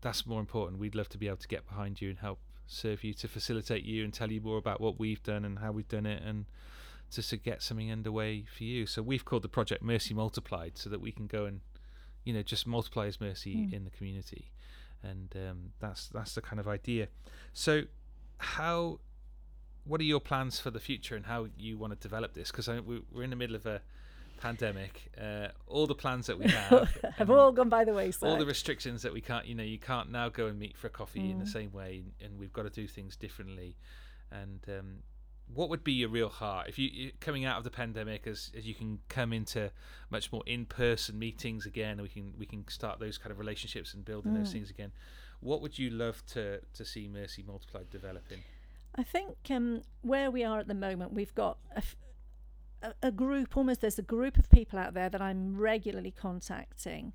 that's 0.00 0.26
more 0.26 0.40
important. 0.40 0.78
We'd 0.80 0.94
love 0.94 1.08
to 1.10 1.18
be 1.18 1.26
able 1.26 1.36
to 1.38 1.48
get 1.48 1.66
behind 1.66 2.00
you 2.00 2.10
and 2.10 2.18
help 2.18 2.38
serve 2.66 3.04
you 3.04 3.12
to 3.14 3.28
facilitate 3.28 3.84
you 3.84 4.04
and 4.04 4.12
tell 4.12 4.30
you 4.32 4.40
more 4.40 4.58
about 4.58 4.80
what 4.80 4.98
we've 4.98 5.22
done 5.22 5.44
and 5.44 5.58
how 5.58 5.72
we've 5.72 5.88
done 5.88 6.06
it 6.06 6.22
and 6.22 6.46
just 7.10 7.30
to 7.30 7.36
get 7.36 7.62
something 7.62 7.92
underway 7.92 8.44
for 8.56 8.64
you. 8.64 8.86
So 8.86 9.02
we've 9.02 9.24
called 9.24 9.42
the 9.42 9.48
project 9.48 9.82
Mercy 9.82 10.14
Multiplied 10.14 10.78
so 10.78 10.88
that 10.90 11.00
we 11.00 11.12
can 11.12 11.26
go 11.26 11.44
and 11.44 11.60
you 12.24 12.32
know 12.32 12.42
just 12.42 12.66
multiply 12.66 13.06
his 13.06 13.20
mercy 13.20 13.56
Mm. 13.56 13.72
in 13.72 13.84
the 13.84 13.90
community 13.90 14.52
and 15.02 15.34
um, 15.36 15.72
that's 15.80 16.08
that's 16.08 16.34
the 16.34 16.40
kind 16.42 16.60
of 16.60 16.68
idea 16.68 17.08
so 17.52 17.82
how 18.38 18.98
what 19.84 20.00
are 20.00 20.04
your 20.04 20.20
plans 20.20 20.60
for 20.60 20.70
the 20.70 20.80
future 20.80 21.16
and 21.16 21.26
how 21.26 21.46
you 21.58 21.76
want 21.76 21.92
to 21.92 21.98
develop 21.98 22.34
this 22.34 22.50
because 22.50 22.68
we're 22.68 23.22
in 23.24 23.30
the 23.30 23.36
middle 23.36 23.56
of 23.56 23.66
a 23.66 23.80
pandemic 24.40 25.10
uh, 25.20 25.48
all 25.66 25.86
the 25.86 25.94
plans 25.94 26.26
that 26.26 26.38
we 26.38 26.46
have 26.50 26.88
have 27.16 27.30
all 27.30 27.52
gone 27.52 27.68
by 27.68 27.84
the 27.84 27.92
wayside. 27.94 28.28
all 28.28 28.36
the 28.36 28.46
restrictions 28.46 29.02
that 29.02 29.12
we 29.12 29.20
can't 29.20 29.46
you 29.46 29.54
know 29.54 29.62
you 29.62 29.78
can't 29.78 30.10
now 30.10 30.28
go 30.28 30.46
and 30.46 30.58
meet 30.58 30.76
for 30.76 30.88
a 30.88 30.90
coffee 30.90 31.30
in 31.30 31.38
the 31.38 31.44
Mm. 31.44 31.52
same 31.52 31.72
way 31.72 32.02
and 32.20 32.38
we've 32.38 32.52
got 32.52 32.62
to 32.64 32.70
do 32.70 32.86
things 32.88 33.16
differently 33.16 33.76
and 34.30 34.60
um, 34.68 35.02
what 35.54 35.68
would 35.68 35.84
be 35.84 35.92
your 35.92 36.08
real 36.08 36.28
heart 36.28 36.68
if 36.68 36.78
you 36.78 37.12
coming 37.20 37.44
out 37.44 37.58
of 37.58 37.64
the 37.64 37.70
pandemic 37.70 38.26
as, 38.26 38.50
as 38.56 38.66
you 38.66 38.74
can 38.74 38.98
come 39.08 39.32
into 39.32 39.70
much 40.10 40.32
more 40.32 40.42
in-person 40.46 41.18
meetings 41.18 41.66
again 41.66 42.00
we 42.00 42.08
can 42.08 42.32
we 42.38 42.46
can 42.46 42.66
start 42.68 42.98
those 43.00 43.18
kind 43.18 43.30
of 43.30 43.38
relationships 43.38 43.92
and 43.94 44.04
building 44.04 44.32
those 44.34 44.48
Mm. 44.48 44.52
things 44.52 44.70
again 44.70 44.92
what 45.40 45.60
would 45.60 45.78
you 45.78 45.90
love 45.90 46.24
to 46.26 46.60
to 46.74 46.84
see 46.84 47.08
mercy 47.08 47.42
multiplied 47.46 47.90
developing 47.90 48.38
I 48.94 49.02
think 49.02 49.36
um, 49.50 49.82
where 50.02 50.30
we 50.30 50.44
are 50.44 50.58
at 50.60 50.68
the 50.68 50.74
moment, 50.74 51.14
we've 51.14 51.34
got 51.34 51.56
a, 51.74 51.78
f- 51.78 51.96
a- 52.82 52.94
a 53.04 53.10
group, 53.10 53.56
almost 53.56 53.80
there's 53.80 53.98
a 53.98 54.02
group 54.02 54.36
of 54.36 54.50
people 54.50 54.78
out 54.78 54.92
there 54.92 55.08
that 55.08 55.22
I'm 55.22 55.56
regularly 55.56 56.10
contacting. 56.10 57.14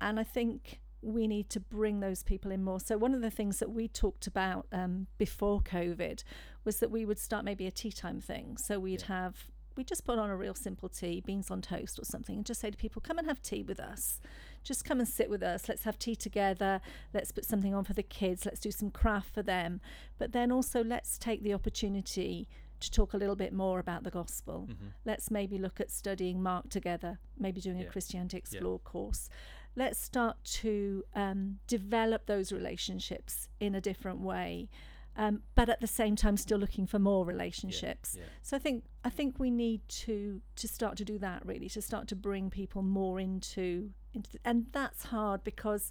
And 0.00 0.20
I 0.20 0.22
think 0.22 0.78
we 1.02 1.26
need 1.28 1.48
to 1.50 1.60
bring 1.60 2.00
those 2.00 2.22
people 2.22 2.50
in 2.50 2.62
more. 2.64 2.80
So, 2.80 2.96
one 2.98 3.14
of 3.14 3.20
the 3.20 3.30
things 3.30 3.58
that 3.58 3.70
we 3.70 3.88
talked 3.88 4.26
about 4.26 4.66
um, 4.72 5.06
before 5.18 5.60
COVID 5.60 6.22
was 6.64 6.78
that 6.80 6.90
we 6.90 7.04
would 7.04 7.18
start 7.18 7.44
maybe 7.44 7.66
a 7.66 7.70
tea 7.70 7.92
time 7.92 8.20
thing. 8.20 8.56
So, 8.56 8.78
we'd 8.80 9.02
Yeah. 9.02 9.06
have, 9.22 9.46
we 9.76 9.84
just 9.84 10.04
put 10.04 10.18
on 10.18 10.28
a 10.28 10.36
real 10.36 10.54
simple 10.54 10.88
tea, 10.88 11.20
beans 11.20 11.50
on 11.50 11.62
toast 11.62 11.98
or 12.00 12.04
something, 12.04 12.36
and 12.36 12.44
just 12.44 12.60
say 12.60 12.70
to 12.70 12.76
people, 12.76 13.00
come 13.00 13.18
and 13.18 13.28
have 13.28 13.40
tea 13.42 13.62
with 13.62 13.78
us. 13.78 14.20
Just 14.64 14.84
come 14.84 14.98
and 14.98 15.08
sit 15.08 15.30
with 15.30 15.42
us. 15.42 15.68
Let's 15.68 15.84
have 15.84 15.98
tea 16.00 16.16
together. 16.16 16.80
Let's 17.14 17.30
put 17.30 17.44
something 17.44 17.74
on 17.74 17.84
for 17.84 17.94
the 17.94 18.02
kids. 18.02 18.44
Let's 18.44 18.58
do 18.60 18.72
some 18.72 18.90
craft 18.90 19.32
for 19.32 19.42
them 19.42 19.80
but 20.18 20.32
then 20.32 20.50
also 20.50 20.82
let's 20.82 21.16
take 21.16 21.44
the 21.44 21.54
opportunity 21.54 22.48
to 22.80 22.90
talk 22.90 23.12
a 23.12 23.16
little 23.16 23.36
bit 23.36 23.52
more 23.52 23.78
about 23.78 24.02
the 24.04 24.10
gospel. 24.10 24.66
Mhm. 24.68 24.92
Let's 25.04 25.30
maybe 25.30 25.58
look 25.58 25.80
at 25.80 25.90
studying 25.90 26.42
Mark 26.42 26.68
together, 26.70 27.18
maybe 27.38 27.60
doing 27.60 27.78
Yeah. 27.78 27.86
a 27.86 27.90
Christianity 27.90 28.36
Explore 28.36 28.80
course. 28.80 29.28
Let's 29.76 30.00
start 30.00 30.42
to 30.44 31.04
um, 31.14 31.58
develop 31.66 32.26
those 32.26 32.52
relationships 32.52 33.48
in 33.60 33.74
a 33.74 33.80
different 33.80 34.20
way, 34.20 34.68
um, 35.16 35.42
but 35.54 35.68
at 35.68 35.80
the 35.80 35.86
same 35.86 36.16
time 36.16 36.36
still 36.36 36.58
looking 36.58 36.86
for 36.86 36.98
more 36.98 37.24
relationships. 37.24 38.16
yeah 38.16 38.24
So 38.42 38.56
I 38.56 38.60
think 38.60 38.84
I 39.04 39.10
think 39.10 39.38
we 39.38 39.50
need 39.50 39.80
to 39.88 40.40
to 40.56 40.68
start 40.68 40.96
to 40.98 41.04
do 41.04 41.18
that 41.18 41.46
really, 41.46 41.68
to 41.70 41.82
start 41.82 42.08
to 42.08 42.16
bring 42.16 42.50
people 42.50 42.82
more 42.82 43.20
into 43.20 43.90
into, 44.14 44.30
the, 44.32 44.38
and 44.44 44.66
that's 44.72 45.06
hard 45.06 45.44
because 45.44 45.90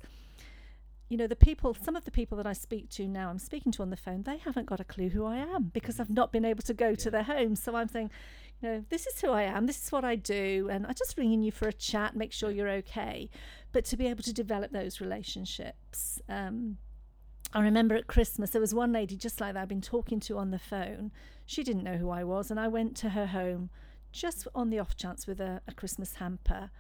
you 1.10 1.18
know 1.18 1.28
the 1.28 1.36
people 1.36 1.74
some 1.74 1.96
of 1.96 2.04
the 2.04 2.12
people 2.12 2.38
that 2.38 2.46
i 2.46 2.54
speak 2.54 2.90
to 2.90 3.08
now 3.08 3.30
i'm 3.30 3.40
speaking 3.40 3.72
to 3.72 3.82
on 3.82 3.90
the 3.90 3.98
phone 3.98 4.24
they 4.24 4.38
haven't 4.38 4.66
got 4.66 4.80
a 4.80 4.84
clue 4.84 5.10
who 5.10 5.26
i 5.26 5.38
am 5.38 5.72
because 5.74 6.00
i've 6.00 6.10
not 6.10 6.32
been 6.32 6.44
able 6.44 6.62
to 6.62 6.74
go 6.74 6.96
to 6.96 7.10
their 7.10 7.24
homes 7.24 7.64
so 7.64 7.76
i'm 7.76 7.88
saying 7.88 8.12
you 8.62 8.70
know 8.70 8.86
this 8.90 9.06
is 9.08 9.20
who 9.22 9.32
i 9.32 9.44
am 9.44 9.66
this 9.68 9.84
is 9.84 9.92
what 9.92 10.04
i 10.04 10.16
do 10.16 10.68
and 10.72 10.86
i'm 10.86 10.94
just 10.94 11.18
ringing 11.18 11.44
you 11.44 11.52
for 11.52 11.68
a 11.68 11.74
chat 11.74 12.16
make 12.16 12.32
sure 12.32 12.50
you're 12.50 12.70
okay 12.70 13.30
but 13.72 13.86
to 13.86 13.96
be 13.96 14.08
able 14.08 14.24
to 14.24 14.34
develop 14.34 14.72
those 14.72 15.00
relationships 15.00 16.20
um, 16.30 16.78
I 17.54 17.62
remember 17.62 17.96
at 17.96 18.08
Christmas, 18.08 18.50
there 18.52 18.62
was 18.62 18.74
one 18.74 18.92
lady 18.92 19.16
just 19.16 19.40
like 19.40 19.54
that 19.54 19.62
I've 19.62 19.68
been 19.70 19.82
talking 19.82 20.20
to 20.22 20.38
on 20.38 20.52
the 20.52 20.60
phone. 20.60 21.12
She 21.46 21.64
didn't 21.64 21.84
know 21.84 21.96
who 21.96 22.10
I 22.10 22.24
was, 22.24 22.52
and 22.52 22.60
I 22.60 22.68
went 22.68 22.98
to 22.98 23.10
her 23.10 23.28
home 23.28 23.70
just 24.12 24.48
on 24.54 24.70
the 24.70 24.80
off 24.80 24.96
chance 24.96 25.28
with 25.28 25.40
a, 25.40 25.62
a 25.68 25.74
Christmas 25.74 26.16
hamper. 26.16 26.72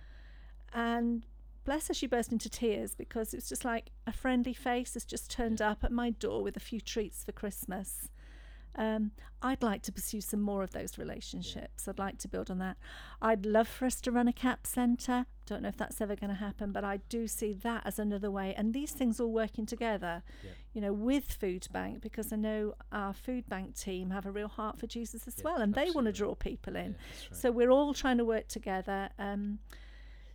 And 0.74 1.26
bless 1.63 1.88
her, 1.88 1.94
she 1.94 2.08
burst 2.08 2.32
into 2.32 2.50
tears 2.50 2.96
because 2.96 3.34
it 3.34 3.38
was 3.38 3.50
just 3.50 3.63
like 3.63 3.92
a 4.06 4.12
friendly 4.12 4.54
face 4.54 4.94
has 4.96 5.06
just 5.06 5.32
turned 5.32 5.62
up 5.62 5.84
at 5.84 5.92
my 5.92 6.10
door 6.10 6.44
with 6.44 6.58
a 6.58 6.62
few 6.62 6.82
treats 6.82 7.24
for 7.24 7.32
Christmas. 7.32 8.10
Um, 8.78 9.12
I'd 9.42 9.62
like 9.63 9.82
to 9.84 9.92
pursue 9.92 10.22
some 10.22 10.42
more 10.42 10.63
of 10.63 10.72
those 10.72 10.98
relationships. 10.98 11.88
I'd 11.88 12.00
like 12.00 12.18
to 12.20 12.28
build 12.28 12.50
on 12.52 12.58
that. 12.60 12.78
I'd 13.22 13.46
love 13.46 13.68
for 13.68 13.86
us 13.86 14.00
to 14.02 14.12
run 14.12 14.28
a 14.28 14.34
CAP 14.34 14.66
centre. 14.68 15.26
Don't 15.46 15.62
know 15.62 15.70
if 15.70 15.78
that's 15.78 16.02
ever 16.02 16.16
going 16.16 16.30
to 16.30 16.36
happen, 16.36 16.72
but 16.72 16.84
I 16.84 16.98
do 17.10 17.28
see 17.28 17.54
that 17.54 17.84
as 17.86 18.00
another 18.00 18.30
way. 18.32 18.54
And 18.58 18.74
these 18.74 18.92
things 18.92 19.20
all 19.20 19.32
working 19.32 19.66
together, 19.66 20.24
Yeah. 20.44 20.52
you 20.74 20.82
know, 20.82 20.92
with 20.94 21.32
Food 21.32 21.68
Bank, 21.72 22.02
because 22.02 22.34
I 22.34 22.36
know 22.36 22.74
our 22.92 23.13
Food 23.13 23.48
Bank 23.48 23.76
team 23.78 24.10
have 24.12 24.26
a 24.26 24.32
real 24.32 24.48
heart 24.48 24.80
for 24.80 24.88
Jesus 24.88 25.28
as 25.28 25.36
Yeah, 25.38 25.44
well, 25.46 25.62
and 25.62 25.74
they 25.74 25.90
want 25.92 26.06
to 26.06 26.13
draw 26.13 26.36
people 26.36 26.76
in. 26.76 26.92
Yeah, 26.92 27.28
right. 27.32 27.36
So 27.36 27.52
we're 27.52 27.72
all 27.72 27.94
trying 27.94 28.18
to 28.18 28.26
work 28.26 28.48
together. 28.48 29.10
Um, 29.20 29.60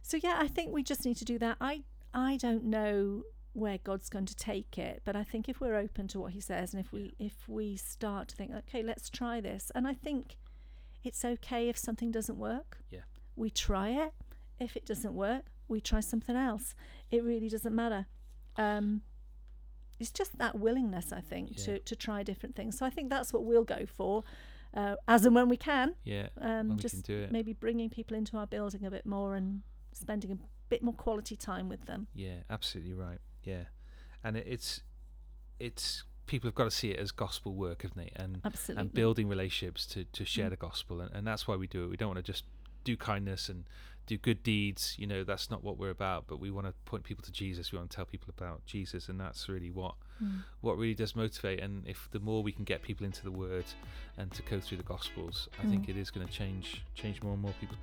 so 0.00 0.16
yeah, 0.16 0.36
I 0.38 0.48
think 0.48 0.72
we 0.72 0.82
just 0.82 1.04
need 1.04 1.16
to 1.18 1.24
do 1.24 1.38
that. 1.38 1.56
I 1.60 1.82
I 2.14 2.36
don't 2.36 2.64
know 2.64 3.22
where 3.54 3.78
God's 3.78 4.08
going 4.08 4.26
to 4.26 4.36
take 4.36 4.78
it, 4.78 5.02
but 5.04 5.14
I 5.14 5.24
think 5.24 5.48
if 5.48 5.60
we're 5.60 5.76
open 5.76 6.08
to 6.08 6.20
what 6.20 6.32
He 6.32 6.40
says, 6.40 6.72
and 6.74 6.84
if 6.84 6.92
we 6.92 7.14
if 7.18 7.48
we 7.48 7.76
start 7.76 8.28
to 8.28 8.36
think, 8.36 8.50
okay, 8.52 8.82
let's 8.82 9.10
try 9.10 9.40
this, 9.40 9.70
and 9.74 9.86
I 9.86 9.94
think 9.94 10.36
it's 11.04 11.24
okay 11.24 11.68
if 11.68 11.76
something 11.76 12.10
doesn't 12.10 12.38
work. 12.38 12.78
Yeah. 12.90 13.00
we 13.36 13.50
try 13.50 13.88
it. 13.90 14.12
If 14.60 14.76
it 14.76 14.84
doesn't 14.86 15.14
work, 15.14 15.46
we 15.68 15.80
try 15.80 16.00
something 16.00 16.36
else. 16.36 16.74
It 17.10 17.24
really 17.24 17.48
doesn't 17.48 17.74
matter. 17.74 18.06
Um, 18.56 19.02
it's 19.98 20.10
just 20.12 20.38
that 20.38 20.58
willingness, 20.58 21.12
I 21.12 21.20
think, 21.20 21.50
Yeah. 21.58 21.64
to 21.64 21.78
to 21.80 21.96
try 21.96 22.22
different 22.22 22.54
things. 22.56 22.78
So 22.78 22.86
I 22.86 22.90
think 22.90 23.10
that's 23.10 23.32
what 23.32 23.44
we'll 23.44 23.64
go 23.64 23.84
for, 23.86 24.24
uh, 24.74 24.96
as 25.08 25.24
and 25.26 25.34
when 25.34 25.48
we 25.48 25.56
can 25.56 25.94
yeah 26.04 26.28
um, 26.40 26.78
just 26.78 26.94
can 26.94 27.02
do 27.02 27.18
it 27.24 27.32
maybe 27.32 27.52
bringing 27.52 27.90
people 27.90 28.16
into 28.16 28.36
our 28.38 28.46
building 28.46 28.84
a 28.86 28.90
bit 28.90 29.04
more 29.04 29.34
and 29.34 29.62
spending 29.92 30.32
a 30.32 30.38
bit 30.70 30.82
more 30.82 30.94
quality 30.94 31.36
time 31.36 31.68
with 31.68 31.84
them. 31.86 32.06
Yeah, 32.14 32.38
absolutely 32.48 32.94
right. 32.94 33.20
Yeah, 33.44 33.64
and 34.24 34.36
it, 34.36 34.46
it's 34.48 34.82
it's 35.58 36.04
people 36.26 36.48
have 36.48 36.54
got 36.54 36.64
to 36.64 36.70
see 36.70 36.90
it 36.90 36.98
as 36.98 37.10
gospel 37.12 37.54
work, 37.54 37.82
haven't 37.82 37.98
they? 37.98 38.12
And 38.16 38.40
Absolutely. 38.44 38.80
and 38.82 38.92
building 38.94 39.28
relationships 39.28 39.86
to 39.88 40.04
to 40.04 40.24
share 40.24 40.46
Mm. 40.46 40.50
the 40.50 40.56
gospel, 40.56 41.00
and, 41.00 41.10
and 41.14 41.26
that's 41.26 41.46
why 41.48 41.56
we 41.56 41.66
do 41.66 41.84
it. 41.84 41.88
We 41.88 41.96
don't 41.96 42.08
want 42.08 42.24
to 42.24 42.32
just 42.32 42.44
do 42.84 42.96
kindness 42.96 43.48
and 43.48 43.64
do 44.06 44.16
good 44.18 44.42
deeds. 44.42 44.96
You 44.98 45.06
know, 45.06 45.22
that's 45.22 45.48
not 45.50 45.62
what 45.62 45.78
we're 45.78 45.90
about. 45.90 46.26
But 46.26 46.40
we 46.40 46.50
want 46.50 46.66
to 46.66 46.72
point 46.84 47.04
people 47.04 47.22
to 47.24 47.30
Jesus. 47.32 47.70
We 47.70 47.78
want 47.78 47.90
to 47.90 47.96
tell 47.96 48.04
people 48.04 48.28
about 48.36 48.64
Jesus, 48.66 49.08
and 49.08 49.20
that's 49.20 49.48
really 49.48 49.70
what 49.70 49.94
Mm. 50.22 50.44
what 50.60 50.76
really 50.78 50.94
does 50.94 51.14
motivate. 51.16 51.60
And 51.60 51.86
if 51.86 52.08
the 52.10 52.20
more 52.20 52.42
we 52.42 52.52
can 52.52 52.64
get 52.64 52.82
people 52.82 53.04
into 53.06 53.22
the 53.22 53.32
Word 53.32 53.64
and 54.16 54.30
to 54.32 54.42
go 54.42 54.60
through 54.60 54.78
the 54.78 54.84
Gospels, 54.84 55.48
I 55.58 55.62
think 55.66 55.86
Mm. 55.86 55.90
it 55.90 55.96
is 55.96 56.10
going 56.10 56.26
to 56.26 56.32
change 56.32 56.82
change 56.94 57.22
more 57.22 57.32
and 57.32 57.42
more 57.42 57.54
people. 57.60 57.76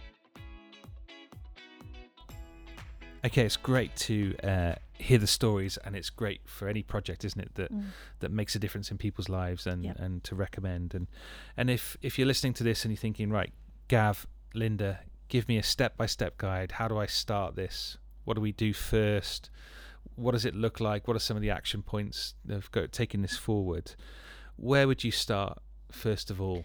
Okay, 3.26 3.46
it's 3.46 3.58
great 3.58 3.96
to 3.98 4.36
uh, 4.44 4.76
hear 4.94 5.18
the 5.18 5.28
stories, 5.28 5.78
and 5.84 5.96
it's 5.96 6.10
great 6.10 6.42
for 6.46 6.68
any 6.70 6.82
project, 6.84 7.26
isn't 7.26 7.40
it? 7.42 7.56
That 7.56 7.72
Mm. 7.72 7.86
that 8.20 8.32
makes 8.32 8.56
a 8.56 8.60
difference 8.60 8.92
in 8.92 8.98
people's 8.98 9.28
lives, 9.30 9.68
and 9.68 9.84
Yeah. 9.84 9.94
and 9.98 10.24
to 10.24 10.36
recommend. 10.36 10.94
And 10.96 11.08
and 11.58 11.70
if 11.70 11.98
if 12.02 12.18
you're 12.18 12.28
listening 12.28 12.54
to 12.56 12.64
this 12.64 12.86
and 12.86 12.92
you're 12.92 12.98
thinking, 13.00 13.30
right, 13.30 13.52
Gav, 13.90 14.26
Linda, 14.54 15.02
give 15.28 15.48
me 15.50 15.58
a 15.58 15.64
step 15.64 15.98
by 15.98 16.06
step 16.06 16.38
guide. 16.38 16.74
How 16.74 16.88
do 16.88 16.98
I 16.98 17.06
start 17.08 17.56
this? 17.56 17.98
What 18.24 18.36
do 18.36 18.42
we 18.42 18.52
do 18.52 18.74
first? 18.74 19.50
What 20.16 20.32
does 20.32 20.46
it 20.46 20.56
look 20.56 20.80
like? 20.80 21.08
What 21.08 21.16
are 21.16 21.20
some 21.20 21.36
of 21.38 21.42
the 21.42 21.50
action 21.50 21.82
points 21.84 22.36
of 22.48 22.72
go, 22.72 22.88
taking 22.88 23.22
this 23.22 23.38
forward? 23.38 23.96
Where 24.56 24.88
would 24.88 25.04
you 25.04 25.12
start 25.12 25.60
first 25.92 26.30
of 26.32 26.40
all? 26.42 26.64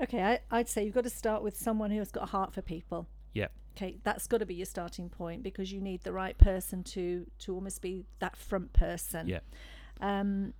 Okay, 0.00 0.22
I, 0.22 0.40
I'd 0.50 0.68
say 0.68 0.84
you've 0.84 0.94
got 0.94 1.04
to 1.04 1.10
start 1.10 1.42
with 1.42 1.56
someone 1.56 1.90
who 1.90 1.98
has 1.98 2.10
got 2.12 2.24
a 2.24 2.26
heart 2.26 2.52
for 2.52 2.60
people. 2.62 3.08
Yep. 3.34 3.52
Okay, 3.76 3.98
that's 4.04 4.26
got 4.26 4.38
to 4.38 4.46
be 4.46 4.54
your 4.54 4.66
starting 4.66 5.10
point 5.10 5.42
because 5.42 5.70
you 5.70 5.80
need 5.82 6.02
the 6.02 6.12
right 6.12 6.36
person 6.38 6.82
to 6.84 7.26
to 7.40 7.54
almost 7.54 7.82
be 7.82 8.04
that 8.20 8.36
front 8.36 8.72
person. 8.72 9.28
Yeah. 9.28 9.40
Um, 10.00 10.54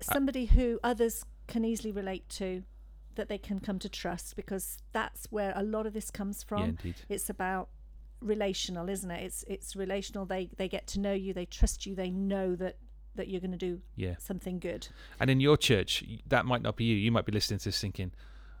somebody 0.00 0.46
who 0.46 0.80
others 0.82 1.24
can 1.46 1.64
easily 1.64 1.92
relate 1.92 2.28
to, 2.30 2.62
that 3.16 3.28
they 3.28 3.38
can 3.38 3.60
come 3.60 3.78
to 3.78 3.88
trust 3.88 4.34
because 4.36 4.78
that's 4.92 5.26
where 5.30 5.52
a 5.54 5.62
lot 5.62 5.86
of 5.86 5.92
this 5.92 6.10
comes 6.10 6.42
from. 6.42 6.58
Yeah, 6.60 6.66
indeed. 6.68 6.94
It's 7.08 7.28
about 7.30 7.68
relational, 8.20 8.88
isn't 8.88 9.10
it? 9.10 9.22
It's 9.22 9.44
it's 9.46 9.76
relational. 9.76 10.24
They 10.26 10.50
they 10.56 10.68
get 10.68 10.86
to 10.88 11.00
know 11.00 11.12
you, 11.12 11.32
they 11.34 11.46
trust 11.46 11.86
you, 11.86 11.94
they 11.94 12.10
know 12.10 12.56
that 12.56 12.78
that 13.16 13.28
you're 13.28 13.40
going 13.40 13.52
to 13.52 13.56
do 13.56 13.80
Yeah. 13.94 14.16
something 14.18 14.58
good. 14.58 14.88
And 15.20 15.30
in 15.30 15.38
your 15.38 15.56
church, 15.56 16.02
that 16.26 16.44
might 16.46 16.62
not 16.62 16.76
be 16.76 16.84
you. 16.84 16.96
You 16.96 17.12
might 17.12 17.24
be 17.24 17.30
listening 17.30 17.58
to 17.60 17.66
this 17.66 17.80
thinking, 17.80 18.10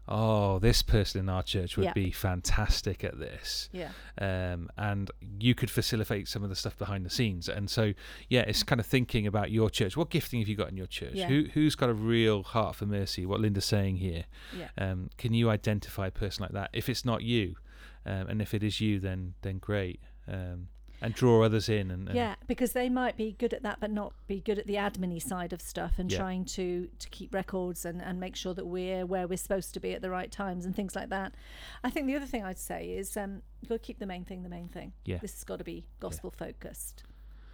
"Oh, 0.06 0.58
this 0.58 0.82
person 0.82 1.20
in 1.20 1.28
our 1.28 1.42
church 1.42 1.76
would 1.76 1.86
Yeah. 1.86 1.92
be 1.92 2.10
fantastic 2.10 3.02
at 3.04 3.18
this." 3.18 3.68
Yeah. 3.72 3.90
um, 4.18 4.68
and 4.76 5.10
you 5.40 5.54
could 5.54 5.70
facilitate 5.70 6.28
some 6.28 6.42
of 6.42 6.48
the 6.50 6.54
stuff 6.56 6.76
behind 6.78 7.04
the 7.06 7.10
scenes. 7.10 7.48
And 7.48 7.68
so, 7.70 7.94
yeah, 8.28 8.42
it's 8.42 8.62
kind 8.62 8.80
of 8.80 8.86
thinking 8.86 9.26
about 9.26 9.50
your 9.50 9.70
church. 9.70 9.96
What 9.96 10.10
gifting 10.10 10.40
have 10.40 10.48
you 10.48 10.56
got 10.56 10.68
in 10.70 10.76
your 10.76 10.86
church? 10.86 11.14
Yeah. 11.14 11.28
Who 11.28 11.44
who's 11.54 11.74
got 11.74 11.88
a 11.90 11.94
real 11.94 12.42
heart 12.42 12.76
for 12.76 12.86
mercy? 12.86 13.24
What 13.26 13.40
Linda's 13.40 13.64
saying 13.64 13.96
here. 13.96 14.24
Yeah. 14.56 14.68
Um, 14.78 15.10
can 15.18 15.32
you 15.34 15.50
identify 15.50 16.06
a 16.08 16.10
person 16.10 16.42
like 16.42 16.52
that? 16.52 16.70
If 16.72 16.88
it's 16.88 17.04
not 17.04 17.22
you, 17.22 17.56
um, 18.06 18.28
and 18.28 18.42
if 18.42 18.54
it 18.54 18.62
is 18.62 18.80
you, 18.80 18.98
then 19.00 19.34
then 19.42 19.58
great. 19.58 20.00
Um, 20.28 20.68
and 21.04 21.14
draw 21.14 21.42
others 21.44 21.68
in. 21.68 21.90
And, 21.90 22.08
and 22.08 22.16
Yeah, 22.16 22.34
because 22.46 22.72
they 22.72 22.88
might 22.88 23.16
be 23.16 23.32
good 23.38 23.52
at 23.52 23.62
that, 23.62 23.78
but 23.80 23.90
not 23.90 24.12
be 24.26 24.40
good 24.40 24.58
at 24.58 24.66
the 24.66 24.74
admin 24.74 25.20
side 25.22 25.52
of 25.52 25.60
stuff 25.60 25.98
and 25.98 26.10
Yeah. 26.10 26.18
trying 26.18 26.44
to 26.46 26.88
to 26.98 27.08
keep 27.10 27.32
records 27.34 27.84
and 27.84 28.02
and 28.02 28.18
make 28.18 28.34
sure 28.36 28.54
that 28.54 28.66
we're 28.66 29.06
where 29.06 29.26
we're 29.28 29.36
supposed 29.38 29.74
to 29.74 29.80
be 29.80 29.92
at 29.92 30.02
the 30.02 30.10
right 30.10 30.30
times 30.32 30.64
and 30.66 30.74
things 30.74 30.96
like 30.96 31.10
that. 31.10 31.34
I 31.82 31.90
think 31.90 32.06
the 32.06 32.16
other 32.16 32.26
thing 32.26 32.42
I'd 32.44 32.58
say 32.58 32.88
is 32.90 33.16
um, 33.16 33.42
you've 33.60 33.68
got 33.68 33.76
to 33.76 33.86
keep 33.86 33.98
the 33.98 34.06
main 34.06 34.24
thing 34.24 34.42
the 34.42 34.48
main 34.48 34.68
thing. 34.68 34.92
Yeah. 35.04 35.18
this 35.18 35.32
has 35.34 35.44
got 35.44 35.58
to 35.58 35.64
be 35.64 35.86
gospel 36.00 36.30
focused. 36.30 37.04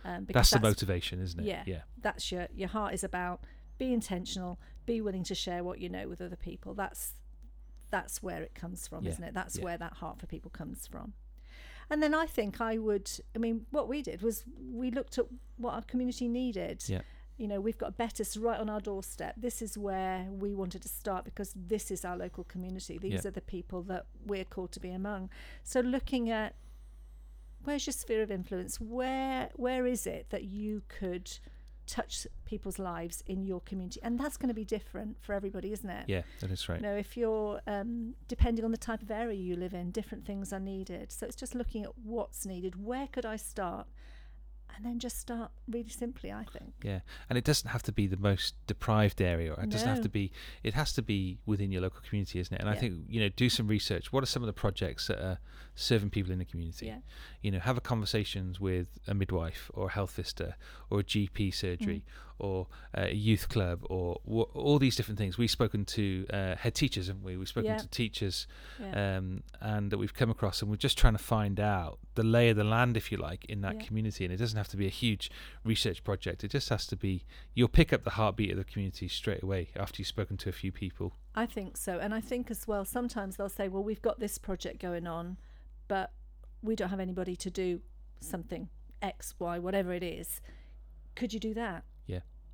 Um, 0.03 0.25
because 0.25 0.49
that's 0.49 0.63
the 0.63 0.67
motivation, 0.67 1.21
isn't 1.21 1.41
it? 1.41 1.47
yeah. 1.47 1.63
Yeah. 1.67 1.81
that's 2.01 2.33
your 2.33 2.49
your 2.55 2.69
heart 2.69 2.95
is 2.95 3.05
about 3.05 3.43
be 3.77 3.93
intentional, 3.93 4.59
be 4.87 5.01
willing 5.01 5.25
to 5.25 5.35
share 5.35 5.65
what 5.65 5.79
you 5.81 5.89
know 5.89 6.07
with 6.09 6.21
other 6.21 6.37
people. 6.37 6.75
That's 6.75 7.15
that's 7.91 8.23
where 8.23 8.43
it 8.43 8.55
comes 8.55 8.87
from, 8.87 9.05
Yeah, 9.05 9.11
isn't 9.11 9.25
it? 9.25 9.35
That's 9.35 9.59
yeah. 9.59 9.65
where 9.65 9.77
that 9.79 9.95
heart 9.95 10.21
for 10.21 10.27
people 10.27 10.51
comes 10.51 10.87
from. 10.87 11.13
And 11.91 12.03
then 12.03 12.15
I 12.15 12.27
think 12.27 12.61
I 12.61 12.79
would. 12.79 13.11
I 13.35 13.39
mean, 13.39 13.67
what 13.71 13.89
we 13.89 14.01
did 14.03 14.23
was 14.23 14.45
we 14.73 14.91
looked 14.91 15.19
at 15.19 15.27
what 15.57 15.75
our 15.75 15.83
community 15.83 16.29
needed. 16.29 16.85
Yeah. 16.87 17.01
You 17.37 17.49
know, 17.49 17.61
we've 17.61 17.79
got 17.79 17.97
Bettws 17.97 18.41
right 18.41 18.61
on 18.61 18.69
our 18.69 18.81
doorstep. 18.81 19.35
This 19.37 19.63
is 19.63 19.77
where 19.79 20.27
we 20.31 20.55
wanted 20.55 20.83
to 20.83 20.89
start 20.89 21.25
because 21.25 21.53
this 21.57 21.91
is 21.91 22.05
our 22.05 22.17
local 22.17 22.45
community. 22.45 22.99
These 22.99 23.25
Yeah. 23.25 23.29
are 23.29 23.31
the 23.33 23.41
people 23.41 23.83
that 23.85 24.07
we're 24.27 24.45
called 24.45 24.73
to 24.73 24.81
be 24.81 24.91
among. 24.91 25.31
So 25.65 25.81
looking 25.81 26.31
at 26.31 26.55
where's 27.65 27.87
your 27.87 27.93
sphere 27.93 28.23
of 28.23 28.31
influence? 28.31 28.81
Where 28.81 29.51
where 29.55 29.87
is 29.87 30.07
it 30.07 30.31
that 30.31 30.45
you 30.45 30.83
could 30.89 31.39
touch 31.91 32.27
people's 32.45 32.79
lives 32.79 33.23
in 33.27 33.45
your 33.45 33.61
community? 33.61 34.01
And 34.03 34.19
that's 34.19 34.37
going 34.37 34.49
to 34.49 34.55
be 34.55 34.65
different 34.65 35.17
for 35.21 35.35
everybody, 35.35 35.73
isn't 35.73 35.89
it? 35.89 36.05
Yeah, 36.09 36.23
that 36.41 36.51
is 36.51 36.69
right. 36.69 36.81
You 36.81 36.87
know, 36.87 36.97
if 36.97 37.17
you're 37.17 37.61
um, 37.67 38.15
depending 38.29 38.65
on 38.65 38.71
the 38.71 38.77
type 38.77 39.03
of 39.03 39.11
area 39.11 39.37
you 39.39 39.57
live 39.57 39.75
in, 39.75 39.91
different 39.91 40.25
things 40.25 40.53
are 40.53 40.61
needed. 40.61 41.13
So 41.13 41.27
it's 41.27 41.37
just 41.37 41.55
looking 41.55 41.85
at 41.85 41.97
what's 42.03 42.47
needed. 42.47 42.83
Where 42.83 43.07
could 43.07 43.27
I 43.27 43.37
start? 43.37 43.87
And 44.77 44.85
then 44.85 44.99
just 44.99 45.19
start 45.19 45.51
really 45.69 45.89
simply. 45.89 46.33
I 46.33 46.45
think. 46.45 46.73
Yeah, 46.83 47.01
and 47.29 47.37
it 47.37 47.45
doesn't 47.45 47.69
have 47.69 47.83
to 47.85 47.93
be 47.93 48.07
the 48.07 48.17
most 48.17 48.55
deprived 48.67 49.21
area. 49.21 49.53
It 49.55 49.71
doesn't 49.71 49.89
have 49.89 50.03
to 50.03 50.09
be. 50.09 50.33
It 50.63 50.75
has 50.75 50.93
to 50.95 51.03
be 51.03 51.39
within 51.47 51.71
your 51.73 51.83
local 51.83 52.01
community, 52.01 52.41
isn't 52.41 52.55
it? 52.55 52.61
And 52.61 52.69
I 52.71 52.75
think 52.75 53.05
you 53.09 53.21
know, 53.21 53.29
do 53.29 53.49
some 53.49 53.69
research. 53.69 54.13
What 54.13 54.23
are 54.23 54.27
some 54.27 54.43
of 54.43 54.47
the 54.47 54.53
projects 54.53 55.09
that 55.09 55.19
are 55.19 55.39
serving 55.75 56.11
people 56.11 56.33
in 56.33 56.39
the 56.39 56.45
community? 56.45 56.87
Yeah. 56.87 56.99
You 57.43 57.51
know, 57.51 57.59
have 57.59 57.77
a 57.77 57.81
conversations 57.81 58.61
with 58.61 58.99
a 59.07 59.15
midwife 59.15 59.71
or 59.75 59.89
a 59.89 59.93
health 59.93 60.13
visitor 60.13 60.57
or 60.89 61.01
a 61.01 61.05
GP 61.05 61.55
surgery 61.55 61.81
Mm. 61.81 62.03
Or 62.41 62.67
a 62.95 63.13
youth 63.15 63.49
club 63.49 63.81
or 63.91 64.21
wh- 64.25 64.55
all 64.57 64.79
these 64.79 64.97
different 64.97 65.19
things. 65.19 65.39
We've 65.39 65.51
spoken 65.51 65.85
to 65.87 66.27
uh, 66.33 66.57
head 66.57 66.75
teachers, 66.75 67.07
haven't 67.09 67.23
we? 67.23 67.37
We've 67.37 67.49
spoken 67.49 67.79
to 67.79 67.89
teachers, 67.89 68.47
Yeah. 68.81 69.19
um, 69.19 69.43
and 69.61 69.91
that 69.91 69.99
we've 69.99 70.15
come 70.15 70.31
across, 70.31 70.63
and 70.63 70.71
we're 70.71 70.77
just 70.77 70.99
trying 70.99 71.13
to 71.15 71.23
find 71.23 71.61
out 71.61 71.99
the 72.15 72.23
lay 72.25 72.51
of 72.51 72.57
the 72.57 72.65
land, 72.65 72.97
if 72.97 73.13
you 73.13 73.19
like, 73.19 73.45
in 73.47 73.61
that 73.61 73.77
Yeah. 73.81 73.87
community. 73.87 74.25
And 74.25 74.33
it 74.35 74.39
doesn't 74.39 74.57
have 74.57 74.69
to 74.69 74.77
be 74.77 74.87
a 74.87 74.91
huge 74.91 75.31
research 75.65 76.03
project. 76.03 76.43
It 76.45 76.51
just 76.51 76.69
has 76.71 76.87
to 76.89 76.97
be 76.97 77.25
you'll 77.55 77.69
pick 77.69 77.93
up 77.93 78.05
the 78.05 78.11
heartbeat 78.11 78.51
of 78.51 78.57
the 78.57 78.65
community 78.65 79.09
straight 79.09 79.43
away 79.43 79.69
after 79.77 80.01
you've 80.01 80.09
spoken 80.09 80.37
to 80.39 80.49
a 80.49 80.53
few 80.53 80.73
people. 80.73 81.13
I 81.35 81.47
think 81.47 81.77
so. 81.77 81.99
And 81.99 82.13
I 82.13 82.21
think 82.21 82.51
as 82.51 82.67
well, 82.67 82.85
sometimes 82.85 83.37
they'll 83.37 83.49
say, 83.49 83.69
well, 83.69 83.85
we've 83.85 84.03
got 84.03 84.19
this 84.19 84.39
project 84.39 84.81
going 84.81 85.07
on, 85.07 85.37
but 85.89 86.13
we 86.63 86.75
don't 86.77 86.89
have 86.91 87.01
anybody 87.01 87.37
to 87.37 87.51
do 87.51 87.81
something 88.21 88.69
X, 89.01 89.35
Y, 89.39 89.59
whatever 89.59 89.93
it 89.95 90.03
is. 90.03 90.41
Could 91.17 91.33
you 91.33 91.41
do 91.41 91.55
that? 91.55 91.85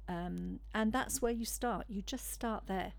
Yeah. 0.09 0.27
Um, 0.27 0.61
and 0.75 0.93
that's 0.93 1.21
where 1.23 1.33
you 1.33 1.45
start. 1.45 1.87
You 1.89 2.03
just 2.03 2.33
start 2.33 2.65
there 2.67 2.93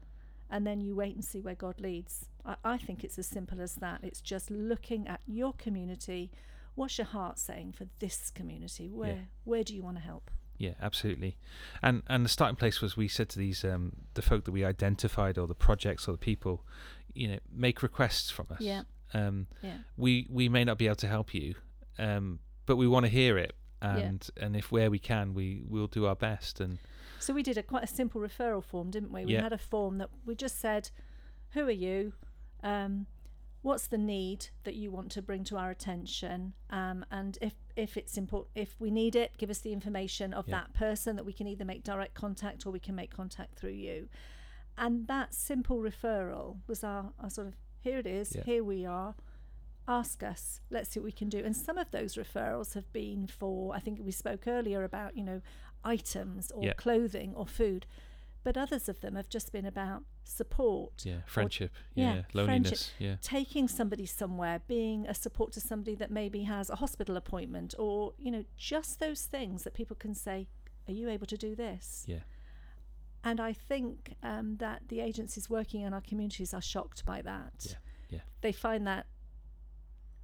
and 0.50 0.66
then 0.66 0.82
you 0.82 0.96
wait 0.96 1.16
and 1.16 1.24
see 1.24 1.42
where 1.42 1.56
God 1.56 1.80
leads. 1.80 2.26
I, 2.46 2.56
I 2.64 2.78
think 2.78 3.04
it's 3.04 3.18
as 3.20 3.28
simple 3.28 3.62
as 3.62 3.76
that. 3.76 4.00
It's 4.04 4.22
just 4.22 4.50
looking 4.52 5.08
at 5.08 5.22
your 5.26 5.54
community. 5.54 6.32
What's 6.76 6.98
your 6.98 7.08
heart 7.08 7.40
saying 7.40 7.74
for 7.74 7.86
this 8.00 8.30
community? 8.32 8.90
Where 8.92 9.30
where 9.46 9.64
do 9.64 9.76
you 9.76 9.82
want 9.82 9.98
to 9.98 10.04
help? 10.04 10.30
Yeah, 10.58 10.74
absolutely. 10.82 11.38
And 11.82 12.04
and 12.08 12.24
the 12.24 12.30
starting 12.30 12.56
place 12.56 12.82
was 12.82 12.96
we 12.96 13.08
said 13.08 13.30
to 13.30 13.40
these 13.40 13.64
um, 13.64 13.94
the 14.14 14.22
folk 14.22 14.46
that 14.46 14.52
we 14.52 14.64
identified 14.64 15.38
or 15.38 15.48
the 15.48 15.56
projects 15.56 16.08
or 16.08 16.12
the 16.12 16.18
people, 16.18 16.64
you 17.14 17.28
know, 17.28 17.40
make 17.52 17.82
requests 17.82 18.30
from 18.30 18.48
us. 18.52 18.62
Yeah. 18.62 18.84
Um, 19.14 19.48
Yeah. 19.64 19.78
we 19.98 20.28
we 20.30 20.50
may 20.50 20.64
not 20.64 20.78
be 20.78 20.86
able 20.86 20.98
to 20.98 21.08
help 21.08 21.34
you, 21.34 21.56
um, 21.98 22.40
but 22.66 22.76
we 22.76 22.88
want 22.88 23.06
to 23.06 23.12
hear 23.12 23.38
it. 23.38 23.54
Yeah. 23.82 23.98
And 23.98 24.30
and 24.38 24.56
if 24.56 24.72
where 24.72 24.90
we 24.92 25.00
can, 25.00 25.34
we 25.34 25.64
we 25.68 25.80
will 25.80 25.88
do 25.88 26.06
our 26.06 26.16
best. 26.16 26.60
And 26.60 26.80
So 27.20 27.34
we 27.34 27.44
did 27.44 27.58
a 27.58 27.64
quite 27.64 27.84
a 27.84 27.88
simple 27.88 28.22
referral 28.22 28.64
form, 28.64 28.90
didn't 28.92 29.12
we? 29.12 29.26
We 29.26 29.34
Yeah. 29.34 29.42
had 29.42 29.54
a 29.54 29.58
form 29.58 29.98
that 29.98 30.10
we 30.26 30.36
just 30.36 30.60
said, 30.60 30.92
"Who 31.52 31.62
are 31.68 31.72
you? 31.72 32.14
Um, 32.64 33.08
what's 33.62 33.88
the 33.88 33.98
need 33.98 34.48
that 34.64 34.76
you 34.76 34.92
want 34.92 35.12
to 35.14 35.22
bring 35.22 35.44
to 35.46 35.58
our 35.58 35.70
attention? 35.70 36.54
Um, 36.70 37.06
and 37.12 37.38
if 37.42 37.56
if 37.76 37.96
it's 37.96 38.18
important, 38.18 38.52
if 38.56 38.80
we 38.80 38.90
need 38.90 39.16
it, 39.16 39.38
give 39.38 39.50
us 39.52 39.60
the 39.60 39.72
information 39.72 40.34
of 40.34 40.48
Yeah. 40.48 40.62
that 40.62 40.74
person 40.74 41.16
that 41.16 41.26
we 41.26 41.34
can 41.34 41.48
either 41.48 41.64
make 41.66 41.84
direct 41.84 42.16
contact 42.16 42.66
or 42.66 42.72
we 42.72 42.80
can 42.80 42.96
make 42.96 43.12
contact 43.12 43.56
through 43.56 43.72
you." 43.74 44.10
And 44.78 45.08
that 45.08 45.34
simple 45.34 45.78
referral 45.80 46.60
was 46.68 46.84
our, 46.84 47.14
our 47.20 47.30
sort 47.30 47.48
of 47.48 47.56
here 47.80 47.98
it 48.00 48.08
is, 48.08 48.36
Yeah. 48.36 48.44
here 48.44 48.64
we 48.64 48.86
are. 48.86 49.16
Ask 49.88 50.22
us. 50.22 50.60
Let's 50.70 50.90
see 50.90 51.00
what 51.00 51.06
we 51.06 51.12
can 51.14 51.30
do. 51.30 51.40
And 51.46 51.56
some 51.56 51.78
of 51.78 51.92
those 51.92 52.16
referrals 52.16 52.74
have 52.74 52.92
been 52.92 53.26
for, 53.28 53.74
I 53.74 53.80
think 53.80 54.00
we 54.04 54.12
spoke 54.12 54.46
earlier 54.48 54.84
about, 54.84 55.16
you 55.16 55.24
know, 55.24 55.42
items 55.96 56.52
or 56.52 56.64
Yeah. 56.66 56.74
clothing 56.74 57.34
or 57.36 57.46
food. 57.48 57.86
But 58.44 58.56
others 58.58 58.88
of 58.88 59.02
them 59.02 59.16
have 59.16 59.28
just 59.30 59.52
been 59.52 59.66
about 59.66 60.04
support, 60.24 61.06
yeah, 61.06 61.22
friendship, 61.26 61.72
yeah, 61.96 62.14
yeah, 62.16 62.22
loneliness, 62.34 62.92
yeah, 63.00 63.18
taking 63.22 63.68
somebody 63.68 64.06
somewhere, 64.06 64.62
being 64.68 65.06
a 65.08 65.14
support 65.14 65.52
to 65.54 65.60
somebody 65.60 65.96
that 65.96 66.12
maybe 66.12 66.44
has 66.44 66.70
a 66.70 66.76
hospital 66.78 67.18
appointment, 67.18 67.76
or, 67.78 68.14
you 68.18 68.32
know, 68.32 68.44
just 68.56 69.00
those 69.00 69.26
things 69.26 69.64
that 69.64 69.74
people 69.74 69.96
can 69.98 70.14
say, 70.14 70.48
Are 70.88 70.94
you 70.94 71.10
able 71.10 71.28
to 71.28 71.38
do 71.38 71.56
this? 71.56 72.06
yeah, 72.08 72.24
And 73.24 73.40
I 73.42 73.52
think 73.54 74.16
um, 74.24 74.58
that 74.58 74.84
the 74.88 75.00
agencies 75.02 75.50
working 75.50 75.82
in 75.82 75.94
our 75.94 76.02
communities 76.10 76.54
are 76.54 76.62
shocked 76.62 77.04
by 77.06 77.22
that. 77.24 77.54
Yeah, 77.70 77.76
yeah. 78.10 78.20
They 78.42 78.54
find 78.54 78.88
that 78.88 79.06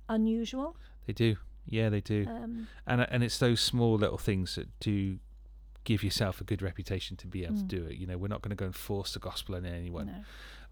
unusual. 0.10 0.78
they 1.06 1.14
do. 1.14 1.36
Yeah, 1.66 1.90
they 1.90 2.02
do. 2.02 2.26
Um, 2.28 2.68
and 2.86 3.02
and 3.10 3.24
it's 3.24 3.38
those 3.40 3.60
small 3.62 3.96
little 3.96 4.18
things 4.18 4.56
that 4.56 4.68
do 4.80 5.20
give 5.84 6.04
yourself 6.04 6.40
a 6.42 6.44
good 6.44 6.62
reputation 6.62 7.18
to 7.18 7.28
be 7.28 7.44
able 7.44 7.56
to 7.58 7.64
Mm. 7.64 7.68
do 7.68 7.86
it. 7.86 7.98
You 7.98 8.08
know, 8.08 8.18
we're 8.18 8.28
not 8.30 8.42
going 8.42 8.52
to 8.52 8.56
go 8.56 8.66
and 8.66 8.76
force 8.76 9.14
the 9.14 9.20
gospel 9.20 9.56
on 9.56 9.66
anyone. 9.66 10.08
no. 10.08 10.24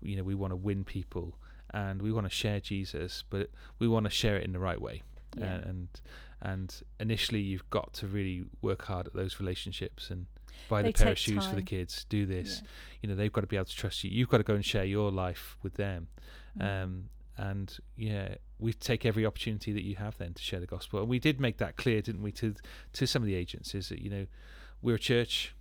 You 0.01 0.15
know, 0.15 0.23
we 0.23 0.33
want 0.35 0.51
to 0.51 0.55
win 0.55 0.83
people 0.83 1.37
and 1.73 2.01
we 2.01 2.11
want 2.11 2.25
to 2.25 2.29
share 2.29 2.59
Jesus, 2.59 3.23
but 3.29 3.49
we 3.79 3.87
want 3.87 4.05
to 4.05 4.09
share 4.09 4.37
it 4.37 4.43
in 4.43 4.51
the 4.51 4.59
right 4.59 4.81
way. 4.81 5.03
Yeah. 5.37 5.55
Uh, 5.55 5.69
and 5.69 5.87
and 6.43 6.81
initially, 6.99 7.39
you've 7.39 7.69
got 7.69 7.93
to 7.93 8.07
really 8.07 8.45
work 8.63 8.83
hard 8.85 9.05
at 9.05 9.13
those 9.13 9.39
relationships 9.39 10.09
and 10.09 10.25
buy 10.69 10.81
They 10.81 10.91
the 10.91 10.97
pair 11.03 11.11
of 11.11 11.19
shoes 11.19 11.45
for 11.45 11.55
the 11.55 11.61
kids. 11.61 12.05
Do 12.09 12.25
this. 12.25 12.61
Yeah. 12.63 12.67
You 13.01 13.09
know, 13.09 13.15
they've 13.15 13.31
got 13.31 13.41
to 13.41 13.47
be 13.47 13.57
able 13.57 13.65
to 13.65 13.75
trust 13.75 14.03
you. 14.03 14.09
You've 14.09 14.29
got 14.29 14.37
to 14.39 14.43
go 14.43 14.55
and 14.55 14.65
share 14.65 14.83
your 14.85 15.11
life 15.11 15.55
with 15.61 15.75
them. 15.75 16.07
Mm. 16.59 16.83
Um, 16.83 17.09
and 17.37 17.77
yeah, 17.95 18.35
we 18.59 18.73
take 18.73 19.05
every 19.05 19.23
opportunity 19.25 19.71
that 19.71 19.83
you 19.83 19.95
have 19.97 20.17
then 20.17 20.33
to 20.33 20.41
share 20.41 20.59
the 20.59 20.65
gospel. 20.65 20.99
And 20.99 21.07
we 21.09 21.19
did 21.19 21.39
make 21.39 21.57
that 21.59 21.75
clear, 21.77 22.01
didn't 22.01 22.23
we, 22.23 22.31
to 22.33 22.55
to 22.93 23.05
some 23.05 23.21
of 23.21 23.27
the 23.27 23.35
agencies 23.35 23.89
that 23.89 23.99
you 24.01 24.09
know 24.09 24.25
we're 24.81 24.95
a 24.95 24.99
church. 24.99 25.55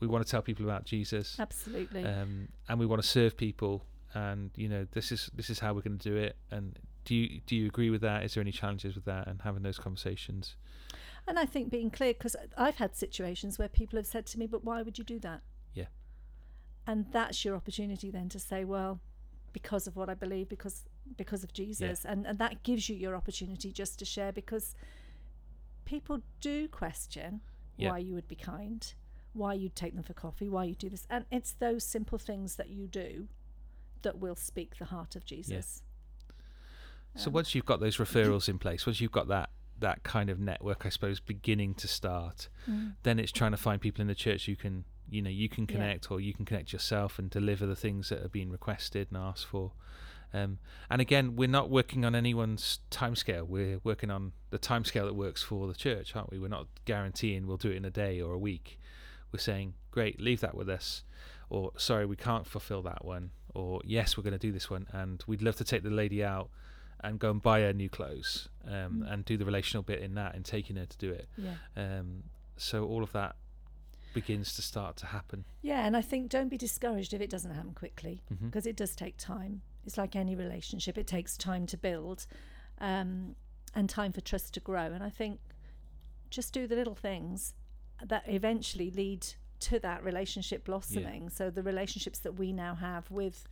We 0.00 0.06
want 0.06 0.24
to 0.26 0.30
tell 0.30 0.42
people 0.42 0.64
about 0.64 0.84
Jesus, 0.84 1.36
Absolutely. 1.38 2.04
um, 2.04 2.48
and 2.68 2.78
we 2.78 2.86
want 2.86 3.00
to 3.00 3.08
serve 3.08 3.36
people. 3.36 3.84
And 4.12 4.50
you 4.56 4.68
know, 4.68 4.86
this 4.92 5.12
is 5.12 5.30
this 5.34 5.50
is 5.50 5.58
how 5.58 5.72
we're 5.72 5.82
going 5.82 5.98
to 5.98 6.10
do 6.10 6.16
it. 6.16 6.36
And 6.50 6.78
do 7.04 7.14
you 7.14 7.40
do 7.46 7.56
you 7.56 7.66
agree 7.66 7.90
with 7.90 8.00
that? 8.02 8.24
Is 8.24 8.34
there 8.34 8.40
any 8.40 8.52
challenges 8.52 8.94
with 8.94 9.04
that 9.04 9.26
and 9.26 9.40
having 9.42 9.62
those 9.62 9.78
conversations? 9.78 10.56
And 11.26 11.38
I 11.38 11.46
think 11.46 11.70
being 11.70 11.90
clear, 11.90 12.12
because 12.12 12.36
I've 12.56 12.76
had 12.76 12.94
situations 12.96 13.58
where 13.58 13.68
people 13.68 13.96
have 13.98 14.06
said 14.06 14.26
to 14.26 14.38
me, 14.38 14.46
"But 14.46 14.64
why 14.64 14.82
would 14.82 14.98
you 14.98 15.04
do 15.04 15.18
that?" 15.20 15.40
Yeah. 15.72 15.86
And 16.86 17.06
that's 17.12 17.44
your 17.44 17.56
opportunity 17.56 18.10
then 18.10 18.28
to 18.28 18.38
say, 18.38 18.64
"Well, 18.64 19.00
because 19.52 19.86
of 19.86 19.96
what 19.96 20.10
I 20.10 20.14
believe, 20.14 20.48
because 20.48 20.84
because 21.16 21.42
of 21.42 21.52
Jesus," 21.52 22.04
and 22.04 22.26
and 22.26 22.38
that 22.38 22.62
gives 22.62 22.88
you 22.88 22.96
your 22.96 23.16
opportunity 23.16 23.72
just 23.72 23.98
to 24.00 24.04
share 24.04 24.32
because 24.32 24.74
people 25.84 26.22
do 26.40 26.68
question 26.68 27.40
Yeah. 27.76 27.90
why 27.90 27.98
you 27.98 28.14
would 28.14 28.28
be 28.28 28.36
kind, 28.36 28.92
why 29.32 29.54
you'd 29.54 29.74
take 29.74 29.94
them 29.94 30.04
for 30.04 30.14
coffee, 30.14 30.48
why 30.48 30.64
you 30.64 30.74
do 30.74 30.88
this, 30.88 31.06
and 31.10 31.24
it's 31.30 31.52
those 31.52 31.84
simple 31.84 32.18
things 32.18 32.56
that 32.56 32.68
you 32.70 32.86
do 32.86 33.28
that 34.02 34.18
will 34.18 34.36
speak 34.36 34.76
the 34.78 34.84
heart 34.86 35.16
of 35.16 35.24
Jesus. 35.24 35.82
So 37.16 37.28
Um, 37.28 37.34
once 37.34 37.54
you've 37.54 37.64
got 37.64 37.80
those 37.80 37.96
referrals 37.98 38.48
in 38.48 38.58
place, 38.58 38.86
once 38.86 39.00
you've 39.00 39.12
got 39.12 39.28
that 39.28 39.50
that 39.80 40.04
kind 40.04 40.30
of 40.30 40.38
network, 40.38 40.86
I 40.86 40.88
suppose, 40.88 41.18
beginning 41.18 41.74
to 41.74 41.88
start, 41.88 42.48
Mm. 42.68 42.94
then 43.02 43.18
it's 43.18 43.32
trying 43.32 43.50
to 43.50 43.56
find 43.56 43.80
people 43.80 44.00
in 44.02 44.06
the 44.06 44.14
church 44.14 44.46
you 44.46 44.54
can 44.56 44.84
you 45.10 45.20
know 45.20 45.28
you 45.28 45.48
can 45.48 45.64
Yeah. 45.64 45.72
connect 45.74 46.10
or 46.10 46.20
you 46.20 46.32
can 46.32 46.44
connect 46.44 46.72
yourself 46.72 47.18
and 47.18 47.28
deliver 47.28 47.66
the 47.66 47.76
things 47.76 48.08
that 48.08 48.22
are 48.22 48.28
being 48.28 48.50
requested 48.50 49.08
and 49.10 49.18
asked 49.18 49.46
for. 49.46 49.72
Um, 50.34 50.58
and 50.90 51.00
again, 51.00 51.36
we're 51.36 51.48
not 51.48 51.70
working 51.70 52.04
on 52.04 52.14
anyone's 52.14 52.80
timescale. 52.90 53.46
We're 53.46 53.78
working 53.84 54.10
on 54.10 54.32
the 54.50 54.58
timescale 54.58 55.04
that 55.06 55.14
works 55.14 55.42
for 55.42 55.68
the 55.68 55.74
church, 55.74 56.14
aren't 56.16 56.30
we? 56.32 56.38
We're 56.40 56.48
not 56.48 56.66
guaranteeing 56.84 57.46
we'll 57.46 57.56
do 57.56 57.70
it 57.70 57.76
in 57.76 57.84
a 57.84 57.90
day 57.90 58.20
or 58.20 58.32
a 58.34 58.38
week. 58.38 58.80
We're 59.32 59.38
saying, 59.38 59.74
great, 59.92 60.20
leave 60.20 60.40
that 60.40 60.54
with 60.56 60.68
us, 60.68 61.04
or 61.50 61.70
sorry, 61.76 62.04
we 62.04 62.16
can't 62.16 62.46
fulfill 62.46 62.82
that 62.82 63.04
one, 63.04 63.30
or 63.54 63.80
yes, 63.84 64.16
we're 64.16 64.24
going 64.24 64.32
to 64.32 64.38
do 64.38 64.52
this 64.52 64.68
one, 64.68 64.86
and 64.92 65.22
we'd 65.28 65.40
love 65.42 65.56
to 65.56 65.64
take 65.64 65.82
the 65.84 65.90
lady 65.90 66.22
out 66.24 66.50
and 67.00 67.18
go 67.20 67.30
and 67.30 67.40
buy 67.42 67.60
her 67.60 67.72
new 67.72 67.88
clothes 67.88 68.48
um, 68.66 69.04
Mm. 69.04 69.12
and 69.12 69.24
do 69.24 69.36
the 69.36 69.44
relational 69.44 69.82
bit 69.82 70.00
in 70.00 70.14
that 70.14 70.34
and 70.34 70.44
taking 70.44 70.76
her 70.76 70.86
to 70.86 70.98
do 70.98 71.10
it. 71.12 71.28
Yeah. 71.36 71.54
Um, 71.76 72.24
so 72.56 72.84
all 72.84 73.02
of 73.02 73.12
that 73.12 73.36
begins 74.14 74.54
to 74.54 74.62
start 74.62 74.96
to 74.96 75.06
happen. 75.06 75.44
Yeah, 75.62 75.84
and 75.86 75.96
I 75.96 76.00
think 76.00 76.30
don't 76.30 76.48
be 76.48 76.56
discouraged 76.56 77.12
if 77.12 77.20
it 77.20 77.28
doesn't 77.30 77.50
happen 77.52 77.74
quickly 77.74 78.22
because 78.42 78.66
it 78.66 78.76
does 78.76 78.94
take 78.96 79.16
time. 79.16 79.62
It's 79.86 79.98
like 79.98 80.16
any 80.16 80.34
relationship, 80.34 80.96
it 80.98 81.06
takes 81.06 81.36
time 81.36 81.66
to 81.66 81.76
build 81.76 82.26
um, 82.80 83.34
and 83.74 83.88
time 83.88 84.12
for 84.12 84.20
trust 84.20 84.54
to 84.54 84.60
grow. 84.60 84.86
And 84.92 85.02
I 85.02 85.10
think 85.10 85.40
just 86.30 86.52
do 86.52 86.66
the 86.66 86.74
little 86.76 86.94
things 86.94 87.54
that 88.04 88.24
eventually 88.26 88.90
lead 88.90 89.26
to 89.60 89.78
that 89.80 90.02
relationship 90.04 90.64
blossoming. 90.64 91.30
So 91.30 91.50
the 91.50 91.62
relationships 91.62 92.18
that 92.20 92.32
we 92.38 92.52
now 92.52 92.74
have 92.74 93.10
with 93.10 93.46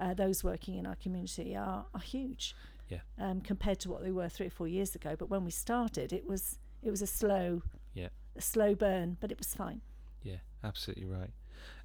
uh, 0.00 0.14
those 0.14 0.42
working 0.42 0.76
in 0.76 0.86
our 0.86 0.96
community 0.96 1.54
are, 1.54 1.84
are 1.94 2.00
huge 2.00 2.56
Yeah. 2.88 3.00
um, 3.18 3.40
compared 3.40 3.78
to 3.80 3.90
what 3.90 4.02
they 4.02 4.10
were 4.10 4.28
three 4.28 4.46
or 4.46 4.50
four 4.50 4.66
years 4.66 4.94
ago. 4.94 5.14
But 5.16 5.28
when 5.30 5.44
we 5.44 5.50
started, 5.50 6.12
it 6.12 6.26
was 6.26 6.58
it 6.82 6.90
was 6.90 7.02
a 7.02 7.06
slow, 7.06 7.62
Yeah. 7.94 8.08
a 8.34 8.40
slow 8.40 8.74
burn, 8.74 9.16
but 9.20 9.30
it 9.30 9.38
was 9.38 9.54
fine. 9.54 9.82
Yeah, 10.22 10.38
absolutely 10.64 11.04
right. 11.04 11.30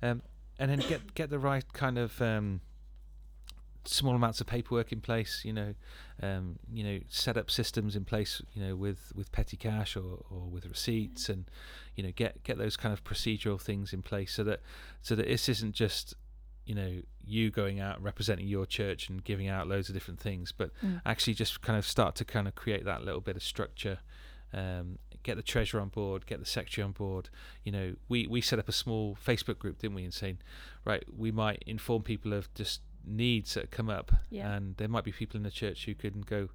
Um, 0.02 0.24
and 0.58 0.72
then 0.72 0.80
get 0.80 1.14
get 1.14 1.30
the 1.30 1.38
right 1.40 1.72
kind 1.74 1.98
of 2.00 2.20
um, 2.22 2.62
small 3.88 4.16
amounts 4.16 4.42
of 4.42 4.48
paperwork 4.48 4.92
in 4.92 5.02
place. 5.02 5.42
You 5.46 5.54
know, 5.54 5.74
um, 6.22 6.58
you 6.72 6.84
know, 6.84 7.00
set 7.08 7.38
up 7.38 7.50
systems 7.50 7.96
in 7.96 8.06
place. 8.06 8.42
You 8.54 8.64
know, 8.66 8.76
with 8.76 9.12
with 9.16 9.32
petty 9.32 9.58
cash 9.58 9.96
or, 9.96 10.24
or 10.30 10.48
with 10.50 10.66
receipts, 10.66 11.30
and 11.30 11.46
you 11.96 12.04
know, 12.04 12.12
get 12.16 12.44
get 12.44 12.58
those 12.58 12.78
kind 12.78 12.94
of 12.94 13.04
procedural 13.04 13.60
things 13.60 13.94
in 13.94 14.02
place 14.02 14.34
so 14.34 14.44
that 14.44 14.62
so 15.02 15.16
that 15.16 15.28
this 15.28 15.50
isn't 15.50 15.74
just 15.74 16.14
you 16.66 16.76
know 16.76 17.02
you 17.26 17.50
going 17.50 17.80
out 17.80 18.02
representing 18.02 18.48
your 18.48 18.66
church 18.66 19.10
and 19.10 19.24
giving 19.24 19.48
out 19.48 19.68
loads 19.68 19.90
of 19.90 19.94
different 19.96 20.20
things, 20.20 20.52
but 20.52 20.72
Mm. 20.84 21.02
actually 21.06 21.34
just 21.34 21.62
kind 21.62 21.78
of 21.78 21.86
start 21.86 22.16
to 22.16 22.26
kind 22.26 22.48
of 22.48 22.56
create 22.56 22.86
that 22.86 23.04
little 23.04 23.22
bit 23.22 23.36
of 23.36 23.44
structure. 23.44 24.00
Um, 24.54 24.98
get 25.24 25.36
the 25.36 25.44
treasurer 25.44 25.82
on 25.82 25.90
board, 25.90 26.26
get 26.26 26.40
the 26.40 26.46
secretary 26.46 26.86
on 26.86 26.94
board. 26.94 27.30
You 27.66 27.72
know, 27.74 27.96
we 28.08 28.28
we 28.28 28.40
set 28.40 28.60
up 28.60 28.70
a 28.70 28.72
small 28.72 29.18
Facebook 29.22 29.60
group, 29.60 29.80
didn't 29.80 29.96
we? 29.96 30.06
And 30.06 30.14
saying, 30.14 30.38
right, 30.86 31.04
we 31.14 31.32
might 31.32 31.64
inform 31.68 32.04
people 32.04 32.32
of 32.32 32.54
just 32.54 32.80
needs 33.08 33.54
that 33.56 33.72
come 33.72 33.90
up, 33.90 34.12
Yeah. 34.30 34.52
and 34.54 34.76
there 34.78 34.88
might 34.88 35.04
be 35.04 35.12
people 35.12 35.38
in 35.38 35.44
the 35.44 35.52
church 35.52 35.86
who 35.86 35.96
can 35.96 36.22
go, 36.22 36.50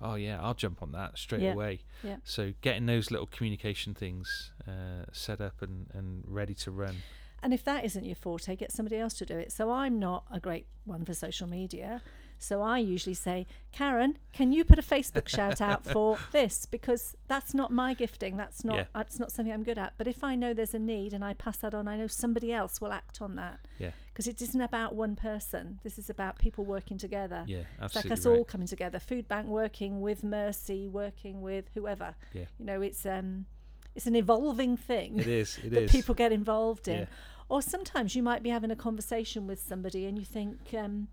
oh 0.00 0.14
yeah, 0.14 0.40
I'll 0.40 0.54
jump 0.54 0.82
on 0.82 0.92
that 0.92 1.18
straight 1.18 1.42
Yeah. 1.42 1.52
away. 1.54 1.80
Yeah. 2.04 2.16
So 2.24 2.52
getting 2.60 2.86
those 2.86 3.10
little 3.10 3.26
communication 3.26 3.94
things 3.94 4.52
uh, 4.66 5.04
set 5.12 5.40
up 5.40 5.60
and 5.60 5.88
and 5.92 6.22
ready 6.26 6.54
to 6.54 6.70
run. 6.70 6.96
And 7.42 7.52
if 7.54 7.62
that 7.64 7.84
isn't 7.84 8.04
your 8.04 8.16
forte, 8.16 8.56
get 8.56 8.72
somebody 8.72 8.96
else 8.96 9.14
to 9.14 9.26
do 9.26 9.36
it. 9.38 9.52
So 9.52 9.70
I'm 9.70 9.98
not 9.98 10.24
a 10.30 10.40
great 10.40 10.66
one 10.84 11.04
for 11.04 11.14
social 11.14 11.46
media. 11.48 12.02
So 12.40 12.62
I 12.62 12.78
usually 12.78 13.14
say, 13.14 13.46
Karen, 13.72 14.16
can 14.32 14.52
you 14.52 14.64
put 14.64 14.78
a 14.78 14.82
Facebook 14.82 15.28
shout 15.28 15.60
out 15.60 15.84
for 15.94 16.18
this? 16.32 16.66
Because 16.66 17.16
that's 17.26 17.52
not 17.54 17.72
my 17.72 17.94
gifting. 17.94 18.36
That's 18.36 18.64
not 18.64 18.76
Yeah. 18.76 18.84
that's 18.94 19.18
not 19.18 19.30
something 19.32 19.52
I'm 19.52 19.64
good 19.64 19.78
at. 19.78 19.94
But 19.98 20.06
if 20.06 20.22
I 20.22 20.34
know 20.36 20.54
there's 20.54 20.74
a 20.74 20.78
need 20.78 21.12
and 21.12 21.24
I 21.24 21.34
pass 21.34 21.58
that 21.58 21.74
on, 21.74 21.86
I 21.88 21.96
know 21.96 22.06
somebody 22.06 22.52
else 22.52 22.80
will 22.80 22.92
act 22.92 23.20
on 23.20 23.34
that. 23.36 23.58
Yeah. 23.78 23.90
Because 24.18 24.26
it 24.26 24.42
isn't 24.42 24.60
about 24.60 24.96
one 24.96 25.14
person. 25.14 25.78
This 25.84 25.96
is 25.96 26.10
about 26.10 26.40
people 26.40 26.64
working 26.64 26.98
together. 26.98 27.44
Yeah, 27.46 27.62
It's 27.80 27.94
like 27.94 28.10
us 28.10 28.26
right. 28.26 28.36
all 28.36 28.44
coming 28.44 28.66
together. 28.66 28.98
Food 28.98 29.28
Bank 29.28 29.46
working 29.46 30.00
with 30.00 30.24
Mercy, 30.24 30.88
working 30.88 31.40
with 31.40 31.66
whoever. 31.74 32.16
Yeah. 32.32 32.46
You 32.58 32.64
know, 32.66 32.82
it's 32.82 33.06
um 33.06 33.46
it's 33.94 34.08
an 34.08 34.16
evolving 34.16 34.76
thing 34.76 35.20
It 35.20 35.28
is. 35.28 35.58
It 35.62 35.70
that 35.70 35.82
is. 35.84 35.92
people 35.92 36.16
get 36.16 36.32
involved 36.32 36.88
in. 36.88 36.98
Yeah. 36.98 37.06
Or 37.48 37.62
sometimes 37.62 38.16
you 38.16 38.24
might 38.24 38.42
be 38.42 38.50
having 38.50 38.72
a 38.72 38.76
conversation 38.76 39.46
with 39.46 39.60
somebody 39.60 40.04
and 40.04 40.18
you 40.18 40.24
think, 40.24 40.74
um, 40.76 41.06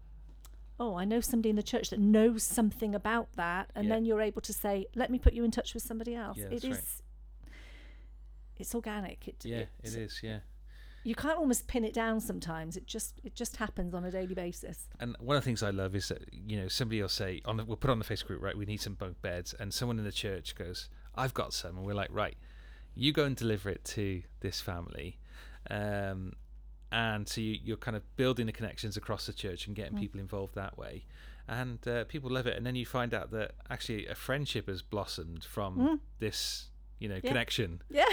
oh, 0.80 0.96
I 0.96 1.06
know 1.06 1.22
somebody 1.22 1.52
in 1.52 1.58
the 1.58 1.62
church 1.63 1.91
that 1.91 2.00
knows 2.00 2.41
something 2.41 2.96
about 2.96 3.28
that. 3.36 3.70
And 3.76 3.86
Yeah. 3.88 3.94
then 3.94 4.06
you're 4.06 4.22
able 4.22 4.41
to 4.41 4.52
say, 4.52 4.88
let 4.96 5.12
me 5.12 5.20
put 5.20 5.34
you 5.34 5.44
in 5.44 5.52
touch 5.52 5.76
with 5.76 5.84
somebody 5.84 6.15
else. 6.15 6.39
Yeah, 6.39 6.48
it 6.48 6.63
is. 6.63 6.72
right. 6.72 7.52
It's 8.58 8.74
organic. 8.74 9.28
It, 9.28 9.46
Yeah, 9.46 9.58
it's- 9.84 9.94
it 9.94 10.02
is. 10.02 10.20
Yeah. 10.24 10.39
You 11.06 11.15
can't 11.15 11.38
almost 11.38 11.68
pin 11.68 11.86
it 11.86 11.94
down 11.94 12.20
sometimes. 12.20 12.76
It 12.76 12.88
just 12.88 13.22
it 13.24 13.36
just 13.36 13.56
happens 13.58 13.94
on 13.94 14.04
a 14.06 14.12
daily 14.12 14.34
basis. 14.36 14.88
And 15.00 15.15
one 15.20 15.38
of 15.38 15.44
the 15.44 15.46
things 15.46 15.62
I 15.63 15.70
love 15.70 15.96
is 15.96 16.08
that 16.10 16.24
you 16.34 16.58
know 16.60 16.68
somebody 16.68 17.02
will 17.02 17.10
say 17.10 17.41
on 17.46 17.58
the, 17.58 17.63
we'll 17.63 17.78
put 17.78 17.91
on 17.91 18.00
the 18.00 18.06
Facebook 18.06 18.28
group 18.28 18.41
right 18.41 18.58
we 18.58 18.65
need 18.65 18.82
some 18.82 18.96
bunk 18.96 19.22
beds 19.22 19.54
and 19.60 19.74
someone 19.74 20.00
in 20.00 20.04
the 20.06 20.12
church 20.12 20.56
goes 20.56 20.89
I've 21.13 21.34
got 21.34 21.54
some 21.54 21.78
and 21.78 21.86
we're 21.86 21.94
like 21.94 22.10
right 22.12 22.36
you 22.96 23.13
go 23.13 23.24
and 23.26 23.36
deliver 23.36 23.70
it 23.70 23.84
to 23.96 24.24
this 24.39 24.62
family 24.62 25.20
um, 25.70 26.34
and 26.91 27.28
so 27.28 27.41
you, 27.41 27.58
you're 27.63 27.78
kind 27.78 27.98
of 27.98 28.04
building 28.15 28.46
the 28.46 28.52
connections 28.52 28.98
across 28.98 29.26
the 29.26 29.34
church 29.34 29.68
and 29.68 29.76
getting 29.76 29.94
Mm. 29.98 30.00
people 30.00 30.20
involved 30.20 30.56
that 30.56 30.78
way 30.78 31.06
and 31.48 31.86
uh, 31.88 32.04
people 32.06 32.30
love 32.32 32.48
it 32.48 32.58
and 32.58 32.65
then 32.65 32.76
you 32.76 32.86
find 32.86 33.13
out 33.13 33.30
that 33.32 33.52
actually 33.70 34.08
a 34.08 34.15
friendship 34.15 34.68
has 34.68 34.82
blossomed 34.82 35.44
from 35.44 35.78
Mm. 35.78 36.00
this 36.20 36.70
you 36.99 37.10
know 37.10 37.15
Yeah. 37.23 37.29
connection 37.29 37.81
Yeah. 37.89 38.05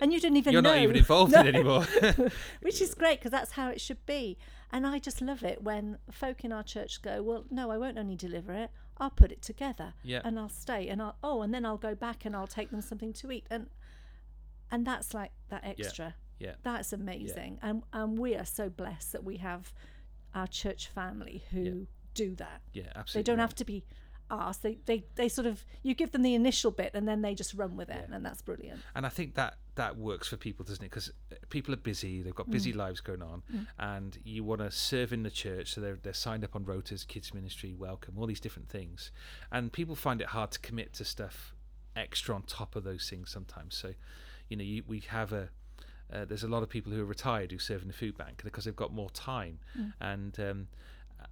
And 0.00 0.12
you 0.12 0.20
didn't 0.20 0.36
even 0.36 0.52
you're 0.52 0.62
know. 0.62 0.74
not 0.74 0.82
even 0.82 0.96
involved 0.96 1.32
in 1.32 1.42
No. 1.44 1.48
anymore 1.48 1.84
Which 2.62 2.80
is 2.80 2.94
great 2.94 3.18
because 3.20 3.30
that's 3.30 3.52
how 3.52 3.68
it 3.70 3.80
should 3.80 4.04
be. 4.06 4.36
And 4.70 4.86
I 4.86 4.98
just 4.98 5.20
love 5.22 5.42
it 5.42 5.62
when 5.62 5.98
folk 6.10 6.44
in 6.44 6.52
our 6.52 6.62
church 6.62 7.00
go, 7.00 7.22
well, 7.22 7.44
no, 7.50 7.70
I 7.70 7.78
won't 7.78 7.96
only 7.98 8.16
deliver 8.16 8.52
it. 8.52 8.70
I'll 8.98 9.10
put 9.10 9.30
it 9.32 9.40
together 9.42 9.94
yeah 10.02 10.20
and 10.24 10.38
I'll 10.38 10.48
stay 10.48 10.88
and 10.88 11.00
I'll 11.00 11.16
oh 11.22 11.42
and 11.42 11.54
then 11.54 11.64
I'll 11.64 11.76
go 11.78 11.94
back 11.94 12.24
and 12.24 12.34
I'll 12.34 12.48
take 12.48 12.70
them 12.72 12.80
something 12.82 13.12
to 13.14 13.30
eat 13.30 13.46
and 13.48 13.68
and 14.70 14.84
that's 14.86 15.14
like 15.14 15.30
that 15.50 15.62
extra. 15.64 16.14
yeah 16.40 16.54
That's 16.64 16.92
amazing. 16.92 17.58
And 17.62 17.82
and 17.92 18.18
we 18.18 18.34
are 18.34 18.44
so 18.44 18.68
blessed 18.68 19.12
that 19.12 19.22
we 19.24 19.36
have 19.38 19.72
our 20.34 20.46
church 20.48 20.88
family 20.88 21.44
who 21.52 21.60
Yeah. 21.62 21.72
do 22.14 22.34
that. 22.36 22.60
yeah 22.72 22.82
absolutely 22.96 23.20
They 23.20 23.22
don't 23.32 23.38
right. 23.38 23.42
have 23.44 23.54
to 23.54 23.64
be 23.64 23.84
asked. 24.30 24.62
They, 24.62 24.78
they 24.86 25.04
they 25.14 25.28
sort 25.28 25.46
of 25.46 25.64
you 25.82 25.94
give 25.94 26.12
them 26.12 26.22
the 26.22 26.34
initial 26.34 26.70
bit 26.70 26.90
and 26.94 27.06
then 27.08 27.22
they 27.22 27.34
just 27.34 27.54
run 27.54 27.76
with 27.76 27.88
it 27.88 28.06
Yeah. 28.08 28.16
and 28.16 28.24
that's 28.24 28.42
brilliant. 28.42 28.80
and 28.94 29.06
I 29.06 29.08
think 29.08 29.34
that 29.34 29.58
that 29.76 29.96
works 29.96 30.26
for 30.28 30.36
people, 30.36 30.64
doesn't 30.64 30.84
it? 30.84 30.90
Because 30.90 31.12
people 31.50 31.72
are 31.72 31.76
busy, 31.78 32.20
they've 32.22 32.34
got 32.34 32.50
busy 32.50 32.72
lives 32.72 33.00
going 33.00 33.22
on, 33.22 33.42
and 33.78 34.18
you 34.24 34.42
want 34.42 34.60
to 34.60 34.70
serve 34.72 35.12
in 35.12 35.22
the 35.22 35.30
church, 35.30 35.72
so 35.72 35.80
they're 35.80 35.98
they're 36.02 36.12
signed 36.12 36.42
up 36.44 36.56
on 36.56 36.64
rotas, 36.64 37.06
kids 37.06 37.32
ministry, 37.32 37.74
welcome, 37.74 38.14
all 38.18 38.26
these 38.26 38.40
different 38.40 38.68
things, 38.68 39.12
and 39.52 39.72
people 39.72 39.94
find 39.94 40.20
it 40.20 40.28
hard 40.28 40.50
to 40.50 40.58
commit 40.58 40.92
to 40.94 41.04
stuff 41.04 41.54
extra 41.94 42.34
on 42.34 42.42
top 42.42 42.74
of 42.76 42.82
those 42.84 43.08
things 43.08 43.30
sometimes. 43.30 43.76
So, 43.76 43.94
you 44.48 44.56
know, 44.56 44.64
you, 44.64 44.82
we 44.86 45.00
have 45.08 45.32
a 45.32 45.48
uh, 46.12 46.24
there's 46.24 46.42
a 46.42 46.48
lot 46.48 46.62
of 46.62 46.68
people 46.68 46.90
who 46.90 47.00
are 47.02 47.04
retired 47.04 47.52
who 47.52 47.58
serve 47.58 47.82
in 47.82 47.88
the 47.88 47.94
food 47.94 48.16
bank 48.16 48.40
because 48.42 48.64
they've 48.64 48.74
got 48.74 48.92
more 48.92 49.10
time, 49.10 49.58
and 50.00 50.38
um, 50.40 50.68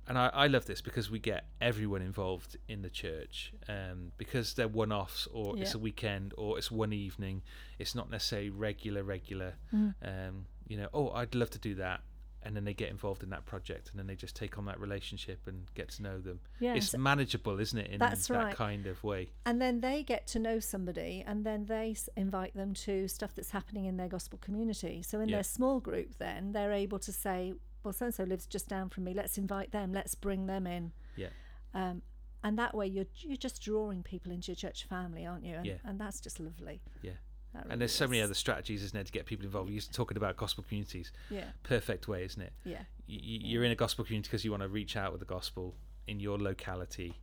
and 0.08 0.16
I, 0.18 0.30
I 0.32 0.46
love 0.46 0.66
this 0.66 0.80
because 0.80 1.10
we 1.10 1.18
get 1.18 1.46
everyone 1.60 2.02
involved 2.02 2.56
in 2.68 2.82
the 2.82 2.90
church 2.90 3.52
um, 3.68 4.12
because 4.18 4.54
they're 4.54 4.68
one-offs 4.68 5.26
or 5.32 5.58
it's 5.58 5.74
a 5.74 5.78
weekend 5.78 6.34
or 6.36 6.58
it's 6.58 6.70
one 6.70 6.92
evening. 6.92 7.42
It's 7.78 7.94
not 7.94 8.10
necessarily 8.10 8.50
regular, 8.50 9.02
regular. 9.02 9.54
Mm. 9.74 9.94
Um, 10.02 10.46
you 10.68 10.76
know, 10.76 10.88
oh, 10.94 11.10
I'd 11.10 11.34
love 11.34 11.50
to 11.50 11.58
do 11.58 11.74
that, 11.76 12.00
and 12.42 12.54
then 12.54 12.64
they 12.64 12.74
get 12.74 12.90
involved 12.90 13.22
in 13.24 13.30
that 13.30 13.44
project, 13.46 13.90
and 13.90 13.98
then 13.98 14.06
they 14.06 14.14
just 14.14 14.36
take 14.36 14.56
on 14.58 14.64
that 14.66 14.78
relationship 14.80 15.40
and 15.46 15.62
get 15.74 15.88
to 15.90 16.02
know 16.02 16.18
them. 16.20 16.38
Yeah. 16.60 16.74
It's 16.74 16.90
so- 16.90 16.98
manageable, 16.98 17.58
isn't 17.60 17.78
it? 17.78 17.90
In 17.90 17.98
That's 17.98 18.28
that 18.28 18.34
right. 18.34 18.54
kind 18.54 18.86
of 18.86 19.02
way. 19.02 19.30
and 19.44 19.60
then 19.60 19.80
they 19.80 20.02
get 20.02 20.26
to 20.28 20.38
know 20.38 20.58
somebody 20.60 21.24
and 21.26 21.44
then 21.44 21.66
they 21.66 21.96
invite 22.16 22.54
them 22.54 22.74
to 22.74 23.08
stuff 23.08 23.34
that's 23.34 23.50
happening 23.50 23.84
in 23.86 23.96
their 23.96 24.08
gospel 24.08 24.38
community 24.40 25.02
so 25.02 25.20
in 25.20 25.28
Yeah. 25.28 25.36
their 25.36 25.44
small 25.44 25.80
group 25.80 26.18
then 26.18 26.52
they're 26.52 26.72
able 26.72 26.98
to 27.00 27.12
say 27.12 27.54
well 27.86 27.92
so 27.92 28.06
and 28.06 28.14
so 28.14 28.24
lives 28.24 28.46
just 28.46 28.68
down 28.68 28.88
from 28.90 29.04
me 29.04 29.14
let's 29.14 29.38
invite 29.38 29.70
them 29.72 29.92
let's 29.92 30.14
bring 30.14 30.46
them 30.46 30.66
in 30.66 30.92
Yeah. 31.16 31.28
um, 31.74 32.02
and 32.44 32.58
that 32.58 32.74
way 32.74 32.86
you're 32.86 33.06
you're 33.16 33.36
just 33.36 33.62
drawing 33.62 34.02
people 34.02 34.30
into 34.32 34.48
your 34.52 34.56
church 34.56 34.84
family, 34.84 35.24
aren't 35.26 35.44
you? 35.44 35.54
And, 35.54 35.66
Yeah. 35.66 35.78
and 35.84 35.98
that's 36.00 36.20
just 36.20 36.38
lovely. 36.38 36.80
Yeah. 37.02 37.12
That 37.52 37.60
and 37.62 37.66
really 37.70 37.78
there's 37.80 37.92
so 37.94 38.06
many 38.06 38.20
other 38.20 38.34
strategies, 38.34 38.82
isn't 38.84 38.94
there, 38.94 39.02
to 39.02 39.10
get 39.12 39.24
people 39.26 39.46
involved. 39.46 39.70
You're 39.70 39.80
talking 39.80 40.16
about 40.16 40.36
gospel 40.36 40.62
communities. 40.68 41.10
Yeah, 41.30 41.46
Perfect 41.64 42.06
way, 42.06 42.24
isn't 42.24 42.40
it? 42.42 42.52
yeah, 42.64 42.82
Y- 43.08 43.14
y- 43.14 43.40
You're 43.50 43.64
in 43.64 43.72
a 43.72 43.74
gospel 43.76 44.04
community 44.04 44.28
because 44.28 44.44
you 44.44 44.50
want 44.52 44.62
to 44.62 44.68
reach 44.68 44.96
out 44.96 45.10
with 45.12 45.20
the 45.20 45.26
gospel 45.26 45.74
in 46.06 46.20
your 46.20 46.38
locality. 46.38 47.14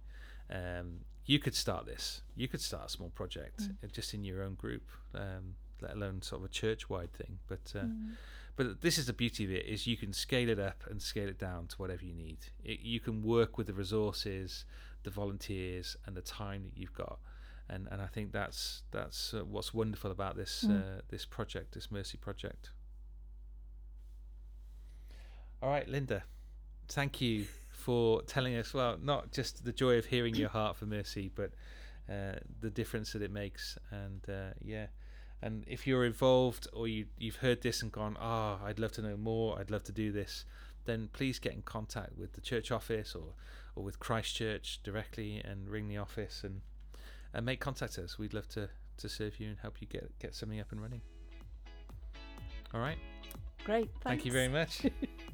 Um, 0.50 1.02
you 1.26 1.40
could 1.40 1.56
start 1.56 1.86
this. 1.86 2.22
You 2.36 2.48
could 2.50 2.60
start 2.62 2.86
a 2.88 2.90
small 2.90 3.10
project 3.12 3.62
Mm. 3.62 3.76
uh, 3.84 3.88
just 3.88 4.14
in 4.14 4.24
your 4.26 4.42
own 4.44 4.56
group, 4.56 4.84
um, 5.14 5.56
let 5.84 5.94
alone 5.96 6.22
sort 6.22 6.42
of 6.42 6.46
a 6.46 6.54
church-wide 6.62 7.14
thing. 7.14 7.40
But 7.48 7.72
uh, 7.76 7.86
Mm. 7.86 8.16
but 8.56 8.82
this 8.82 8.98
is 8.98 9.06
the 9.08 9.14
beauty 9.14 9.44
of 9.46 9.52
it: 9.52 9.66
is 9.66 9.86
you 9.88 9.98
can 9.98 10.14
scale 10.14 10.50
it 10.50 10.60
up 10.60 10.84
and 10.90 11.02
scale 11.02 11.30
it 11.30 11.40
down 11.40 11.68
to 11.68 11.76
whatever 11.78 12.04
you 12.06 12.14
need. 12.14 12.40
It, 12.64 12.80
you 12.82 13.00
can 13.00 13.22
work 13.24 13.58
with 13.58 13.68
the 13.68 13.74
resources, 13.74 14.66
the 15.04 15.10
volunteers, 15.12 15.98
and 16.06 16.16
the 16.16 16.22
time 16.22 16.64
that 16.66 16.78
you've 16.80 16.94
got. 16.94 17.20
And 17.70 17.88
and 17.92 18.02
I 18.02 18.08
think 18.08 18.32
that's 18.32 18.84
that's 18.92 19.34
uh, 19.34 19.46
what's 19.46 19.74
wonderful 19.74 20.12
about 20.12 20.36
this 20.36 20.64
Mm. 20.68 20.72
uh, 20.80 21.02
this 21.10 21.26
project, 21.26 21.74
this 21.74 21.90
Mercy 21.92 22.18
project. 22.18 22.72
All 25.62 25.70
right, 25.70 25.88
Linda, 25.88 26.24
thank 26.90 27.22
you 27.22 27.46
for 27.70 28.22
telling 28.24 28.56
us. 28.56 28.74
Well, 28.74 28.98
not 29.02 29.32
just 29.32 29.64
the 29.64 29.72
joy 29.72 29.98
of 29.98 30.06
hearing 30.06 30.36
your 30.36 30.50
heart 30.50 30.76
for 30.76 30.86
Mercy, 30.86 31.32
but 31.34 31.52
uh, 32.10 32.36
the 32.60 32.70
difference 32.70 33.14
that 33.14 33.22
it 33.22 33.32
makes. 33.32 33.78
And 33.92 34.22
uh, 34.30 34.52
yeah, 34.62 34.88
and 35.44 35.66
if 35.68 35.86
you're 35.86 36.06
involved 36.06 36.68
or 36.72 36.88
you 36.88 37.08
you've 37.18 37.36
heard 37.36 37.62
this 37.62 37.82
and 37.82 37.92
gone, 37.92 38.16
ah, 38.20 38.60
I'd 38.64 38.80
love 38.80 38.94
to 38.94 39.02
know 39.02 39.18
more. 39.18 39.60
I'd 39.60 39.70
love 39.70 39.84
to 39.84 39.92
do 39.92 40.12
this. 40.12 40.46
Then 40.86 41.10
please 41.12 41.38
get 41.38 41.52
in 41.54 41.62
contact 41.64 42.18
with 42.18 42.32
the 42.34 42.42
church 42.42 42.72
office 42.72 43.14
or 43.14 43.34
or 43.76 43.84
with 43.84 44.00
Christchurch 44.00 44.80
directly 44.84 45.42
and 45.44 45.70
ring 45.70 45.90
the 45.90 45.98
office 45.98 46.44
and 46.46 46.62
and 47.34 47.46
make 47.46 47.60
contact 47.60 47.98
us. 47.98 48.18
We'd 48.18 48.34
love 48.34 48.48
to 48.50 48.70
to 48.98 49.10
serve 49.10 49.38
you 49.40 49.50
and 49.50 49.58
help 49.60 49.82
you 49.82 49.88
get 49.88 50.18
get 50.20 50.34
something 50.34 50.62
up 50.62 50.72
and 50.72 50.82
running. 50.82 51.02
All 52.74 52.80
right. 52.80 52.98
great. 53.66 53.92
Thank 54.02 54.26
you 54.26 54.32
very 54.32 54.48
much. 54.48 54.86